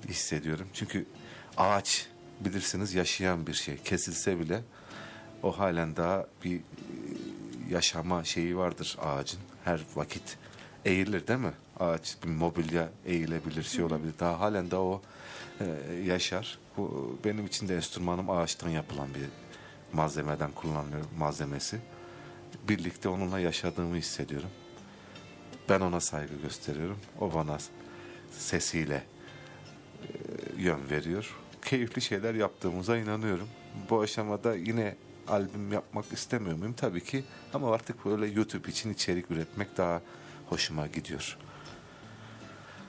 hissediyorum. 0.08 0.68
Çünkü 0.74 1.06
ağaç 1.56 2.06
bilirsiniz 2.40 2.94
yaşayan 2.94 3.46
bir 3.46 3.54
şey. 3.54 3.76
Kesilse 3.76 4.40
bile 4.40 4.62
o 5.42 5.58
halen 5.58 5.96
daha 5.96 6.26
bir 6.44 6.56
e, 6.56 6.62
yaşama 7.70 8.24
şeyi 8.24 8.56
vardır 8.56 8.96
ağacın. 9.02 9.40
Her 9.64 9.80
vakit 9.96 10.38
eğilir 10.84 11.26
değil 11.26 11.40
mi? 11.40 11.52
Ağaç 11.80 12.16
bir 12.24 12.28
mobilya 12.28 12.88
eğilebilir, 13.06 13.62
şey 13.62 13.84
olabilir. 13.84 14.14
Daha 14.20 14.40
halen 14.40 14.70
daha 14.70 14.80
o 14.80 15.02
e, 15.60 15.94
yaşar. 16.06 16.58
Bu 16.76 17.18
benim 17.24 17.46
için 17.46 17.68
de 17.68 17.76
enstrümanım 17.76 18.30
ağaçtan 18.30 18.68
yapılan 18.68 19.08
bir 19.14 19.20
malzemeden 19.96 20.52
kullanılıyor 20.52 21.04
malzemesi. 21.18 21.78
Birlikte 22.68 23.08
onunla 23.08 23.38
yaşadığımı 23.38 23.96
hissediyorum. 23.96 24.50
Ben 25.68 25.80
ona 25.80 26.00
saygı 26.00 26.34
gösteriyorum. 26.34 26.98
O 27.20 27.34
bana 27.34 27.58
sesiyle 28.38 29.02
e, 30.02 30.08
yön 30.56 30.90
veriyor. 30.90 31.36
Keyifli 31.62 32.02
şeyler 32.02 32.34
yaptığımıza 32.34 32.96
inanıyorum. 32.96 33.48
Bu 33.90 34.00
aşamada 34.00 34.54
yine 34.54 34.96
albüm 35.28 35.72
yapmak 35.72 36.12
istemiyor 36.12 36.56
muyum? 36.56 36.74
Tabii 36.76 37.04
ki. 37.04 37.24
Ama 37.54 37.74
artık 37.74 38.04
böyle 38.04 38.26
YouTube 38.26 38.70
için 38.70 38.92
içerik 38.92 39.30
üretmek 39.30 39.76
daha 39.76 40.00
hoşuma 40.48 40.86
gidiyor. 40.86 41.38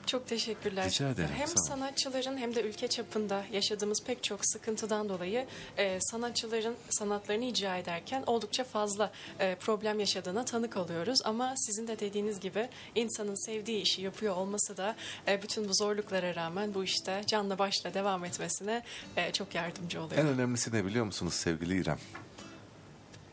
Çok 0.05 0.27
teşekkürler. 0.27 0.85
Rica 0.85 1.09
ederim, 1.09 1.29
Hem 1.37 1.47
sağ 1.47 1.55
sanatçıların 1.57 2.37
hem 2.37 2.55
de 2.55 2.61
ülke 2.61 2.87
çapında 2.87 3.43
yaşadığımız 3.51 4.03
pek 4.03 4.23
çok 4.23 4.39
sıkıntıdan 4.45 5.09
dolayı 5.09 5.47
e, 5.77 5.99
sanatçıların 6.01 6.75
sanatlarını 6.89 7.45
icra 7.45 7.77
ederken 7.77 8.23
oldukça 8.27 8.63
fazla 8.63 9.11
e, 9.39 9.55
problem 9.55 9.99
yaşadığına 9.99 10.45
tanık 10.45 10.77
oluyoruz. 10.77 11.19
Ama 11.23 11.53
sizin 11.57 11.87
de 11.87 11.99
dediğiniz 11.99 12.39
gibi 12.39 12.69
insanın 12.95 13.45
sevdiği 13.45 13.81
işi 13.81 14.01
yapıyor 14.01 14.35
olması 14.35 14.77
da 14.77 14.95
e, 15.27 15.41
bütün 15.41 15.69
bu 15.69 15.73
zorluklara 15.73 16.35
rağmen 16.35 16.73
bu 16.73 16.83
işte 16.83 17.21
canla 17.27 17.59
başla 17.59 17.93
devam 17.93 18.25
etmesine 18.25 18.83
e, 19.17 19.31
çok 19.31 19.55
yardımcı 19.55 20.01
oluyor. 20.01 20.21
En 20.21 20.27
önemlisi 20.27 20.73
ne 20.73 20.85
biliyor 20.85 21.05
musunuz 21.05 21.33
sevgili 21.33 21.81
İrem? 21.81 21.99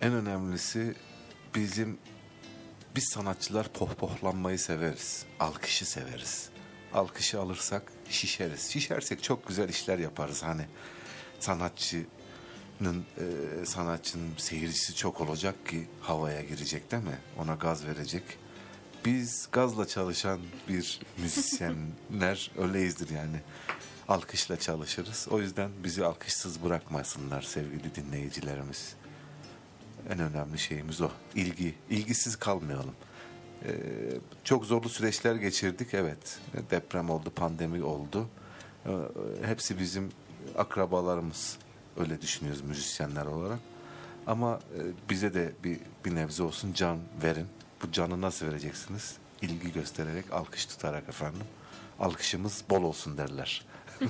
En 0.01 0.13
önemlisi 0.13 0.95
bizim 1.55 1.99
biz 2.97 3.05
sanatçılar 3.05 3.69
pohpohlanmayı 3.69 4.59
severiz. 4.59 5.25
Alkışı 5.41 5.87
severiz. 5.87 6.49
Alkışı 6.95 7.41
alırsak 7.41 7.93
şişeriz. 8.09 8.71
Şişersek 8.71 9.23
çok 9.23 9.49
güzel 9.49 9.69
işler 9.69 9.99
yaparız. 9.99 10.43
Hani 10.43 10.67
sanatçı 11.41 12.07
e, 12.83 13.67
sanatçının 13.67 14.31
seyircisi 14.37 14.95
çok 14.95 15.21
olacak 15.21 15.67
ki 15.67 15.89
havaya 16.01 16.43
girecek 16.43 16.91
değil 16.91 17.03
mi? 17.03 17.19
Ona 17.39 17.55
gaz 17.55 17.87
verecek. 17.87 18.23
Biz 19.05 19.49
gazla 19.53 19.87
çalışan 19.87 20.41
bir 20.69 21.01
müzisyenler 21.19 22.51
öyleyizdir 22.59 23.09
yani. 23.09 23.41
Alkışla 24.09 24.59
çalışırız. 24.59 25.29
O 25.31 25.41
yüzden 25.41 25.71
bizi 25.85 26.05
alkışsız 26.05 26.65
bırakmasınlar 26.65 27.43
sevgili 27.43 27.95
dinleyicilerimiz. 27.95 28.97
En 30.11 30.19
önemli 30.19 30.59
şeyimiz 30.59 31.01
o. 31.01 31.11
İlgi. 31.35 31.75
İlgisiz 31.91 32.37
kalmayalım. 32.37 32.95
Ee, 33.65 33.73
çok 34.45 34.65
zorlu 34.65 34.89
süreçler 34.89 35.35
geçirdik 35.35 35.95
evet. 35.95 36.39
Deprem 36.71 37.11
oldu, 37.11 37.31
pandemi 37.31 37.83
oldu. 37.83 38.29
Ee, 38.87 38.91
hepsi 39.45 39.79
bizim 39.79 40.13
akrabalarımız. 40.59 41.59
Öyle 41.97 42.21
düşünüyoruz 42.21 42.63
müzisyenler 42.63 43.27
olarak. 43.27 43.59
Ama 44.27 44.61
e, 44.77 44.81
bize 45.11 45.35
de 45.35 45.53
bir, 45.65 45.79
bir 46.05 46.15
nebze 46.15 46.43
olsun 46.43 46.73
can 46.73 46.99
verin. 47.23 47.47
Bu 47.83 47.93
canı 47.93 48.21
nasıl 48.21 48.47
vereceksiniz? 48.47 49.17
İlgi 49.43 49.73
göstererek, 49.73 50.33
alkış 50.33 50.67
tutarak 50.67 51.09
efendim. 51.09 51.43
Alkışımız 52.01 52.65
bol 52.71 52.83
olsun 52.83 53.19
derler. 53.19 53.65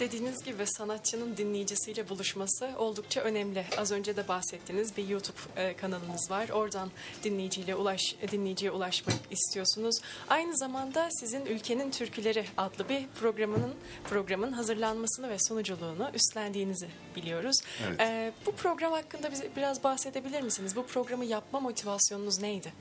Dediğiniz 0.00 0.44
gibi 0.44 0.66
sanatçının 0.66 1.36
dinleyicisiyle 1.36 2.08
buluşması 2.08 2.70
oldukça 2.78 3.20
önemli. 3.20 3.64
Az 3.78 3.92
önce 3.92 4.16
de 4.16 4.28
bahsettiğiniz 4.28 4.96
bir 4.96 5.08
YouTube 5.08 5.38
e, 5.56 5.76
kanalınız 5.76 6.30
var. 6.30 6.48
Oradan 6.48 6.90
dinleyiciyle 7.24 7.74
ulaş 7.74 8.16
dinleyiciye 8.32 8.70
ulaşmak 8.70 9.16
istiyorsunuz. 9.30 10.00
Aynı 10.28 10.56
zamanda 10.56 11.08
sizin 11.10 11.46
Ülkenin 11.46 11.90
Türküleri 11.90 12.44
adlı 12.56 12.88
bir 12.88 13.06
programının 13.20 13.74
programın 14.04 14.52
hazırlanmasını 14.52 15.28
ve 15.28 15.36
sunuculuğunu 15.38 16.10
üstlendiğinizi 16.14 16.88
biliyoruz. 17.16 17.56
Evet. 17.88 18.00
E, 18.00 18.32
bu 18.46 18.52
program 18.52 18.92
hakkında 18.92 19.32
bize 19.32 19.50
biraz 19.56 19.84
bahsedebilir 19.84 20.42
misiniz? 20.42 20.76
Bu 20.76 20.86
programı 20.86 21.24
yapma 21.24 21.60
motivasyonunuz 21.60 22.40
neydi? 22.40 22.72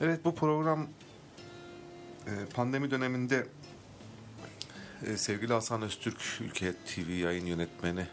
Evet 0.00 0.24
bu 0.24 0.34
program 0.34 0.88
e, 2.26 2.32
pandemi 2.54 2.90
döneminde 2.90 3.46
e, 5.06 5.16
sevgili 5.16 5.52
Hasan 5.52 5.82
Öztürk 5.82 6.40
Ülke 6.40 6.72
TV 6.72 7.10
yayın 7.10 7.46
yönetmeni 7.46 8.06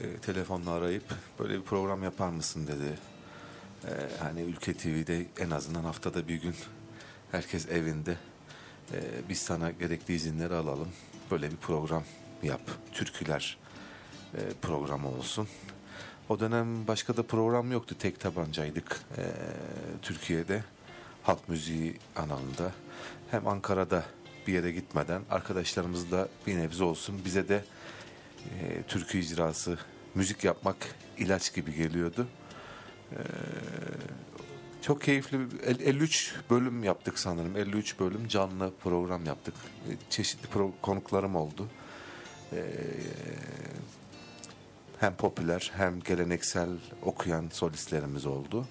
e, 0.00 0.16
telefonla 0.16 0.70
arayıp 0.70 1.04
böyle 1.38 1.54
bir 1.54 1.62
program 1.62 2.02
yapar 2.02 2.28
mısın 2.28 2.66
dedi. 2.66 2.98
E, 3.84 3.92
hani 4.22 4.40
Ülke 4.40 4.74
TV'de 4.74 5.26
en 5.38 5.50
azından 5.50 5.84
haftada 5.84 6.28
bir 6.28 6.42
gün 6.42 6.54
herkes 7.30 7.68
evinde 7.68 8.16
e, 8.92 9.00
biz 9.28 9.38
sana 9.38 9.70
gerekli 9.70 10.14
izinleri 10.14 10.54
alalım. 10.54 10.88
Böyle 11.30 11.50
bir 11.50 11.56
program 11.56 12.04
yap. 12.42 12.60
Türküler 12.92 13.58
e, 14.34 14.38
programı 14.62 15.08
olsun. 15.08 15.48
O 16.28 16.40
dönem 16.40 16.86
başka 16.86 17.16
da 17.16 17.22
program 17.22 17.72
yoktu. 17.72 17.96
Tek 17.98 18.20
tabancaydık 18.20 19.00
e, 19.18 19.22
Türkiye'de. 20.02 20.64
Halk 21.22 21.48
müziği 21.48 21.98
alanında. 22.16 22.72
Hem 23.30 23.46
Ankara'da 23.46 24.04
bir 24.46 24.52
yere 24.52 24.72
gitmeden 24.72 25.22
arkadaşlarımızla 25.30 26.28
bir 26.46 26.56
nebze 26.58 26.84
olsun 26.84 27.20
bize 27.24 27.48
de 27.48 27.64
e, 28.60 28.82
türkü 28.82 29.18
icrası, 29.18 29.78
müzik 30.14 30.44
yapmak 30.44 30.76
ilaç 31.18 31.54
gibi 31.54 31.74
geliyordu. 31.74 32.26
E, 33.12 33.18
çok 34.82 35.02
keyifli. 35.02 35.38
bir- 35.40 35.60
el- 35.60 35.80
53 35.80 36.34
bölüm 36.50 36.84
yaptık 36.84 37.18
sanırım. 37.18 37.56
53 37.56 38.00
bölüm 38.00 38.28
canlı 38.28 38.72
program 38.82 39.26
yaptık. 39.26 39.54
E, 39.88 39.90
Çeşitli 40.10 40.48
pro- 40.48 40.72
konuklarım 40.82 41.36
oldu. 41.36 41.68
E, 42.52 42.64
hem 45.00 45.14
popüler 45.14 45.72
hem 45.76 46.00
geleneksel 46.00 46.68
okuyan 47.02 47.48
solistlerimiz 47.52 48.26
oldu. 48.26 48.66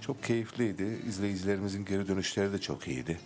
Çok 0.00 0.22
keyifliydi. 0.24 0.98
İzleyicilerimizin 1.08 1.84
geri 1.84 2.08
dönüşleri 2.08 2.52
de 2.52 2.60
çok 2.60 2.88
iyiydi. 2.88 3.20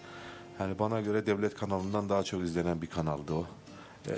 Yani 0.61 0.79
bana 0.79 1.01
göre 1.01 1.27
devlet 1.27 1.55
kanalından 1.55 2.09
daha 2.09 2.23
çok 2.23 2.43
izlenen 2.43 2.83
bir 2.83 2.87
kanaldı 2.87 3.33
o. 3.33 3.47
Ee, 4.09 4.13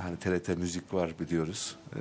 hani 0.00 0.16
TRT 0.16 0.48
müzik 0.48 0.94
var 0.94 1.10
biliyoruz. 1.20 1.76
Ee, 1.96 1.98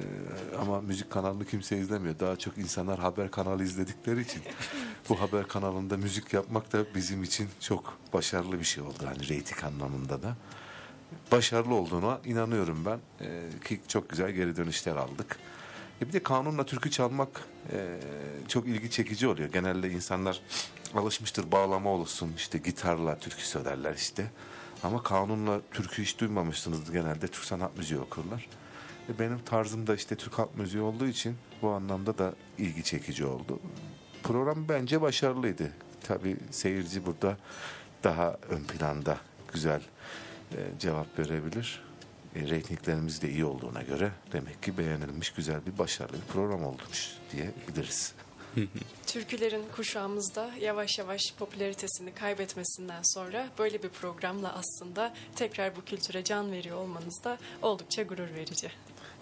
ama 0.57 0.81
müzik 0.81 1.09
kanalını 1.11 1.45
kimse 1.45 1.77
izlemiyor. 1.77 2.19
Daha 2.19 2.35
çok 2.35 2.57
insanlar 2.57 2.99
haber 2.99 3.31
kanalı 3.31 3.63
izledikleri 3.63 4.21
için 4.21 4.41
bu 5.09 5.21
haber 5.21 5.47
kanalında 5.47 5.97
müzik 5.97 6.33
yapmak 6.33 6.73
da 6.73 6.85
bizim 6.95 7.23
için 7.23 7.49
çok 7.59 7.97
başarılı 8.13 8.59
bir 8.59 8.63
şey 8.63 8.83
oldu. 8.83 9.03
Hani 9.05 9.29
reyting 9.29 9.63
anlamında 9.63 10.23
da. 10.23 10.35
Başarılı 11.31 11.75
olduğuna 11.75 12.19
inanıyorum 12.25 12.85
ben. 12.85 12.99
Ee, 13.21 13.49
ki 13.67 13.81
çok 13.87 14.09
güzel 14.09 14.31
geri 14.31 14.55
dönüşler 14.55 14.95
aldık. 14.95 15.39
E 16.01 16.07
bir 16.07 16.13
de 16.13 16.23
kanunla 16.23 16.65
türkü 16.65 16.91
çalmak 16.91 17.29
e, 17.71 17.99
çok 18.47 18.67
ilgi 18.67 18.91
çekici 18.91 19.27
oluyor. 19.27 19.49
Genelde 19.49 19.89
insanlar 19.89 20.41
alışmıştır 20.95 21.51
bağlama 21.51 21.89
olsun 21.89 22.33
işte 22.37 22.57
gitarla 22.57 23.19
türkü 23.19 23.41
söylerler 23.41 23.93
işte. 23.95 24.31
Ama 24.83 25.03
kanunla 25.03 25.61
türkü 25.71 26.03
hiç 26.03 26.19
duymamışsınız 26.19 26.91
genelde 26.91 27.27
Türk 27.27 27.43
sanat 27.45 27.77
müziği 27.77 27.99
okurlar. 27.99 28.47
E 29.09 29.19
benim 29.19 29.39
tarzım 29.39 29.87
da 29.87 29.95
işte 29.95 30.15
Türk 30.15 30.39
halk 30.39 30.57
müziği 30.57 30.83
olduğu 30.83 31.07
için 31.07 31.35
bu 31.61 31.69
anlamda 31.69 32.17
da 32.17 32.33
ilgi 32.57 32.83
çekici 32.83 33.25
oldu. 33.25 33.59
Program 34.23 34.69
bence 34.69 35.01
başarılıydı. 35.01 35.71
Tabii 36.03 36.37
seyirci 36.51 37.05
burada 37.05 37.37
daha 38.03 38.37
ön 38.49 38.63
planda 38.63 39.17
güzel 39.53 39.81
e, 40.51 40.57
cevap 40.79 41.19
verebilir. 41.19 41.83
E, 42.35 42.49
reytinglerimiz 42.49 43.21
de 43.21 43.29
iyi 43.29 43.45
olduğuna 43.45 43.81
göre 43.81 44.11
demek 44.31 44.63
ki 44.63 44.77
beğenilmiş 44.77 45.33
güzel 45.33 45.65
bir 45.65 45.77
başarılı 45.77 46.13
bir 46.13 46.33
program 46.33 46.63
olmuş 46.63 47.11
diyebiliriz. 47.31 48.13
Türkülerin 49.07 49.63
kuşağımızda 49.75 50.51
yavaş 50.61 50.99
yavaş 50.99 51.33
popülaritesini 51.39 52.13
kaybetmesinden 52.13 53.01
sonra 53.03 53.47
böyle 53.59 53.83
bir 53.83 53.89
programla 53.89 54.53
aslında 54.53 55.13
tekrar 55.35 55.75
bu 55.75 55.85
kültüre 55.85 56.23
can 56.23 56.51
veriyor 56.51 56.77
olmanız 56.77 57.23
da 57.23 57.37
oldukça 57.61 58.03
gurur 58.03 58.33
verici. 58.35 58.71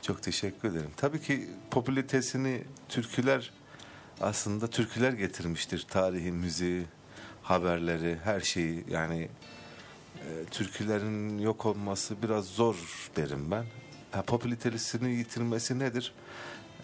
Çok 0.01 0.23
teşekkür 0.23 0.69
ederim. 0.69 0.91
Tabii 0.97 1.21
ki 1.21 1.49
popülaritesini 1.71 2.63
türküler 2.89 3.51
aslında 4.21 4.67
türküler 4.67 5.11
getirmiştir. 5.11 5.85
Tarihi, 5.89 6.31
müziği, 6.31 6.85
haberleri, 7.43 8.17
her 8.23 8.41
şeyi 8.41 8.85
yani 8.89 9.29
türkülerin 10.51 11.37
yok 11.37 11.65
olması 11.65 12.21
biraz 12.23 12.45
zor 12.45 12.75
derim 13.15 13.51
ben. 13.51 13.65
Ha, 14.11 14.21
popülaritesini 14.21 15.11
yitirmesi 15.11 15.79
nedir? 15.79 16.13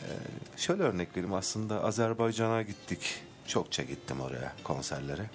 E, 0.02 0.10
şöyle 0.58 0.84
örnek 0.84 1.10
vereyim 1.12 1.34
aslında 1.34 1.84
Azerbaycan'a 1.84 2.62
gittik. 2.62 3.16
Çokça 3.48 3.84
gittim 3.84 4.22
oraya 4.22 4.54
konserlere. 4.64 5.30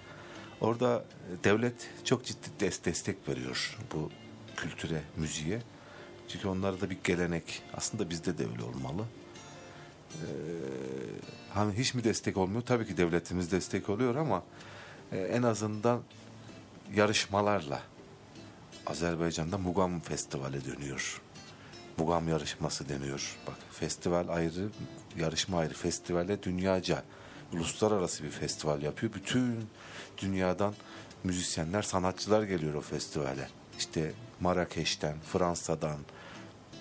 Orada 0.60 1.04
e, 1.40 1.44
devlet 1.44 1.90
çok 2.04 2.24
ciddi 2.24 2.48
des- 2.60 2.84
destek 2.84 3.28
veriyor 3.28 3.78
bu 3.94 4.10
kültüre, 4.56 5.02
müziğe. 5.16 5.62
Çünkü 6.28 6.48
onlarda 6.48 6.80
da 6.80 6.90
bir 6.90 6.98
gelenek. 7.04 7.62
Aslında 7.74 8.10
bizde 8.10 8.38
de 8.38 8.46
öyle 8.46 8.62
olmalı. 8.62 9.04
Ee, 10.12 10.24
hani 11.54 11.78
hiç 11.78 11.94
mi 11.94 12.04
destek 12.04 12.36
olmuyor? 12.36 12.62
Tabii 12.62 12.86
ki 12.86 12.96
devletimiz 12.96 13.52
destek 13.52 13.88
oluyor 13.88 14.16
ama 14.16 14.42
e, 15.12 15.18
en 15.18 15.42
azından 15.42 16.00
yarışmalarla 16.94 17.82
Azerbaycan'da 18.86 19.58
Mugam 19.58 20.00
Festivali 20.00 20.64
dönüyor. 20.64 21.20
Mugam 21.98 22.28
yarışması 22.28 22.88
deniyor. 22.88 23.36
Bak 23.46 23.56
festival 23.72 24.28
ayrı, 24.28 24.68
yarışma 25.18 25.58
ayrı. 25.58 25.74
Festivale 25.74 26.42
dünyaca 26.42 27.02
uluslararası 27.52 28.24
bir 28.24 28.30
festival 28.30 28.82
yapıyor. 28.82 29.12
Bütün 29.12 29.64
dünyadan 30.18 30.74
müzisyenler, 31.24 31.82
sanatçılar 31.82 32.42
geliyor 32.42 32.74
o 32.74 32.80
festivale. 32.80 33.48
İşte 33.78 34.12
Marrakeş'ten, 34.40 35.16
Fransa'dan. 35.32 35.98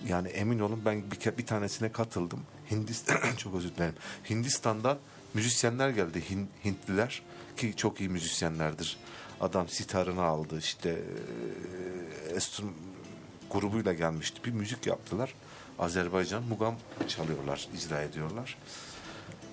Yani 0.08 0.28
emin 0.28 0.60
olun 0.60 0.82
ben 0.86 1.04
bir, 1.12 1.38
bir 1.38 1.46
tanesine 1.46 1.92
katıldım. 1.92 2.40
Hindistan 2.72 3.18
çok 3.38 3.56
özür 3.56 3.76
dilerim. 3.76 3.96
Hindistan'dan 4.30 4.98
müzisyenler 5.34 5.90
geldi. 5.90 6.24
Hin- 6.30 6.48
Hintliler 6.66 7.22
ki 7.58 7.74
çok 7.78 8.00
iyi 8.00 8.10
müzisyenlerdir. 8.10 8.98
Adam 9.42 9.68
sitarını 9.68 10.24
aldı 10.24 10.60
işte 10.60 11.02
enstrüm 12.36 12.74
grubuyla 13.52 13.94
gelmişti. 13.94 14.44
Bir 14.46 14.52
müzik 14.52 14.88
yaptılar. 14.88 15.34
Azerbaycan 15.80 16.44
mugam 16.44 16.76
çalıyorlar, 17.08 17.68
icra 17.76 18.02
ediyorlar. 18.02 18.58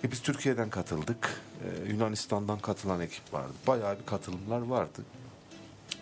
E 0.04 0.10
biz 0.12 0.22
Türkiye'den 0.22 0.70
katıldık. 0.70 1.40
Ee, 1.64 1.88
Yunanistan'dan 1.90 2.58
katılan 2.58 3.00
ekip 3.00 3.32
vardı. 3.32 3.52
Bayağı 3.66 3.98
bir 3.98 4.06
katılımlar 4.06 4.60
vardı. 4.60 5.02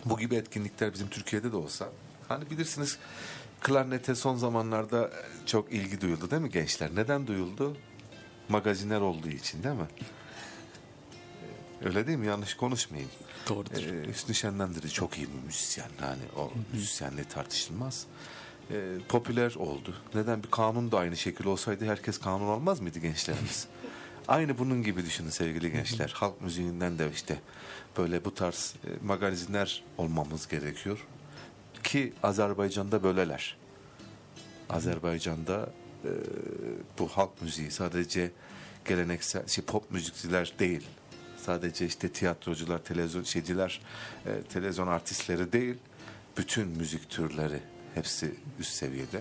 Bu 0.04 0.18
gibi 0.18 0.34
etkinlikler 0.34 0.94
bizim 0.94 1.08
Türkiye'de 1.08 1.52
de 1.52 1.56
olsa. 1.56 1.88
Hani 2.28 2.50
bilirsiniz 2.50 2.98
klarnete 3.60 4.14
son 4.14 4.36
zamanlarda 4.36 5.10
çok 5.46 5.72
ilgi 5.72 6.00
duyuldu 6.00 6.30
değil 6.30 6.42
mi 6.42 6.50
gençler? 6.50 6.90
Neden 6.94 7.26
duyuldu? 7.26 7.76
Magaziner 8.48 9.00
olduğu 9.00 9.28
için 9.28 9.62
değil 9.62 9.74
mi? 9.74 9.86
Ee, 11.86 11.88
Öyle 11.88 12.06
değil 12.06 12.18
mi? 12.18 12.26
Yanlış 12.26 12.54
konuşmayayım. 12.54 13.10
Doğrudur. 13.48 13.82
Ee, 13.82 14.08
Hüsnü 14.08 14.34
Şenlendir'i 14.34 14.90
çok 14.90 15.18
iyi 15.18 15.26
bir 15.28 15.46
müzisyen. 15.46 15.88
Yani 16.02 16.22
o 16.36 16.52
müzisyenliği 16.72 17.24
tartışılmaz. 17.24 18.06
e, 18.70 18.98
popüler 19.08 19.54
oldu. 19.54 19.94
Neden 20.14 20.42
bir 20.42 20.50
kanun 20.50 20.92
da 20.92 20.98
aynı 20.98 21.16
şekil 21.16 21.44
olsaydı 21.46 21.86
herkes 21.86 22.18
kanun 22.20 22.48
almaz 22.48 22.80
mıydı 22.80 22.98
gençlerimiz? 22.98 23.66
aynı 24.28 24.58
bunun 24.58 24.82
gibi 24.82 25.04
düşünün 25.06 25.30
sevgili 25.30 25.72
gençler. 25.72 26.12
Halk 26.16 26.40
müziğinden 26.42 26.98
de 26.98 27.10
işte 27.14 27.40
böyle 27.98 28.24
bu 28.24 28.34
tarz 28.34 28.74
e, 28.84 29.06
magazinler 29.06 29.82
olmamız 29.98 30.48
gerekiyor. 30.48 31.06
Ki 31.84 32.12
Azerbaycan'da 32.22 33.02
böyleler. 33.02 33.56
Azerbaycan'da 34.70 35.70
e, 36.04 36.10
bu 36.98 37.08
halk 37.08 37.42
müziği 37.42 37.70
sadece 37.70 38.30
geleneksel 38.84 39.46
şey, 39.48 39.64
pop 39.64 39.90
müzikçiler 39.90 40.52
değil. 40.58 40.86
Sadece 41.46 41.86
işte 41.86 42.08
tiyatrocular, 42.08 42.78
televizyon 42.78 43.22
şeyciler, 43.22 43.80
e, 44.26 44.42
televizyon 44.42 44.86
artistleri 44.86 45.52
değil. 45.52 45.74
Bütün 46.36 46.68
müzik 46.68 47.10
türleri 47.10 47.60
hepsi 47.94 48.34
üst 48.58 48.72
seviyede. 48.72 49.20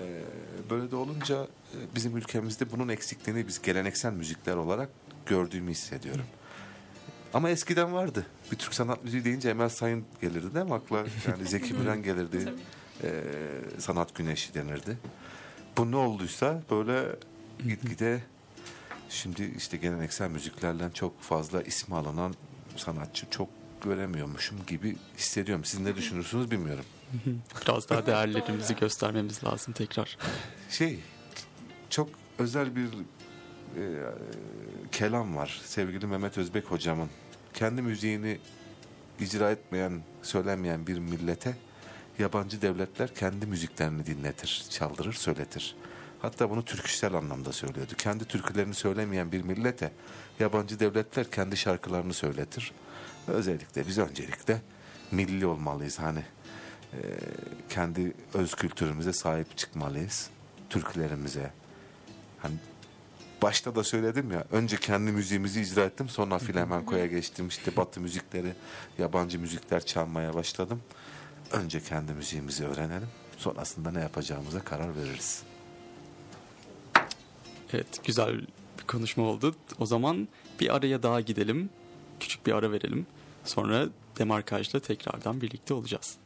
E, 0.00 0.22
böyle 0.70 0.90
de 0.90 0.96
olunca 0.96 1.42
e, 1.42 1.94
bizim 1.94 2.16
ülkemizde 2.16 2.70
bunun 2.70 2.88
eksikliğini 2.88 3.48
biz 3.48 3.62
geleneksel 3.62 4.12
müzikler 4.12 4.56
olarak 4.56 4.88
gördüğümü 5.26 5.70
hissediyorum. 5.70 6.24
Ama 7.34 7.50
eskiden 7.50 7.92
vardı. 7.92 8.26
Bir 8.52 8.56
Türk 8.56 8.74
sanat 8.74 9.04
müziği 9.04 9.24
deyince 9.24 9.50
Emel 9.50 9.68
Sayın 9.68 10.04
gelirdi 10.20 10.54
değil 10.54 10.66
mi 10.66 10.74
akla? 10.74 10.96
Yani 11.28 11.46
Zeki 11.46 11.74
Müren 11.78 12.02
gelirdi. 12.02 12.52
Ee, 13.02 13.22
sanat 13.78 14.14
güneşi 14.14 14.54
denirdi. 14.54 14.98
Bu 15.76 15.90
ne 15.90 15.96
olduysa 15.96 16.62
böyle 16.70 17.16
gitgide 17.58 18.20
şimdi 19.08 19.52
işte 19.56 19.76
geleneksel 19.76 20.30
müziklerle 20.30 20.90
çok 20.94 21.22
fazla 21.22 21.62
ismi 21.62 21.96
alınan 21.96 22.34
sanatçı 22.76 23.26
çok 23.30 23.48
göremiyormuşum 23.84 24.58
gibi 24.66 24.96
hissediyorum. 25.16 25.64
Siz 25.64 25.80
ne 25.80 25.96
düşünürsünüz 25.96 26.50
bilmiyorum. 26.50 26.84
Biraz 27.66 27.88
daha 27.88 28.06
değerlerimizi 28.06 28.76
göstermemiz 28.76 29.44
lazım 29.44 29.74
tekrar. 29.74 30.18
Şey 30.70 31.00
çok 31.90 32.08
özel 32.38 32.76
bir 32.76 32.86
e, 32.86 33.82
kelam 34.92 35.36
var. 35.36 35.60
Sevgili 35.64 36.06
Mehmet 36.06 36.38
Özbek 36.38 36.64
hocamın. 36.64 37.08
Kendi 37.54 37.82
müziğini 37.82 38.38
icra 39.20 39.50
etmeyen, 39.50 40.00
söylemeyen 40.22 40.86
bir 40.86 40.98
millete 40.98 41.56
yabancı 42.18 42.62
devletler 42.62 43.14
kendi 43.14 43.46
müziklerini 43.46 44.06
dinletir, 44.06 44.64
çaldırır, 44.70 45.12
söyletir. 45.12 45.76
Hatta 46.24 46.50
bunu 46.50 46.64
türküsel 46.64 47.14
anlamda 47.14 47.52
söylüyordu. 47.52 47.92
Kendi 47.98 48.24
türkülerini 48.24 48.74
söylemeyen 48.74 49.32
bir 49.32 49.42
millete 49.42 49.92
yabancı 50.40 50.80
devletler 50.80 51.30
kendi 51.30 51.56
şarkılarını 51.56 52.14
söyletir. 52.14 52.72
Özellikle 53.28 53.86
biz 53.86 53.98
öncelikle 53.98 54.62
milli 55.10 55.46
olmalıyız. 55.46 55.98
Hani 55.98 56.22
e, 56.92 56.98
kendi 57.68 58.12
öz 58.34 58.54
kültürümüze 58.54 59.12
sahip 59.12 59.56
çıkmalıyız. 59.56 60.30
Türkülerimize. 60.70 61.50
Hani 62.38 62.54
başta 63.42 63.74
da 63.74 63.84
söyledim 63.84 64.30
ya 64.30 64.44
önce 64.52 64.76
kendi 64.76 65.12
müziğimizi 65.12 65.60
icra 65.60 65.84
ettim 65.84 66.08
sonra 66.08 66.38
flamenkoya 66.38 67.06
geçtim 67.06 67.48
işte 67.48 67.76
batı 67.76 68.00
müzikleri 68.00 68.52
yabancı 68.98 69.38
müzikler 69.38 69.86
çalmaya 69.86 70.34
başladım 70.34 70.82
önce 71.52 71.80
kendi 71.80 72.12
müziğimizi 72.12 72.66
öğrenelim 72.66 73.08
sonrasında 73.38 73.90
ne 73.90 74.00
yapacağımıza 74.00 74.60
karar 74.60 74.96
veririz 74.96 75.42
Evet 77.74 78.00
güzel 78.04 78.40
bir 78.78 78.84
konuşma 78.86 79.24
oldu. 79.24 79.54
O 79.78 79.86
zaman 79.86 80.28
bir 80.60 80.74
araya 80.76 81.02
daha 81.02 81.20
gidelim. 81.20 81.70
Küçük 82.20 82.46
bir 82.46 82.52
ara 82.52 82.72
verelim. 82.72 83.06
Sonra 83.44 83.86
demarkajla 84.18 84.80
tekrardan 84.80 85.40
birlikte 85.40 85.74
olacağız. 85.74 86.18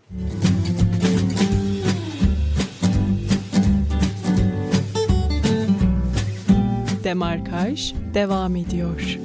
Demarkaj 7.05 7.94
devam 8.14 8.57
ediyor. 8.57 9.18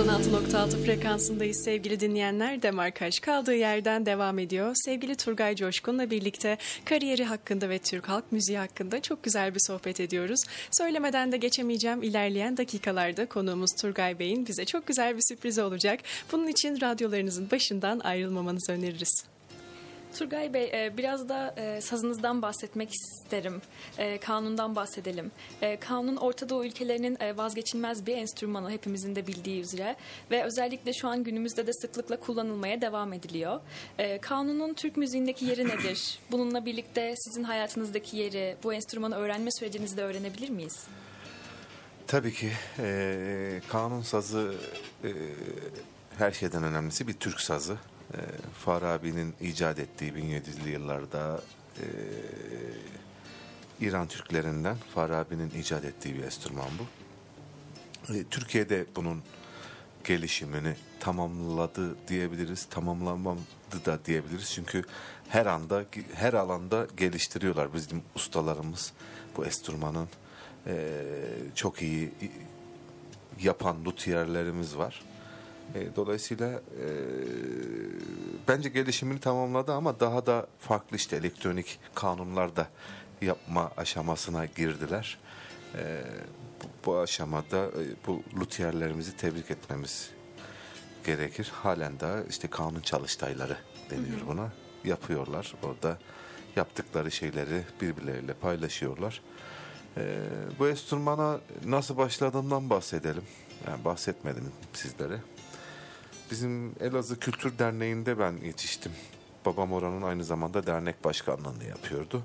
...96.6 0.00 0.84
frekansındayız 0.84 1.64
sevgili 1.64 2.00
dinleyenler. 2.00 2.62
Demarkaj 2.62 3.20
kaldığı 3.20 3.54
yerden 3.54 4.06
devam 4.06 4.38
ediyor. 4.38 4.72
Sevgili 4.74 5.16
Turgay 5.16 5.56
Coşkun'la 5.56 6.10
birlikte 6.10 6.58
kariyeri 6.84 7.24
hakkında 7.24 7.68
ve 7.68 7.78
Türk 7.78 8.08
halk 8.08 8.32
müziği 8.32 8.58
hakkında 8.58 9.02
çok 9.02 9.22
güzel 9.22 9.54
bir 9.54 9.60
sohbet 9.66 10.00
ediyoruz. 10.00 10.40
Söylemeden 10.70 11.32
de 11.32 11.36
geçemeyeceğim 11.36 12.02
ilerleyen 12.02 12.56
dakikalarda 12.56 13.26
konuğumuz 13.26 13.70
Turgay 13.80 14.18
Bey'in 14.18 14.46
bize 14.46 14.64
çok 14.64 14.86
güzel 14.86 15.16
bir 15.16 15.22
sürprizi 15.28 15.62
olacak. 15.62 16.00
Bunun 16.32 16.46
için 16.46 16.80
radyolarınızın 16.80 17.50
başından 17.50 18.00
ayrılmamanızı 18.00 18.72
öneririz. 18.72 19.29
Turgay 20.18 20.54
Bey 20.54 20.64
e, 20.64 20.96
biraz 20.96 21.28
da 21.28 21.54
e, 21.56 21.80
sazınızdan 21.80 22.42
bahsetmek 22.42 22.90
isterim. 22.90 23.62
E, 23.98 24.18
kanundan 24.18 24.76
bahsedelim. 24.76 25.30
Kanun 25.80 26.16
Orta 26.16 26.48
Doğu 26.48 26.64
ülkelerinin 26.64 27.36
vazgeçilmez 27.36 28.06
bir 28.06 28.16
enstrümanı 28.16 28.70
hepimizin 28.70 29.16
de 29.16 29.26
bildiği 29.26 29.60
üzere 29.60 29.96
ve 30.30 30.44
özellikle 30.44 30.92
şu 30.92 31.08
an 31.08 31.24
günümüzde 31.24 31.66
de 31.66 31.72
sıklıkla 31.72 32.16
kullanılmaya 32.16 32.80
devam 32.80 33.12
ediliyor. 33.12 33.60
Kanunun 34.20 34.74
Türk 34.74 34.96
müziğindeki 34.96 35.44
yeri 35.44 35.68
nedir? 35.68 36.18
Bununla 36.30 36.66
birlikte 36.66 37.14
sizin 37.16 37.44
hayatınızdaki 37.44 38.16
yeri, 38.16 38.56
bu 38.64 38.74
enstrümanı 38.74 39.16
öğrenme 39.16 39.50
sürecinizde 39.50 40.02
öğrenebilir 40.02 40.50
miyiz? 40.50 40.86
Tabii 42.06 42.32
ki 42.32 42.52
kanun 43.68 44.02
sazı 44.02 44.54
e, 45.04 45.10
her 46.18 46.32
şeyden 46.32 46.62
önemlisi 46.62 47.08
bir 47.08 47.12
Türk 47.12 47.40
sazı. 47.40 47.76
E, 48.14 48.18
Farabi'nin 48.54 49.34
icat 49.40 49.78
ettiği 49.78 50.12
1700'lü 50.12 50.68
yıllarda 50.68 51.42
e, 51.78 51.86
İran 53.80 54.08
Türklerinden 54.08 54.76
Farabi'nin 54.94 55.50
icat 55.50 55.84
ettiği 55.84 56.14
bir 56.14 56.22
enstrüman 56.22 56.68
bu. 56.78 56.84
E, 58.14 58.24
Türkiye'de 58.24 58.86
bunun 58.96 59.22
gelişimini 60.04 60.74
tamamladı 61.00 62.08
diyebiliriz, 62.08 62.64
tamamlanmadı 62.64 63.40
da 63.86 63.98
diyebiliriz. 64.04 64.50
Çünkü 64.50 64.82
her 65.28 65.46
anda, 65.46 65.84
her 66.14 66.32
alanda 66.32 66.86
geliştiriyorlar 66.96 67.74
bizim 67.74 68.02
ustalarımız 68.14 68.92
bu 69.36 69.46
enstrümanın. 69.46 70.08
E, 70.66 70.74
çok 71.54 71.82
iyi 71.82 72.12
yapan 73.40 73.84
luthierlerimiz 73.84 74.76
var. 74.76 75.02
E, 75.74 75.96
dolayısıyla 75.96 76.48
e, 76.50 76.86
bence 78.48 78.68
gelişimini 78.68 79.20
tamamladı 79.20 79.72
ama 79.72 80.00
daha 80.00 80.26
da 80.26 80.46
farklı 80.58 80.96
işte 80.96 81.16
elektronik 81.16 81.78
kanunlar 81.94 82.56
da 82.56 82.68
yapma 83.22 83.70
aşamasına 83.76 84.44
girdiler. 84.44 85.18
E, 85.74 86.02
bu, 86.62 86.86
bu 86.86 86.98
aşamada 86.98 87.58
e, 87.66 88.06
bu 88.06 88.22
luthierlerimizi 88.40 89.16
tebrik 89.16 89.50
etmemiz 89.50 90.10
gerekir. 91.04 91.52
Halen 91.62 92.00
daha 92.00 92.22
işte 92.22 92.48
kanun 92.48 92.80
çalıştayları 92.80 93.56
deniyor 93.90 94.18
buna. 94.26 94.52
Yapıyorlar 94.84 95.54
orada 95.62 95.98
yaptıkları 96.56 97.10
şeyleri 97.10 97.62
birbirleriyle 97.80 98.34
paylaşıyorlar. 98.34 99.22
E, 99.96 100.18
bu 100.58 100.68
enstrümana 100.68 101.40
nasıl 101.64 101.96
başladığımdan 101.96 102.70
bahsedelim. 102.70 103.24
Yani 103.66 103.84
bahsetmedim 103.84 104.52
sizlere. 104.72 105.18
Bizim 106.30 106.72
Elazığ 106.80 107.18
Kültür 107.18 107.58
Derneği'nde 107.58 108.18
ben 108.18 108.32
yetiştim. 108.44 108.92
Babam 109.46 109.72
oranın 109.72 110.02
aynı 110.02 110.24
zamanda 110.24 110.66
dernek 110.66 111.04
başkanlığını 111.04 111.64
yapıyordu. 111.64 112.22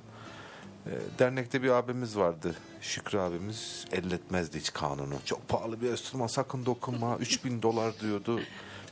E, 0.85 0.91
dernekte 1.19 1.63
bir 1.63 1.69
abimiz 1.69 2.17
vardı. 2.17 2.55
Şükrü 2.81 3.19
abimiz 3.19 3.85
elletmezdi 3.91 4.59
hiç 4.59 4.73
kanunu. 4.73 5.15
Çok 5.25 5.47
pahalı 5.47 5.81
bir 5.81 5.91
enstrüman 5.91 6.27
sakın 6.27 6.65
dokunma. 6.65 7.17
3000 7.19 7.61
dolar 7.61 7.99
diyordu. 7.99 8.41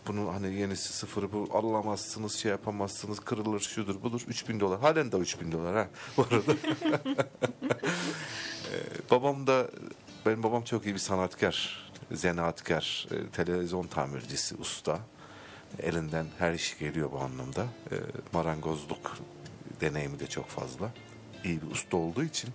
Bunun 0.07 0.27
hani 0.33 0.55
yenisi 0.55 0.93
sıfırı 0.93 1.31
bu 1.31 1.49
alamazsınız 1.53 2.35
şey 2.35 2.51
yapamazsınız 2.51 3.19
kırılır 3.19 3.59
şudur 3.59 4.01
budur 4.01 4.21
3000 4.27 4.59
dolar. 4.59 4.79
Halen 4.79 5.11
de 5.11 5.17
3000 5.17 5.51
dolar 5.51 5.75
ha 5.75 5.87
bu 6.17 6.21
arada. 6.21 6.53
ee, 8.71 8.77
babam 9.11 9.47
da 9.47 9.67
benim 10.25 10.43
babam 10.43 10.63
çok 10.63 10.85
iyi 10.85 10.93
bir 10.93 10.99
sanatkar 10.99 11.82
zanaatkar, 12.13 13.07
e, 13.11 13.29
televizyon 13.29 13.87
tamircisi, 13.87 14.55
usta. 14.55 14.99
Elinden 15.79 16.25
her 16.39 16.53
iş 16.53 16.79
geliyor 16.79 17.11
bu 17.11 17.19
anlamda. 17.19 17.63
E, 17.63 17.95
marangozluk 18.33 19.17
deneyimi 19.81 20.19
de 20.19 20.27
çok 20.27 20.47
fazla. 20.47 20.91
İyi 21.43 21.61
bir 21.61 21.71
usta 21.71 21.97
olduğu 21.97 22.23
için 22.23 22.49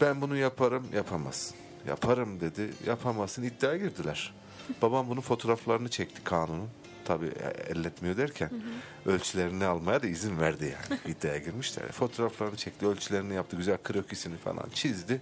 ben 0.00 0.20
bunu 0.20 0.36
yaparım, 0.36 0.86
yapamazsın. 0.94 1.56
Yaparım 1.88 2.40
dedi, 2.40 2.70
yapamazsın. 2.86 3.42
iddiaya 3.42 3.76
girdiler. 3.76 4.34
Babam 4.82 5.08
bunun 5.08 5.20
fotoğraflarını 5.20 5.88
çekti 5.88 6.24
kanunun. 6.24 6.68
Tabii 7.04 7.26
e, 7.26 7.72
elletmiyor 7.72 8.16
derken 8.16 8.50
hı 8.50 8.54
hı. 8.54 9.14
ölçülerini 9.14 9.64
almaya 9.64 10.02
da 10.02 10.06
izin 10.06 10.40
verdi 10.40 10.74
yani. 10.90 11.00
iddiaya 11.16 11.38
girmişler. 11.38 11.92
Fotoğraflarını 11.92 12.56
çekti, 12.56 12.86
ölçülerini 12.86 13.34
yaptı, 13.34 13.56
güzel 13.56 13.78
krokisini 13.84 14.36
falan 14.36 14.68
çizdi. 14.74 15.20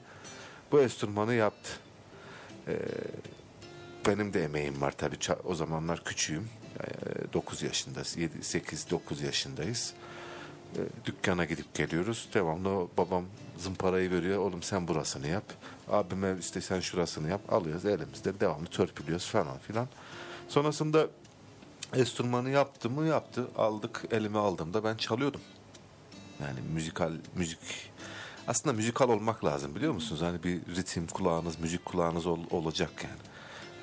Bu 0.73 0.81
enstrümanı 0.81 1.35
yaptı. 1.35 1.71
Ee, 2.69 2.79
benim 4.07 4.33
de 4.35 4.45
emeğim 4.45 4.81
var 4.81 4.95
tabii. 4.99 5.17
O 5.45 5.55
zamanlar 5.55 6.05
küçüğüm. 6.05 6.49
9 7.33 7.63
yaşındayız. 7.63 8.17
7, 8.17 8.45
8, 8.45 8.91
9 8.91 9.23
yaşındayız. 9.23 9.95
E, 10.77 10.81
dükkana 11.05 11.45
gidip 11.45 11.75
geliyoruz. 11.75 12.29
Devamlı 12.35 12.89
babam 12.99 13.25
zımparayı 13.59 14.11
veriyor. 14.11 14.39
Oğlum 14.39 14.63
sen 14.63 14.89
burasını 14.89 15.29
yap. 15.29 15.45
Abime 15.89 16.37
işte 16.41 16.61
sen 16.61 16.81
şurasını 16.81 17.29
yap. 17.29 17.53
Alıyoruz 17.53 17.85
elimizde 17.85 18.41
devamlı 18.41 18.67
törpülüyoruz 18.67 19.27
falan 19.27 19.59
filan. 19.59 19.89
Sonrasında 20.49 21.07
enstrümanı 21.95 22.51
yaptı 22.51 22.91
mı 22.91 23.07
yaptı. 23.07 23.47
Aldık 23.57 24.05
elime 24.11 24.39
aldığımda 24.39 24.85
ben 24.85 24.97
çalıyordum. 24.97 25.41
Yani 26.41 26.61
müzikal 26.75 27.13
müzik 27.37 27.92
aslında 28.49 28.77
müzikal 28.77 29.09
olmak 29.09 29.45
lazım 29.45 29.75
biliyor 29.75 29.93
musunuz? 29.93 30.23
Hani 30.23 30.43
bir 30.43 30.77
ritim 30.77 31.07
kulağınız, 31.07 31.59
müzik 31.61 31.85
kulağınız 31.85 32.27
ol- 32.27 32.45
olacak 32.51 33.05
yani. 33.05 33.21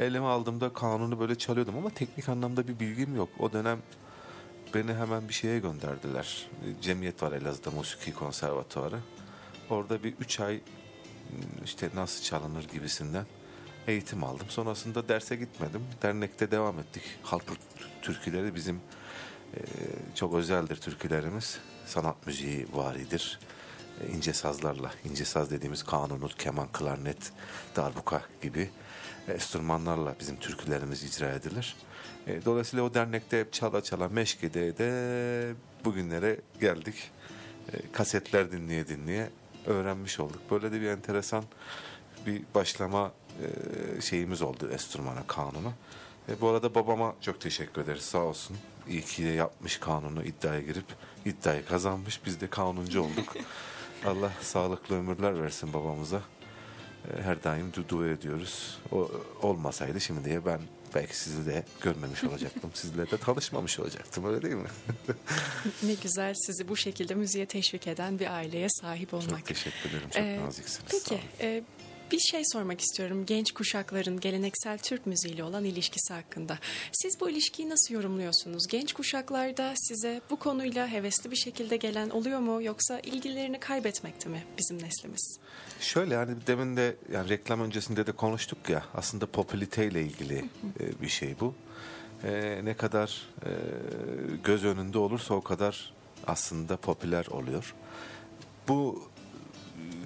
Elime 0.10 0.26
aldığımda 0.26 0.74
kanunu 0.74 1.20
böyle 1.20 1.36
çalıyordum 1.38 1.78
ama 1.78 1.90
teknik 1.90 2.30
anlamda 2.30 2.68
bir 2.68 2.80
bilgim 2.80 3.16
yok. 3.16 3.30
O 3.40 3.54
dönem 3.54 3.80
beni 4.74 4.94
hemen 4.94 5.28
bir 5.30 5.34
şeye 5.34 5.60
gönderdiler. 5.60 6.48
Cemiyet 6.82 7.24
var 7.24 7.32
Elazığ'da 7.32 7.72
Musiki 7.72 8.14
Konservatuarı. 8.14 9.00
Orada 9.70 10.04
bir 10.04 10.14
üç 10.20 10.40
ay 10.40 10.62
işte 11.66 11.90
nasıl 11.96 12.24
çalınır 12.24 12.68
gibisinden 12.74 13.26
eğitim 13.88 14.24
aldım. 14.24 14.48
Sonrasında 14.50 15.10
derse 15.10 15.36
gitmedim. 15.36 15.82
Dernekte 16.04 16.52
devam 16.52 16.80
ettik. 16.80 17.04
Halk 17.24 17.44
türküleri 18.02 18.56
bizim 18.56 18.76
e, 19.56 19.60
çok 20.16 20.34
özeldir 20.34 20.76
türkülerimiz. 20.76 21.60
Sanat 21.86 22.28
müziği 22.28 22.68
varidir. 22.74 23.40
E, 24.02 24.12
ince 24.16 24.34
sazlarla, 24.34 24.92
ince 25.10 25.26
saz 25.26 25.52
dediğimiz 25.52 25.84
kanunut, 25.84 26.38
keman, 26.38 26.68
klarnet, 26.72 27.32
darbuka 27.76 28.22
gibi 28.42 28.70
enstrümanlarla 29.28 30.16
bizim 30.20 30.40
türkülerimiz 30.40 31.04
icra 31.04 31.32
edilir. 31.32 31.76
E, 32.28 32.46
dolayısıyla 32.46 32.86
o 32.86 32.94
dernekte 32.94 33.46
çala 33.52 33.84
çala 33.84 34.10
meşgede 34.10 34.78
de 34.78 35.54
bugünlere 35.86 36.40
geldik. 36.62 37.12
E, 37.74 37.92
kasetler 37.92 38.52
dinleye 38.52 38.88
dinleye 38.88 39.30
öğrenmiş 39.66 40.20
olduk. 40.20 40.42
Böyle 40.52 40.72
de 40.72 40.82
bir 40.82 40.88
enteresan 40.88 41.44
bir 42.26 42.42
başlama 42.56 43.12
e, 43.98 44.02
şeyimiz 44.02 44.42
oldu 44.42 44.70
enstrümana, 44.74 45.24
kanuna. 45.28 45.74
E, 46.30 46.42
bu 46.42 46.50
arada 46.50 46.76
babama 46.76 47.16
çok 47.22 47.42
teşekkür 47.42 47.82
ederiz 47.82 48.04
sağ 48.04 48.20
olsun. 48.20 48.58
İyi 48.88 49.02
ki 49.02 49.24
de 49.24 49.28
yapmış 49.28 49.78
kanunu 49.78 50.24
iddiaya 50.24 50.62
girip 50.62 50.86
iddiayı 51.26 51.66
kazanmış. 51.66 52.26
Biz 52.26 52.42
de 52.42 52.48
kanuncu 52.48 53.02
olduk. 53.02 53.36
Allah 54.06 54.32
sağlıklı 54.42 54.96
ömürler 54.96 55.42
versin 55.44 55.74
babamıza. 55.74 56.22
E, 57.18 57.22
her 57.22 57.44
daim 57.44 57.70
du- 57.72 57.90
dua 57.90 58.08
ediyoruz. 58.08 58.78
O 58.92 59.12
olmasaydı 59.42 60.02
şimdi 60.02 60.26
diye 60.26 60.46
ben 60.46 60.60
belki 60.96 61.18
sizi 61.18 61.46
de 61.46 61.64
görmemiş 61.82 62.24
olacaktım. 62.24 62.72
Sizle 62.74 63.12
de 63.12 63.18
tanışmamış 63.18 63.80
olacaktım 63.80 64.26
öyle 64.26 64.42
değil 64.42 64.56
mi? 64.56 64.70
Ne 65.84 65.94
güzel 65.94 66.34
sizi 66.46 66.68
bu 66.68 66.78
şekilde 66.78 67.16
müziğe 67.16 67.46
teşvik 67.46 67.88
eden 67.88 68.20
bir 68.20 68.34
aileye 68.34 68.68
sahip 68.70 69.14
olmak. 69.14 69.30
Çok 69.30 69.46
teşekkür 69.46 69.90
ederim. 69.90 70.10
Çok 70.10 70.22
Ee, 70.24 70.40
naziksiniz. 70.46 70.86
Peki, 70.92 71.22
e, 71.42 71.64
bir 72.12 72.20
şey 72.20 72.42
sormak 72.46 72.82
istiyorum 72.82 73.26
genç 73.26 73.52
kuşakların 73.52 74.20
geleneksel 74.20 74.78
Türk 74.78 75.06
müziğiyle 75.06 75.44
olan 75.44 75.64
ilişkisi 75.64 76.14
hakkında. 76.14 76.60
Siz 76.92 77.20
bu 77.20 77.30
ilişkiyi 77.30 77.70
nasıl 77.70 77.94
yorumluyorsunuz? 77.94 78.68
Genç 78.68 78.94
kuşaklarda 78.94 79.74
size 79.76 80.22
bu 80.30 80.40
konuyla 80.40 80.88
hevesli 80.88 81.32
bir 81.32 81.36
şekilde 81.36 81.78
gelen 81.78 82.10
oluyor 82.10 82.40
mu 82.40 82.64
yoksa 82.64 83.00
ilgilerini 83.00 83.60
kaybetmekte 83.60 84.30
mi 84.30 84.44
bizim 84.58 84.84
neslimiz? 84.84 85.40
Şöyle 85.80 86.14
yani 86.14 86.36
demin 86.48 86.78
de 86.78 86.96
yani 87.14 87.30
reklam 87.30 87.62
öncesinde 87.62 88.08
de 88.08 88.12
konuştuk 88.12 88.70
ya 88.70 88.84
aslında 88.94 89.26
popüliteyle 89.26 90.02
ilgili 90.02 90.46
e, 90.80 91.02
bir 91.02 91.10
şey 91.10 91.36
bu. 91.40 91.54
E, 92.24 92.60
ne 92.64 92.74
kadar 92.74 93.28
e, 93.46 93.50
göz 94.44 94.66
önünde 94.66 94.98
olursa 94.98 95.34
o 95.34 95.42
kadar 95.42 95.94
aslında 96.28 96.78
popüler 96.78 97.26
oluyor. 97.26 97.76
Bu 98.68 99.09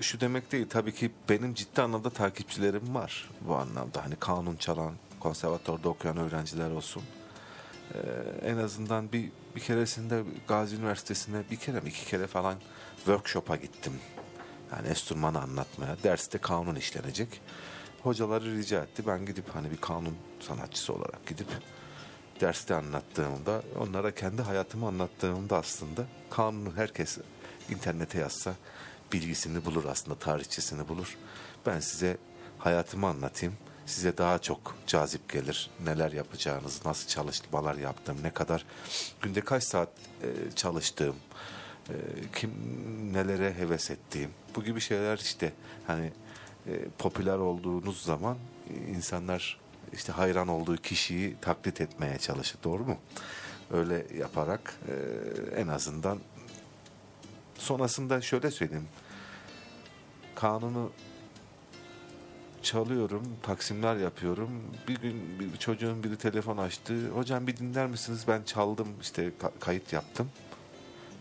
şu 0.01 0.19
demek 0.21 0.51
değil 0.51 0.67
tabii 0.69 0.93
ki 0.93 1.11
benim 1.29 1.53
ciddi 1.53 1.81
anlamda 1.81 2.09
takipçilerim 2.09 2.95
var 2.95 3.29
bu 3.41 3.55
anlamda. 3.55 4.03
Hani 4.03 4.15
kanun 4.15 4.55
çalan, 4.55 4.93
konservatuarda 5.19 5.89
okuyan 5.89 6.17
öğrenciler 6.17 6.71
olsun. 6.71 7.03
E, 7.93 7.99
en 8.49 8.57
azından 8.57 9.11
bir 9.11 9.31
bir 9.55 9.61
keresinde 9.61 10.23
Gazi 10.47 10.75
Üniversitesi'ne 10.75 11.43
bir 11.51 11.55
kere 11.55 11.79
mi 11.79 11.89
iki 11.89 12.05
kere 12.05 12.27
falan 12.27 12.55
workshop'a 12.95 13.55
gittim. 13.55 13.93
Yani 14.71 14.87
enstrümanı 14.87 15.41
anlatmaya. 15.41 15.97
Derste 16.03 16.37
kanun 16.37 16.75
işlenecek. 16.75 17.41
Hocaları 18.03 18.55
rica 18.57 18.83
etti. 18.83 19.03
Ben 19.07 19.25
gidip 19.25 19.55
hani 19.55 19.71
bir 19.71 19.77
kanun 19.77 20.15
sanatçısı 20.39 20.93
olarak 20.93 21.27
gidip 21.27 21.47
derste 22.41 22.75
anlattığımda 22.75 23.63
onlara 23.79 24.15
kendi 24.15 24.41
hayatımı 24.41 24.87
anlattığımda 24.87 25.57
aslında 25.57 26.05
kanunu 26.29 26.75
herkes 26.75 27.17
internete 27.69 28.19
yazsa 28.19 28.55
bilgisini 29.13 29.65
bulur 29.65 29.85
aslında 29.85 30.19
tarihçesini 30.19 30.87
bulur. 30.87 31.17
Ben 31.65 31.79
size 31.79 32.17
hayatımı 32.57 33.07
anlatayım. 33.07 33.55
Size 33.85 34.17
daha 34.17 34.39
çok 34.39 34.75
cazip 34.87 35.29
gelir. 35.29 35.69
Neler 35.85 36.11
yapacağınız, 36.11 36.85
nasıl 36.85 37.07
çalışmalar 37.07 37.75
yaptım, 37.75 38.17
ne 38.23 38.31
kadar 38.31 38.65
günde 39.21 39.41
kaç 39.41 39.63
saat 39.63 39.89
e, 40.21 40.51
çalıştığım, 40.55 41.15
e, 41.89 41.93
kim 42.35 42.51
nelere 43.13 43.53
heves 43.53 43.91
ettiğim 43.91 44.29
bu 44.55 44.63
gibi 44.63 44.81
şeyler 44.81 45.17
işte 45.17 45.53
hani 45.87 46.11
e, 46.67 46.71
popüler 46.97 47.37
olduğunuz 47.37 48.03
zaman 48.03 48.37
insanlar 48.87 49.59
işte 49.93 50.11
hayran 50.11 50.47
olduğu 50.47 50.77
kişiyi 50.77 51.35
taklit 51.41 51.81
etmeye 51.81 52.17
çalışır 52.17 52.57
doğru 52.63 52.85
mu? 52.85 52.97
Öyle 53.71 54.05
yaparak 54.17 54.79
e, 54.87 54.93
en 55.61 55.67
azından 55.67 56.19
sonrasında 57.57 58.21
şöyle 58.21 58.51
söyleyeyim 58.51 58.87
kanunu 60.43 60.91
çalıyorum, 62.63 63.23
taksimler 63.43 63.95
yapıyorum. 63.95 64.49
Bir 64.87 64.95
gün 64.97 65.39
bir 65.39 65.57
çocuğun 65.57 66.03
biri 66.03 66.17
telefon 66.17 66.57
açtı. 66.57 67.09
Hocam 67.09 67.47
bir 67.47 67.57
dinler 67.57 67.87
misiniz? 67.87 68.25
Ben 68.27 68.43
çaldım 68.43 68.87
işte 69.01 69.31
ka- 69.41 69.59
kayıt 69.59 69.93
yaptım. 69.93 70.29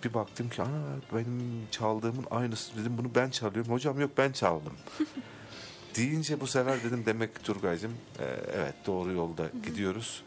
Bir 0.05 0.15
baktım 0.15 0.49
ki 0.49 0.63
ana 0.63 0.83
benim 1.15 1.67
çaldığımın 1.71 2.27
aynısı 2.31 2.77
dedim 2.77 2.99
bunu 2.99 3.15
ben 3.15 3.31
çalıyorum. 3.31 3.73
Hocam 3.73 4.01
yok 4.01 4.11
ben 4.19 4.33
çaldım. 4.33 4.73
Deyince 5.97 6.41
bu 6.41 6.47
sefer 6.47 6.85
dedim 6.85 7.03
demek 7.07 7.35
ki 7.37 7.43
Turgay'cığım 7.43 7.95
e, 8.19 8.25
evet 8.55 8.75
doğru 8.87 9.13
yolda 9.13 9.47
gidiyoruz. 9.65 10.23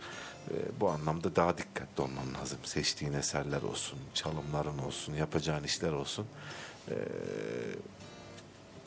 E, 0.51 0.55
bu 0.79 0.89
anlamda 0.89 1.35
daha 1.35 1.57
dikkatli 1.57 2.01
olman 2.03 2.33
lazım. 2.41 2.59
Seçtiğin 2.63 3.13
eserler 3.13 3.61
olsun, 3.61 3.99
çalımların 4.13 4.77
olsun, 4.77 5.13
yapacağın 5.13 5.63
işler 5.63 5.91
olsun. 5.91 6.25
E, 6.89 6.95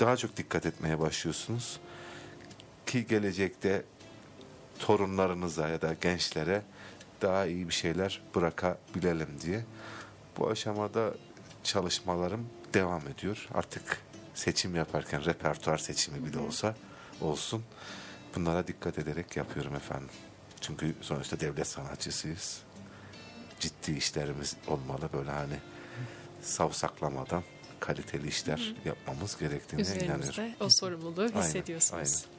daha 0.01 0.17
çok 0.17 0.37
dikkat 0.37 0.67
etmeye 0.67 1.01
başlıyorsunuz. 1.01 1.81
Ki 2.87 3.07
gelecekte 3.07 3.85
torunlarınıza 4.79 5.69
ya 5.69 5.83
da 5.83 5.95
gençlere 6.01 6.63
daha 7.23 7.47
iyi 7.47 7.69
bir 7.69 7.75
şeyler 7.75 8.23
bırakabilelim 8.35 9.41
diye. 9.41 9.65
Bu 10.39 10.51
aşamada 10.51 11.15
çalışmalarım 11.65 12.47
devam 12.75 13.09
ediyor. 13.09 13.49
Artık 13.55 14.03
seçim 14.35 14.77
yaparken 14.77 15.25
repertuar 15.25 15.79
seçimi 15.79 16.25
bile 16.25 16.39
olsa 16.39 16.75
olsun. 17.21 17.65
Bunlara 18.37 18.67
dikkat 18.67 18.99
ederek 18.99 19.37
yapıyorum 19.37 19.75
efendim. 19.75 20.11
Çünkü 20.61 20.95
sonuçta 21.01 21.41
devlet 21.41 21.67
sanatçısıyız. 21.67 22.63
Ciddi 23.61 23.93
işlerimiz 23.93 24.57
olmalı 24.67 25.09
böyle 25.13 25.31
hani 25.31 25.59
savsaklamadan 26.43 27.43
kaliteli 27.81 28.29
işler 28.29 28.75
yapmamız 28.85 29.39
gerektiğine 29.39 29.83
inanıyorum. 29.89 30.21
Üzerinizde 30.21 30.65
o 30.65 30.69
sorumluluğu 30.71 31.21
Aynen, 31.21 31.43
hissediyorsunuz. 31.43 32.25
aynen. 32.25 32.39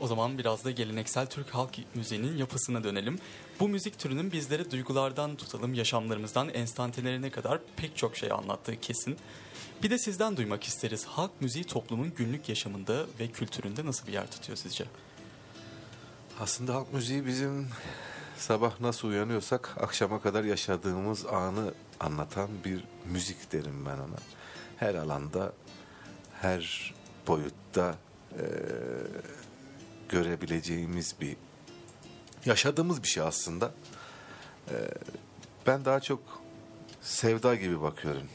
O 0.00 0.06
zaman 0.06 0.38
biraz 0.38 0.64
da 0.64 0.70
geleneksel 0.70 1.26
Türk 1.26 1.50
halk 1.50 1.70
müziğinin 1.94 2.36
yapısına 2.36 2.84
dönelim. 2.84 3.18
Bu 3.60 3.68
müzik 3.68 3.98
türünün 3.98 4.32
bizlere 4.32 4.70
duygulardan 4.70 5.36
tutalım 5.36 5.74
yaşamlarımızdan 5.74 6.48
enstantelerine 6.48 7.30
kadar 7.30 7.60
pek 7.76 7.96
çok 7.96 8.16
şey 8.16 8.32
anlattığı 8.32 8.80
kesin. 8.80 9.16
Bir 9.82 9.90
de 9.90 9.98
sizden 9.98 10.36
duymak 10.36 10.64
isteriz. 10.64 11.04
Halk 11.04 11.30
müziği 11.40 11.64
toplumun 11.64 12.12
günlük 12.16 12.48
yaşamında 12.48 13.06
ve 13.20 13.28
kültüründe 13.28 13.86
nasıl 13.86 14.06
bir 14.06 14.12
yer 14.12 14.30
tutuyor 14.30 14.56
sizce? 14.58 14.84
Aslında 16.40 16.74
halk 16.74 16.92
müziği 16.92 17.26
bizim 17.26 17.68
sabah 18.38 18.80
nasıl 18.80 19.08
uyanıyorsak 19.08 19.76
akşama 19.80 20.22
kadar 20.22 20.44
yaşadığımız 20.44 21.26
anı 21.26 21.74
anlatan 22.00 22.48
bir 22.64 22.84
müzik 23.04 23.52
derim 23.52 23.86
ben 23.86 23.98
ona. 23.98 24.16
Her 24.80 24.94
alanda, 24.94 25.52
her 26.40 26.94
boyutta 27.26 27.94
eee, 28.38 28.44
görebileceğimiz 30.08 31.14
bir, 31.20 31.36
yaşadığımız 32.46 33.02
bir 33.02 33.08
şey 33.08 33.22
aslında. 33.22 33.72
Eee, 34.70 34.90
ben 35.66 35.84
daha 35.84 36.00
çok 36.00 36.42
sevda 37.00 37.54
gibi 37.54 37.82
bakıyorum. 37.82 38.28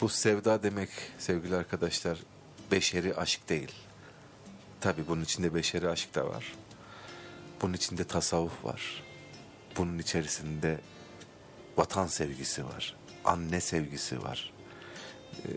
Bu 0.00 0.08
sevda 0.08 0.62
demek 0.62 0.90
sevgili 1.18 1.56
arkadaşlar 1.56 2.18
beşeri 2.72 3.14
aşk 3.16 3.48
değil. 3.48 3.72
Tabii 4.80 5.08
bunun 5.08 5.22
içinde 5.24 5.54
beşeri 5.54 5.88
aşk 5.88 6.14
da 6.14 6.26
var. 6.28 6.54
Bunun 7.62 7.72
içinde 7.74 8.04
tasavvuf 8.04 8.64
var. 8.64 9.04
bunun 9.76 9.98
içerisinde 9.98 10.80
vatan 11.76 12.06
sevgisi 12.06 12.64
var, 12.64 12.96
anne 13.24 13.60
sevgisi 13.60 14.22
var. 14.22 14.52
Ee, 15.46 15.50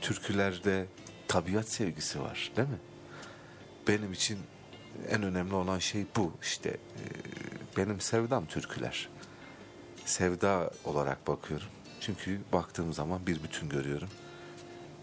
türkülerde 0.00 0.86
tabiat 1.28 1.68
sevgisi 1.68 2.20
var 2.20 2.52
değil 2.56 2.68
mi? 2.68 2.78
Benim 3.88 4.12
için 4.12 4.38
en 5.08 5.22
önemli 5.22 5.54
olan 5.54 5.78
şey 5.78 6.06
bu 6.16 6.32
işte. 6.42 6.70
Ee, 6.70 6.76
benim 7.76 8.00
sevdam 8.00 8.46
türküler. 8.46 9.08
Sevda 10.04 10.70
olarak 10.84 11.26
bakıyorum. 11.26 11.68
Çünkü 12.00 12.40
baktığım 12.52 12.92
zaman 12.92 13.26
bir 13.26 13.42
bütün 13.42 13.68
görüyorum. 13.68 14.08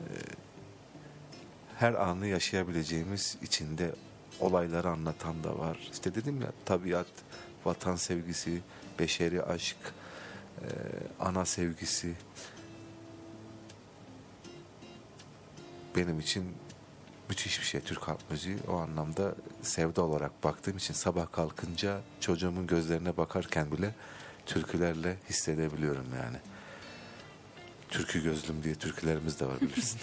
Ee, 0.01 0.05
her 1.75 1.93
anı 1.93 2.28
yaşayabileceğimiz 2.28 3.38
içinde 3.41 3.95
olayları 4.39 4.89
anlatan 4.89 5.43
da 5.43 5.59
var. 5.59 5.89
İşte 5.91 6.15
dedim 6.15 6.41
ya 6.41 6.51
tabiat, 6.65 7.07
vatan 7.65 7.95
sevgisi, 7.95 8.61
beşeri 8.99 9.43
aşk, 9.43 9.78
e, 10.61 10.67
ana 11.19 11.45
sevgisi. 11.45 12.13
Benim 15.97 16.19
için 16.19 16.43
müthiş 17.29 17.59
bir 17.59 17.65
şey 17.65 17.81
Türk 17.81 18.07
halk 18.07 18.31
müziği. 18.31 18.57
O 18.67 18.75
anlamda 18.75 19.35
sevda 19.61 20.01
olarak 20.01 20.43
baktığım 20.43 20.77
için 20.77 20.93
sabah 20.93 21.31
kalkınca 21.31 22.01
çocuğumun 22.19 22.67
gözlerine 22.67 23.17
bakarken 23.17 23.71
bile 23.71 23.95
türkülerle 24.45 25.17
hissedebiliyorum 25.29 26.05
yani. 26.23 26.37
Türkü 27.89 28.23
gözlüm 28.23 28.63
diye 28.63 28.75
türkülerimiz 28.75 29.39
de 29.39 29.45
var 29.45 29.61
bilirsin. 29.61 29.99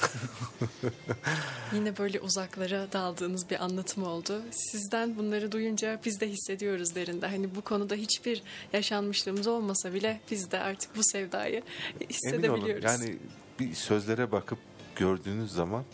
Yine 1.72 1.98
böyle 1.98 2.20
uzaklara 2.20 2.92
daldığınız 2.92 3.50
bir 3.50 3.64
anlatım 3.64 4.04
oldu. 4.04 4.42
Sizden 4.50 5.16
bunları 5.16 5.52
duyunca 5.52 6.00
biz 6.04 6.20
de 6.20 6.28
hissediyoruz 6.28 6.94
derinde. 6.94 7.26
Hani 7.26 7.54
bu 7.54 7.60
konuda 7.60 7.94
hiçbir 7.94 8.42
yaşanmışlığımız 8.72 9.46
olmasa 9.46 9.94
bile 9.94 10.20
biz 10.30 10.50
de 10.50 10.60
artık 10.60 10.96
bu 10.96 11.00
sevdayı 11.02 11.54
Emin 11.54 12.02
olun 12.02 12.10
hissedebiliyoruz. 12.10 12.84
yani 12.84 13.18
bir 13.58 13.74
sözlere 13.74 14.32
bakıp 14.32 14.58
gördüğünüz 14.96 15.52
zaman 15.52 15.84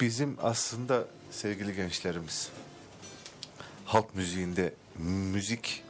bizim 0.00 0.36
aslında 0.42 1.04
sevgili 1.30 1.76
gençlerimiz 1.76 2.50
halk 3.84 4.14
müziğinde 4.14 4.74
müzik 5.32 5.82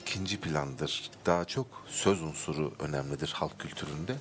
ikinci 0.00 0.40
plandır. 0.40 1.10
Daha 1.26 1.44
çok 1.44 1.66
söz 1.88 2.22
unsuru 2.22 2.74
önemlidir 2.78 3.32
halk 3.34 3.58
kültüründe. 3.58 4.16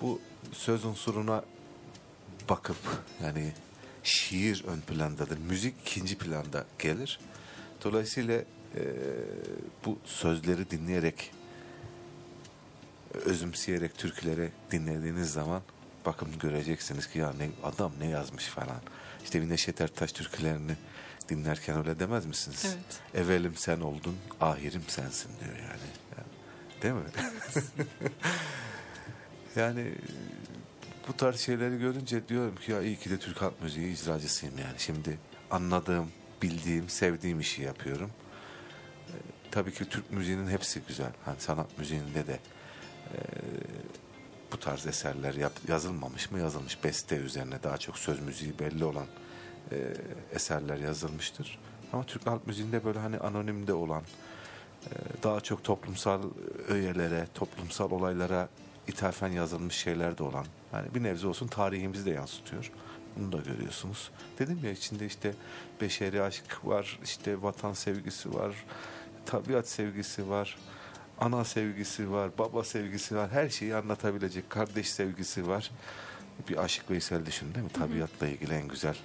Bu 0.00 0.20
söz 0.52 0.84
unsuruna 0.84 1.44
bakıp 2.48 2.76
yani 3.22 3.52
şiir 4.02 4.64
ön 4.66 4.80
plandadır. 4.80 5.38
Müzik 5.38 5.74
ikinci 5.86 6.18
planda 6.18 6.64
gelir. 6.78 7.20
Dolayısıyla 7.84 8.34
eee, 8.76 8.84
bu 9.84 9.98
sözleri 10.04 10.70
dinleyerek 10.70 11.30
özümseyerek 13.14 13.98
türküleri 13.98 14.50
dinlediğiniz 14.70 15.32
zaman 15.32 15.62
bakın 16.06 16.28
göreceksiniz 16.38 17.08
ki 17.08 17.18
ya 17.18 17.32
ne 17.32 17.48
adam 17.64 17.92
ne 18.00 18.06
yazmış 18.06 18.46
falan. 18.46 18.80
İşte 19.24 19.42
bir 19.42 19.48
Neşet 19.48 19.80
Ertaş 19.80 20.12
türkülerini 20.12 20.76
dinlerken 21.28 21.78
öyle 21.78 21.98
demez 21.98 22.26
misiniz? 22.26 22.76
Evet. 22.76 23.24
Evelim 23.26 23.56
sen 23.56 23.80
oldun, 23.80 24.16
ahirim 24.40 24.82
sensin 24.88 25.30
diyor 25.40 25.56
yani. 25.56 25.88
Yani, 26.16 26.82
değil 26.82 26.94
mi? 26.94 27.10
yani 29.56 29.94
bu 31.08 31.16
tarz 31.16 31.40
şeyleri 31.40 31.78
görünce 31.78 32.28
diyorum 32.28 32.56
ki 32.56 32.72
ya 32.72 32.82
iyi 32.82 32.96
ki 32.96 33.10
de 33.10 33.18
Türk 33.18 33.42
halk 33.42 33.62
müziği 33.62 33.92
icracısıyım 33.92 34.58
yani. 34.58 34.78
Şimdi 34.78 35.18
anladığım, 35.50 36.10
bildiğim, 36.42 36.88
sevdiğim 36.88 37.40
işi 37.40 37.62
yapıyorum. 37.62 38.10
Ee, 39.08 39.12
tabii 39.50 39.72
ki 39.72 39.84
Türk 39.84 40.12
müziğinin 40.12 40.48
hepsi 40.48 40.80
güzel. 40.88 41.12
Hani 41.24 41.40
sanat 41.40 41.78
müziğinde 41.78 42.26
de 42.26 42.38
e, 43.14 43.18
bu 44.52 44.60
tarz 44.60 44.86
eserler 44.86 45.34
yap- 45.34 45.68
yazılmamış 45.68 46.30
mı? 46.30 46.38
Yazılmış. 46.40 46.84
Beste 46.84 47.16
üzerine 47.16 47.62
daha 47.62 47.78
çok 47.78 47.98
söz 47.98 48.20
müziği 48.20 48.58
belli 48.58 48.84
olan 48.84 49.06
e, 49.72 49.76
eserler 50.32 50.76
yazılmıştır. 50.76 51.58
Ama 51.92 52.04
Türk 52.04 52.26
halk 52.26 52.46
müziğinde 52.46 52.84
böyle 52.84 52.98
hani 52.98 53.18
anonimde 53.18 53.72
olan 53.72 54.02
e, 54.86 54.90
daha 55.22 55.40
çok 55.40 55.64
toplumsal 55.64 56.22
öğelere, 56.68 57.26
toplumsal 57.34 57.90
olaylara 57.90 58.48
ithafen 58.88 59.28
yazılmış 59.28 59.74
şeyler 59.74 60.18
de 60.18 60.22
olan. 60.22 60.46
Yani 60.72 60.94
bir 60.94 61.02
nebze 61.02 61.26
olsun 61.26 61.46
tarihimizi 61.46 62.04
de 62.04 62.10
yansıtıyor. 62.10 62.70
Bunu 63.16 63.32
da 63.32 63.36
görüyorsunuz. 63.36 64.10
Dedim 64.38 64.60
ya 64.64 64.70
içinde 64.70 65.06
işte 65.06 65.34
beşeri 65.80 66.22
aşk 66.22 66.60
var, 66.64 66.98
işte 67.04 67.42
vatan 67.42 67.72
sevgisi 67.72 68.34
var, 68.34 68.64
tabiat 69.26 69.68
sevgisi 69.68 70.28
var, 70.30 70.58
ana 71.22 71.44
sevgisi 71.44 72.12
var, 72.12 72.30
baba 72.38 72.64
sevgisi 72.64 73.16
var. 73.16 73.30
Her 73.30 73.48
şeyi 73.48 73.76
anlatabilecek 73.76 74.50
kardeş 74.50 74.90
sevgisi 74.90 75.48
var. 75.48 75.70
Bir 76.48 76.56
Aşık 76.56 76.90
Veysel 76.90 77.26
düşün 77.26 77.54
değil 77.54 77.64
mi? 77.64 77.72
Tabiatla 77.72 78.28
ilgili 78.28 78.54
en 78.54 78.68
güzel 78.68 78.96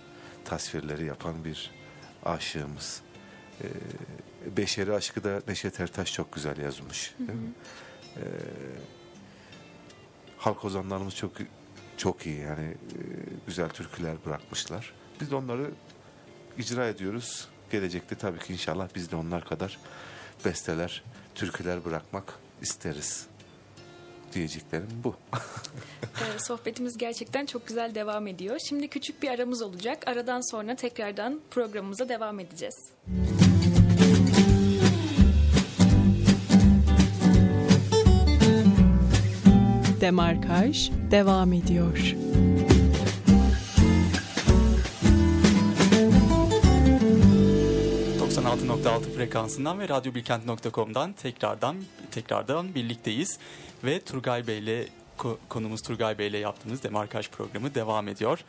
tasvirleri 0.46 1.06
yapan 1.06 1.46
bir 1.46 1.72
aşığımız. 2.26 3.02
Ee, 3.62 3.68
beşeri 4.58 4.94
aşkı 4.94 5.24
da 5.24 5.42
Neşet 5.48 5.80
Ertaş 5.80 6.14
çok 6.14 6.34
güzel 6.34 6.58
yazmış. 6.58 7.14
Değil 7.20 7.40
mi? 7.40 7.52
Ee, 8.18 8.22
halk 10.38 10.66
ozanlarımız 10.66 11.16
çok 11.16 11.32
çok 11.98 12.26
iyi 12.26 12.40
yani 12.40 12.66
e, 12.66 13.00
güzel 13.48 13.70
türküler 13.70 14.16
bırakmışlar. 14.26 14.94
Biz 15.22 15.32
de 15.32 15.36
onları 15.36 15.72
icra 16.58 16.88
ediyoruz. 16.88 17.48
Gelecekte 17.72 18.16
tabii 18.16 18.40
ki 18.40 18.54
inşallah 18.54 18.90
biz 18.96 19.12
de 19.12 19.16
onlar 19.16 19.46
kadar 19.46 19.80
besteler, 20.46 21.04
türküler 21.38 21.86
bırakmak 21.86 22.34
isteriz. 22.62 23.28
Diyeceklerim 24.34 24.90
bu. 25.04 25.16
Ee, 26.18 26.40
sohbetimiz 26.40 26.98
gerçekten 26.98 27.46
çok 27.46 27.68
güzel 27.68 27.96
devam 27.96 28.28
ediyor. 28.28 28.60
Şimdi 28.70 28.88
küçük 28.88 29.24
bir 29.24 29.30
aramız 29.30 29.62
olacak. 29.62 30.08
Aradan 30.08 30.52
sonra 30.52 30.76
tekrardan 30.76 31.42
programımıza 31.52 32.10
devam 32.10 32.40
edeceğiz. 32.40 32.76
Demarkaj 40.02 40.92
devam 41.12 41.54
ediyor. 41.54 42.16
...96.6 48.48 49.16
frekansından 49.16 49.80
ve 49.80 49.90
radyobilkent.com'dan 49.90 51.14
tekrardan 51.14 51.76
tekrardan 52.12 52.76
birlikteyiz. 52.76 53.40
Ve 53.84 54.02
Turgay 54.02 54.48
Bey'le 54.48 54.88
ko- 55.18 55.38
konumuz 55.50 55.82
Turgay 55.82 56.18
Bey'le 56.18 56.34
yaptığımız 56.40 56.84
demarkaj 56.84 57.30
programı 57.30 57.76
devam 57.76 58.08
ediyor. 58.08 58.40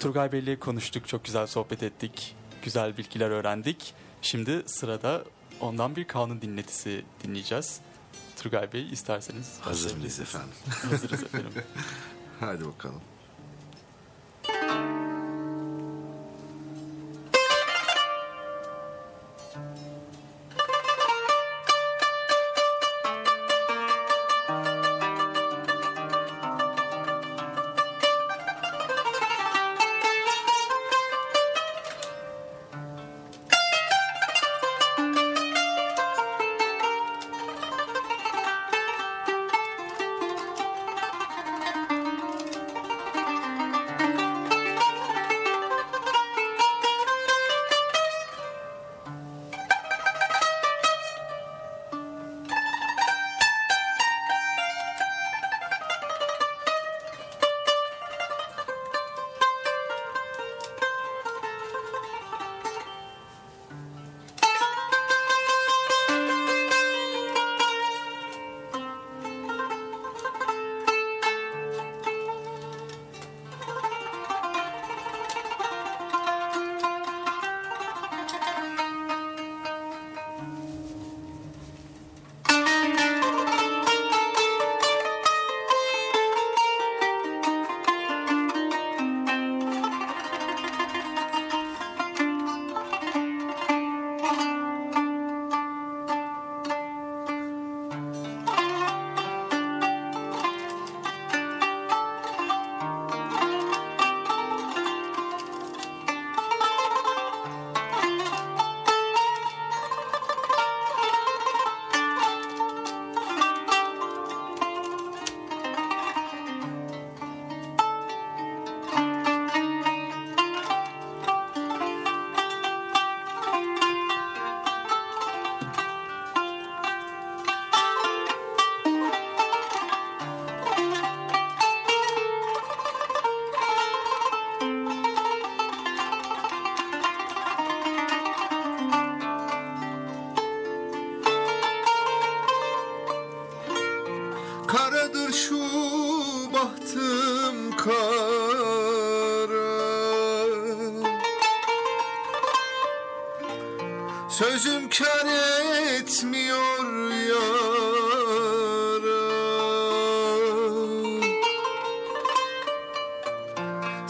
Turgay 0.00 0.32
Bey'le 0.32 0.58
konuştuk, 0.60 1.08
çok 1.08 1.24
güzel 1.24 1.46
sohbet 1.46 1.82
ettik, 1.82 2.34
güzel 2.62 2.96
bilgiler 2.96 3.30
öğrendik. 3.30 3.94
Şimdi 4.22 4.62
sırada 4.66 5.24
ondan 5.60 5.96
bir 5.96 6.04
kanun 6.04 6.40
dinletisi 6.42 7.04
dinleyeceğiz. 7.24 7.80
Turgay 8.36 8.72
Bey 8.72 8.92
isterseniz. 8.92 9.58
Hazır 9.60 9.96
mıyız 9.96 10.20
efendim? 10.20 10.54
Hazırız 10.90 11.22
efendim. 11.22 11.52
Hadi 12.40 12.64
bakalım. 12.66 13.00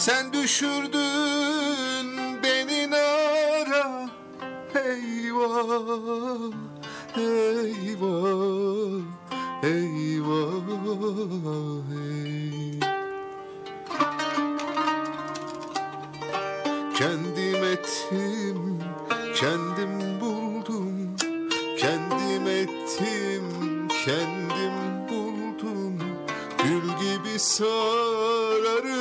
Sen 0.03 0.33
düşürdün 0.33 0.99
beni 2.43 2.91
nara. 2.91 4.11
Eyvah, 4.75 6.53
eyvah, 7.17 8.23
eyvah, 9.63 10.63
hey. 11.91 12.81
Kendim 16.99 17.65
ettim, 17.65 18.79
kendim 19.37 20.21
buldum. 20.21 21.17
Kendim 21.79 22.47
ettim, 22.47 23.45
kendim 24.05 25.09
buldum. 25.09 25.99
Gül 26.65 26.83
gibi 26.83 27.39
sararım. 27.39 28.92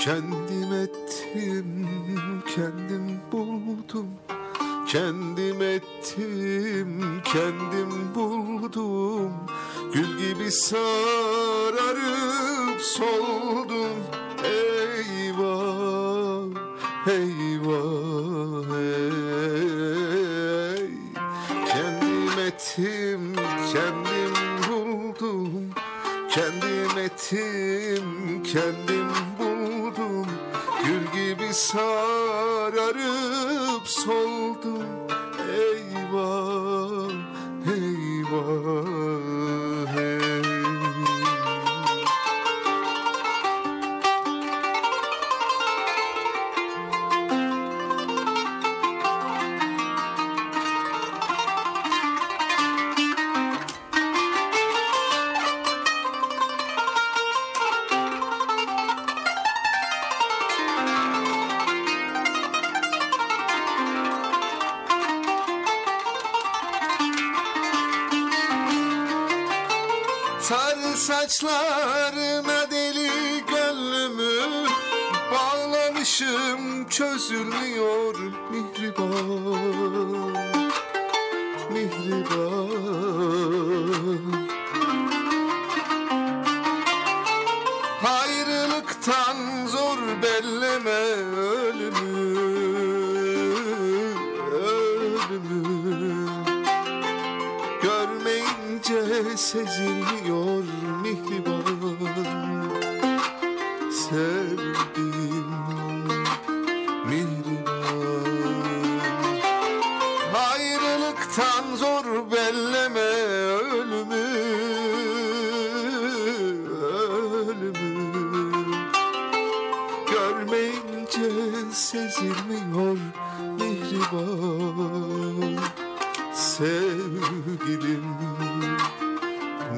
Kendim 0.00 0.72
ettim, 0.72 1.88
kendim 2.54 3.20
buldum. 3.32 4.08
Kendim 4.88 5.62
ettim, 5.62 7.22
kendim 7.24 8.14
buldum. 8.14 9.32
Gül 9.94 10.18
gibi 10.18 10.50
sararıp 10.50 12.00
soldum. 12.80 14.19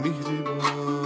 bir 0.04 0.46
var. 0.46 1.01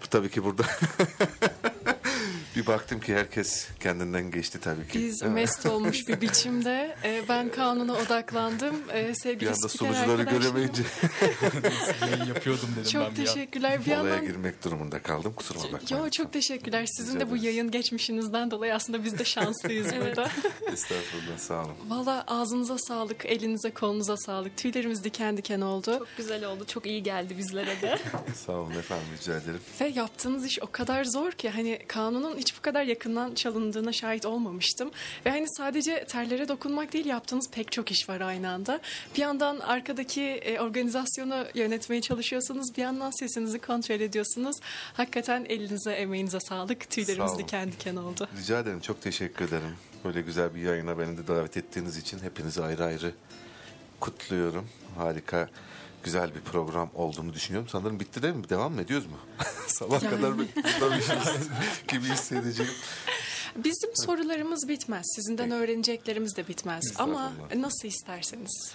Bu 0.03 0.07
tabii 0.11 0.31
ki 0.31 0.45
burada 0.45 0.63
bir 2.57 2.67
baktım 2.67 3.01
ki 3.01 3.15
herkes 3.15 3.69
kendinden 3.81 4.31
geçti 4.31 4.61
tabii 4.61 4.89
ki. 4.89 4.99
Biz 4.99 5.23
mest 5.23 5.67
olmuş 5.67 6.09
bir 6.09 6.21
biçimde 6.21 6.97
e, 7.05 7.16
ben 7.29 7.51
kanuna 7.51 7.93
odaklandım. 7.95 8.77
E, 8.95 9.09
bir 9.09 9.15
sevgili 9.15 9.49
anda 9.51 9.69
spiker 9.69 9.95
sunucuları 9.95 10.23
göremeyince 10.23 10.83
yapıyordum 12.29 12.69
dedim 12.73 12.83
ben 12.85 12.91
Çok 12.91 13.03
bir 13.03 13.07
an. 13.07 13.15
teşekkürler. 13.15 13.87
Bir 13.87 13.97
olaya 13.97 13.97
yandan 13.97 14.27
girmek 14.27 14.65
durumunda 14.65 15.03
kaldım. 15.03 15.33
Kusuruma 15.37 15.65
bakmayın. 15.73 16.05
Yo 16.05 16.11
çok 16.11 16.33
teşekkürler. 16.33 16.87
Sizin 16.87 17.17
Rica 17.17 17.27
de 17.27 17.31
bu 17.31 17.37
yayın 17.37 17.71
geçmişinizden 17.71 18.51
dolayı 18.51 18.75
aslında 18.75 19.05
biz 19.05 19.19
de 19.19 19.25
şanslıyız 19.25 19.87
burada. 20.01 20.31
Estağfurullah 20.73 21.39
sağ 21.39 21.63
olun. 21.65 21.75
Valla 21.89 22.25
ağzınıza 22.27 22.79
sağlık, 22.79 23.27
elinize 23.27 23.71
kolunuza 23.71 24.17
sağlık. 24.17 24.57
Tüylerimiz 24.57 25.05
diken 25.05 25.37
diken 25.37 25.61
oldu. 25.61 25.99
Çok 25.99 26.09
güzel 26.17 26.45
oldu. 26.45 26.65
Çok 26.67 26.87
iyi 26.87 27.03
geldi 27.03 27.39
bizlere 27.39 27.81
de. 27.83 27.99
Sağ 28.47 28.53
olun 28.53 28.71
efendim 28.71 29.07
rica 29.21 29.37
ederim. 29.37 29.61
Ve 29.81 29.87
yaptığınız 29.89 30.47
iş 30.47 30.59
o 30.63 30.67
kadar 30.73 31.05
zor 31.05 31.33
ki 31.33 31.51
hani 31.51 31.79
kanunun 31.89 32.37
hiç 32.37 32.59
bu 32.59 32.63
kadar 32.63 32.83
yakından 32.83 33.35
çalındığına 33.35 33.93
şahit 33.93 34.27
olmamıştım. 34.27 34.91
Ve 35.27 35.31
hani 35.31 35.45
sadece 35.57 36.05
terlere 36.07 36.49
dokunmak 36.49 36.93
değil 36.93 37.07
yaptığınız 37.17 37.51
pek 37.51 37.73
çok 37.73 37.91
iş 37.91 38.09
var 38.09 38.21
aynı 38.21 38.51
anda. 38.51 38.81
Bir 39.17 39.21
yandan 39.21 39.59
arkadaki 39.59 40.23
e, 40.23 40.61
organizasyonu 40.61 41.47
yönetmeye 41.55 42.01
çalışıyorsunuz. 42.01 42.77
Bir 42.77 42.83
yandan 42.83 43.11
sesinizi 43.11 43.59
kontrol 43.59 44.01
ediyorsunuz. 44.01 44.57
Hakikaten 44.95 45.47
elinize 45.49 45.93
emeğinize 45.93 46.41
sağlık. 46.41 46.83
Sağ 46.83 46.89
Tüylerimiz 46.89 47.31
olun. 47.33 47.39
diken 47.39 47.73
diken 47.73 47.97
oldu. 47.97 48.29
Rica 48.41 48.59
ederim 48.61 48.81
çok 48.81 49.03
teşekkür 49.03 49.49
ederim. 49.49 49.77
Böyle 50.05 50.21
güzel 50.21 50.55
bir 50.55 50.61
yayına 50.61 50.99
beni 50.99 51.19
de 51.19 51.27
davet 51.27 51.57
ettiğiniz 51.57 51.97
için 51.97 52.19
hepinizi 52.19 52.63
ayrı 52.63 52.85
ayrı 52.85 53.13
kutluyorum. 54.01 54.69
Harika 54.97 55.49
güzel 56.05 56.35
bir 56.35 56.41
program 56.41 56.91
olduğunu 56.95 57.35
düşünüyorum. 57.35 57.69
Sanırım 57.73 58.01
bitti 58.01 58.23
değil 58.23 58.35
mi? 58.35 58.49
Devam 58.49 58.73
mı 58.73 58.83
ediyoruz 58.83 59.07
mu? 59.07 59.17
Sabah 59.67 60.03
Yani. 60.03 60.17
kadar 60.17 60.39
buradaymışız 60.39 61.49
gibi 61.89 62.05
hissedeceğim. 62.05 62.73
Bizim 63.65 63.91
sorularımız 63.95 64.69
bitmez. 64.69 65.07
Sizinden 65.17 65.51
öğreneceklerimiz 65.51 66.37
de 66.37 66.49
bitmez. 66.49 66.85
Ama 66.99 67.33
nasıl 67.55 67.89
isterseniz. 67.89 68.73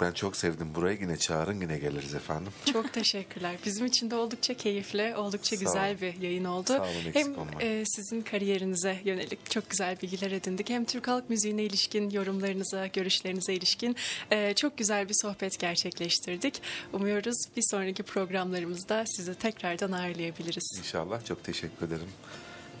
Ben 0.00 0.12
çok 0.12 0.36
sevdim 0.36 0.74
burayı. 0.74 0.98
Yine 1.00 1.16
çağırın 1.16 1.60
yine 1.60 1.78
geliriz 1.78 2.14
efendim. 2.14 2.52
Çok 2.72 2.92
teşekkürler. 2.92 3.56
Bizim 3.66 3.86
için 3.86 4.10
de 4.10 4.14
oldukça 4.14 4.54
keyifli, 4.54 5.16
oldukça 5.16 5.56
güzel 5.56 6.00
bir 6.00 6.20
yayın 6.22 6.44
oldu. 6.44 6.66
Sağ 6.68 6.82
olun, 6.82 7.10
hem 7.12 7.34
e, 7.60 7.84
sizin 7.86 8.22
kariyerinize 8.22 9.00
yönelik 9.04 9.50
çok 9.50 9.70
güzel 9.70 9.96
bilgiler 10.02 10.30
edindik. 10.30 10.70
Hem 10.70 10.84
Türk 10.84 11.08
halk 11.08 11.30
müziğine 11.30 11.62
ilişkin 11.62 12.10
yorumlarınıza, 12.10 12.86
görüşlerinize 12.86 13.54
ilişkin 13.54 13.96
e, 14.30 14.54
çok 14.54 14.78
güzel 14.78 15.08
bir 15.08 15.14
sohbet 15.22 15.58
gerçekleştirdik. 15.58 16.62
Umuyoruz 16.92 17.36
bir 17.56 17.62
sonraki 17.70 18.02
programlarımızda 18.02 19.04
sizi 19.06 19.34
tekrardan 19.34 19.92
ağırlayabiliriz. 19.92 20.78
İnşallah 20.78 21.24
çok 21.24 21.44
teşekkür 21.44 21.86
ederim. 21.86 22.08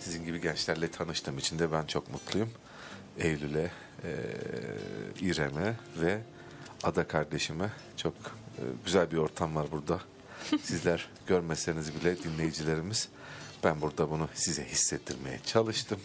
Sizin 0.04 0.24
gibi 0.24 0.40
gençlerle 0.40 0.90
tanıştığım 0.90 1.38
için 1.38 1.58
de 1.58 1.72
ben 1.72 1.86
çok 1.86 2.10
mutluyum. 2.12 2.50
Eylül'e, 3.18 3.70
e, 4.04 4.10
İrem'e 5.20 5.74
ve 6.00 6.20
Ada 6.82 7.08
kardeşime 7.08 7.70
çok 7.96 8.14
e, 8.58 8.62
güzel 8.84 9.10
bir 9.10 9.16
ortam 9.16 9.56
var 9.56 9.66
burada. 9.72 10.00
Sizler 10.62 11.08
görmeseniz 11.26 11.94
bile 11.94 12.22
dinleyicilerimiz 12.22 13.08
ben 13.64 13.80
burada 13.80 14.10
bunu 14.10 14.28
size 14.34 14.64
hissettirmeye 14.64 15.40
çalıştım. 15.46 16.00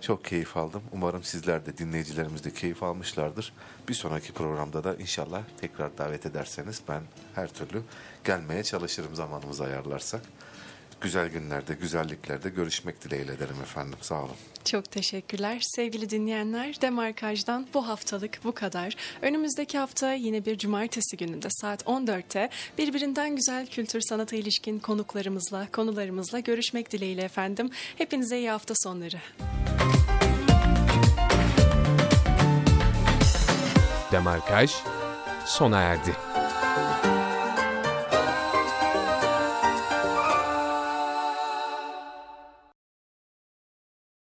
Çok 0.00 0.24
keyif 0.24 0.56
aldım. 0.56 0.82
Umarım 0.92 1.22
sizler 1.22 1.66
de 1.66 1.78
dinleyicilerimiz 1.78 2.44
de 2.44 2.50
keyif 2.50 2.82
almışlardır. 2.82 3.52
Bir 3.88 3.94
sonraki 3.94 4.32
programda 4.32 4.84
da 4.84 4.94
inşallah 4.94 5.42
tekrar 5.60 5.98
davet 5.98 6.26
ederseniz 6.26 6.82
ben 6.88 7.02
her 7.34 7.52
türlü 7.52 7.82
gelmeye 8.24 8.62
çalışırım 8.62 9.14
zamanımızı 9.14 9.64
ayarlarsak. 9.64 10.22
Güzel 11.00 11.28
günlerde, 11.28 11.74
güzelliklerde 11.74 12.48
görüşmek 12.48 13.04
dileğiyle 13.04 13.38
derim 13.38 13.60
efendim. 13.62 13.98
Sağ 14.00 14.22
olun. 14.22 14.36
Çok 14.64 14.90
teşekkürler. 14.90 15.58
Sevgili 15.62 16.10
dinleyenler, 16.10 16.80
Demarkaj'dan 16.80 17.66
bu 17.74 17.88
haftalık 17.88 18.40
bu 18.44 18.52
kadar. 18.52 18.96
Önümüzdeki 19.22 19.78
hafta 19.78 20.12
yine 20.12 20.44
bir 20.44 20.58
cumartesi 20.58 21.16
gününde 21.16 21.48
saat 21.50 21.82
14'te 21.82 22.50
birbirinden 22.78 23.36
güzel 23.36 23.66
kültür 23.66 24.00
sanata 24.00 24.36
ilişkin 24.36 24.78
konuklarımızla, 24.78 25.66
konularımızla 25.72 26.40
görüşmek 26.40 26.92
dileğiyle 26.92 27.22
efendim. 27.22 27.70
Hepinize 27.98 28.38
iyi 28.38 28.50
hafta 28.50 28.74
sonları. 28.76 29.16
Demarkaj 34.12 34.70
sona 35.46 35.80
erdi. 35.80 36.29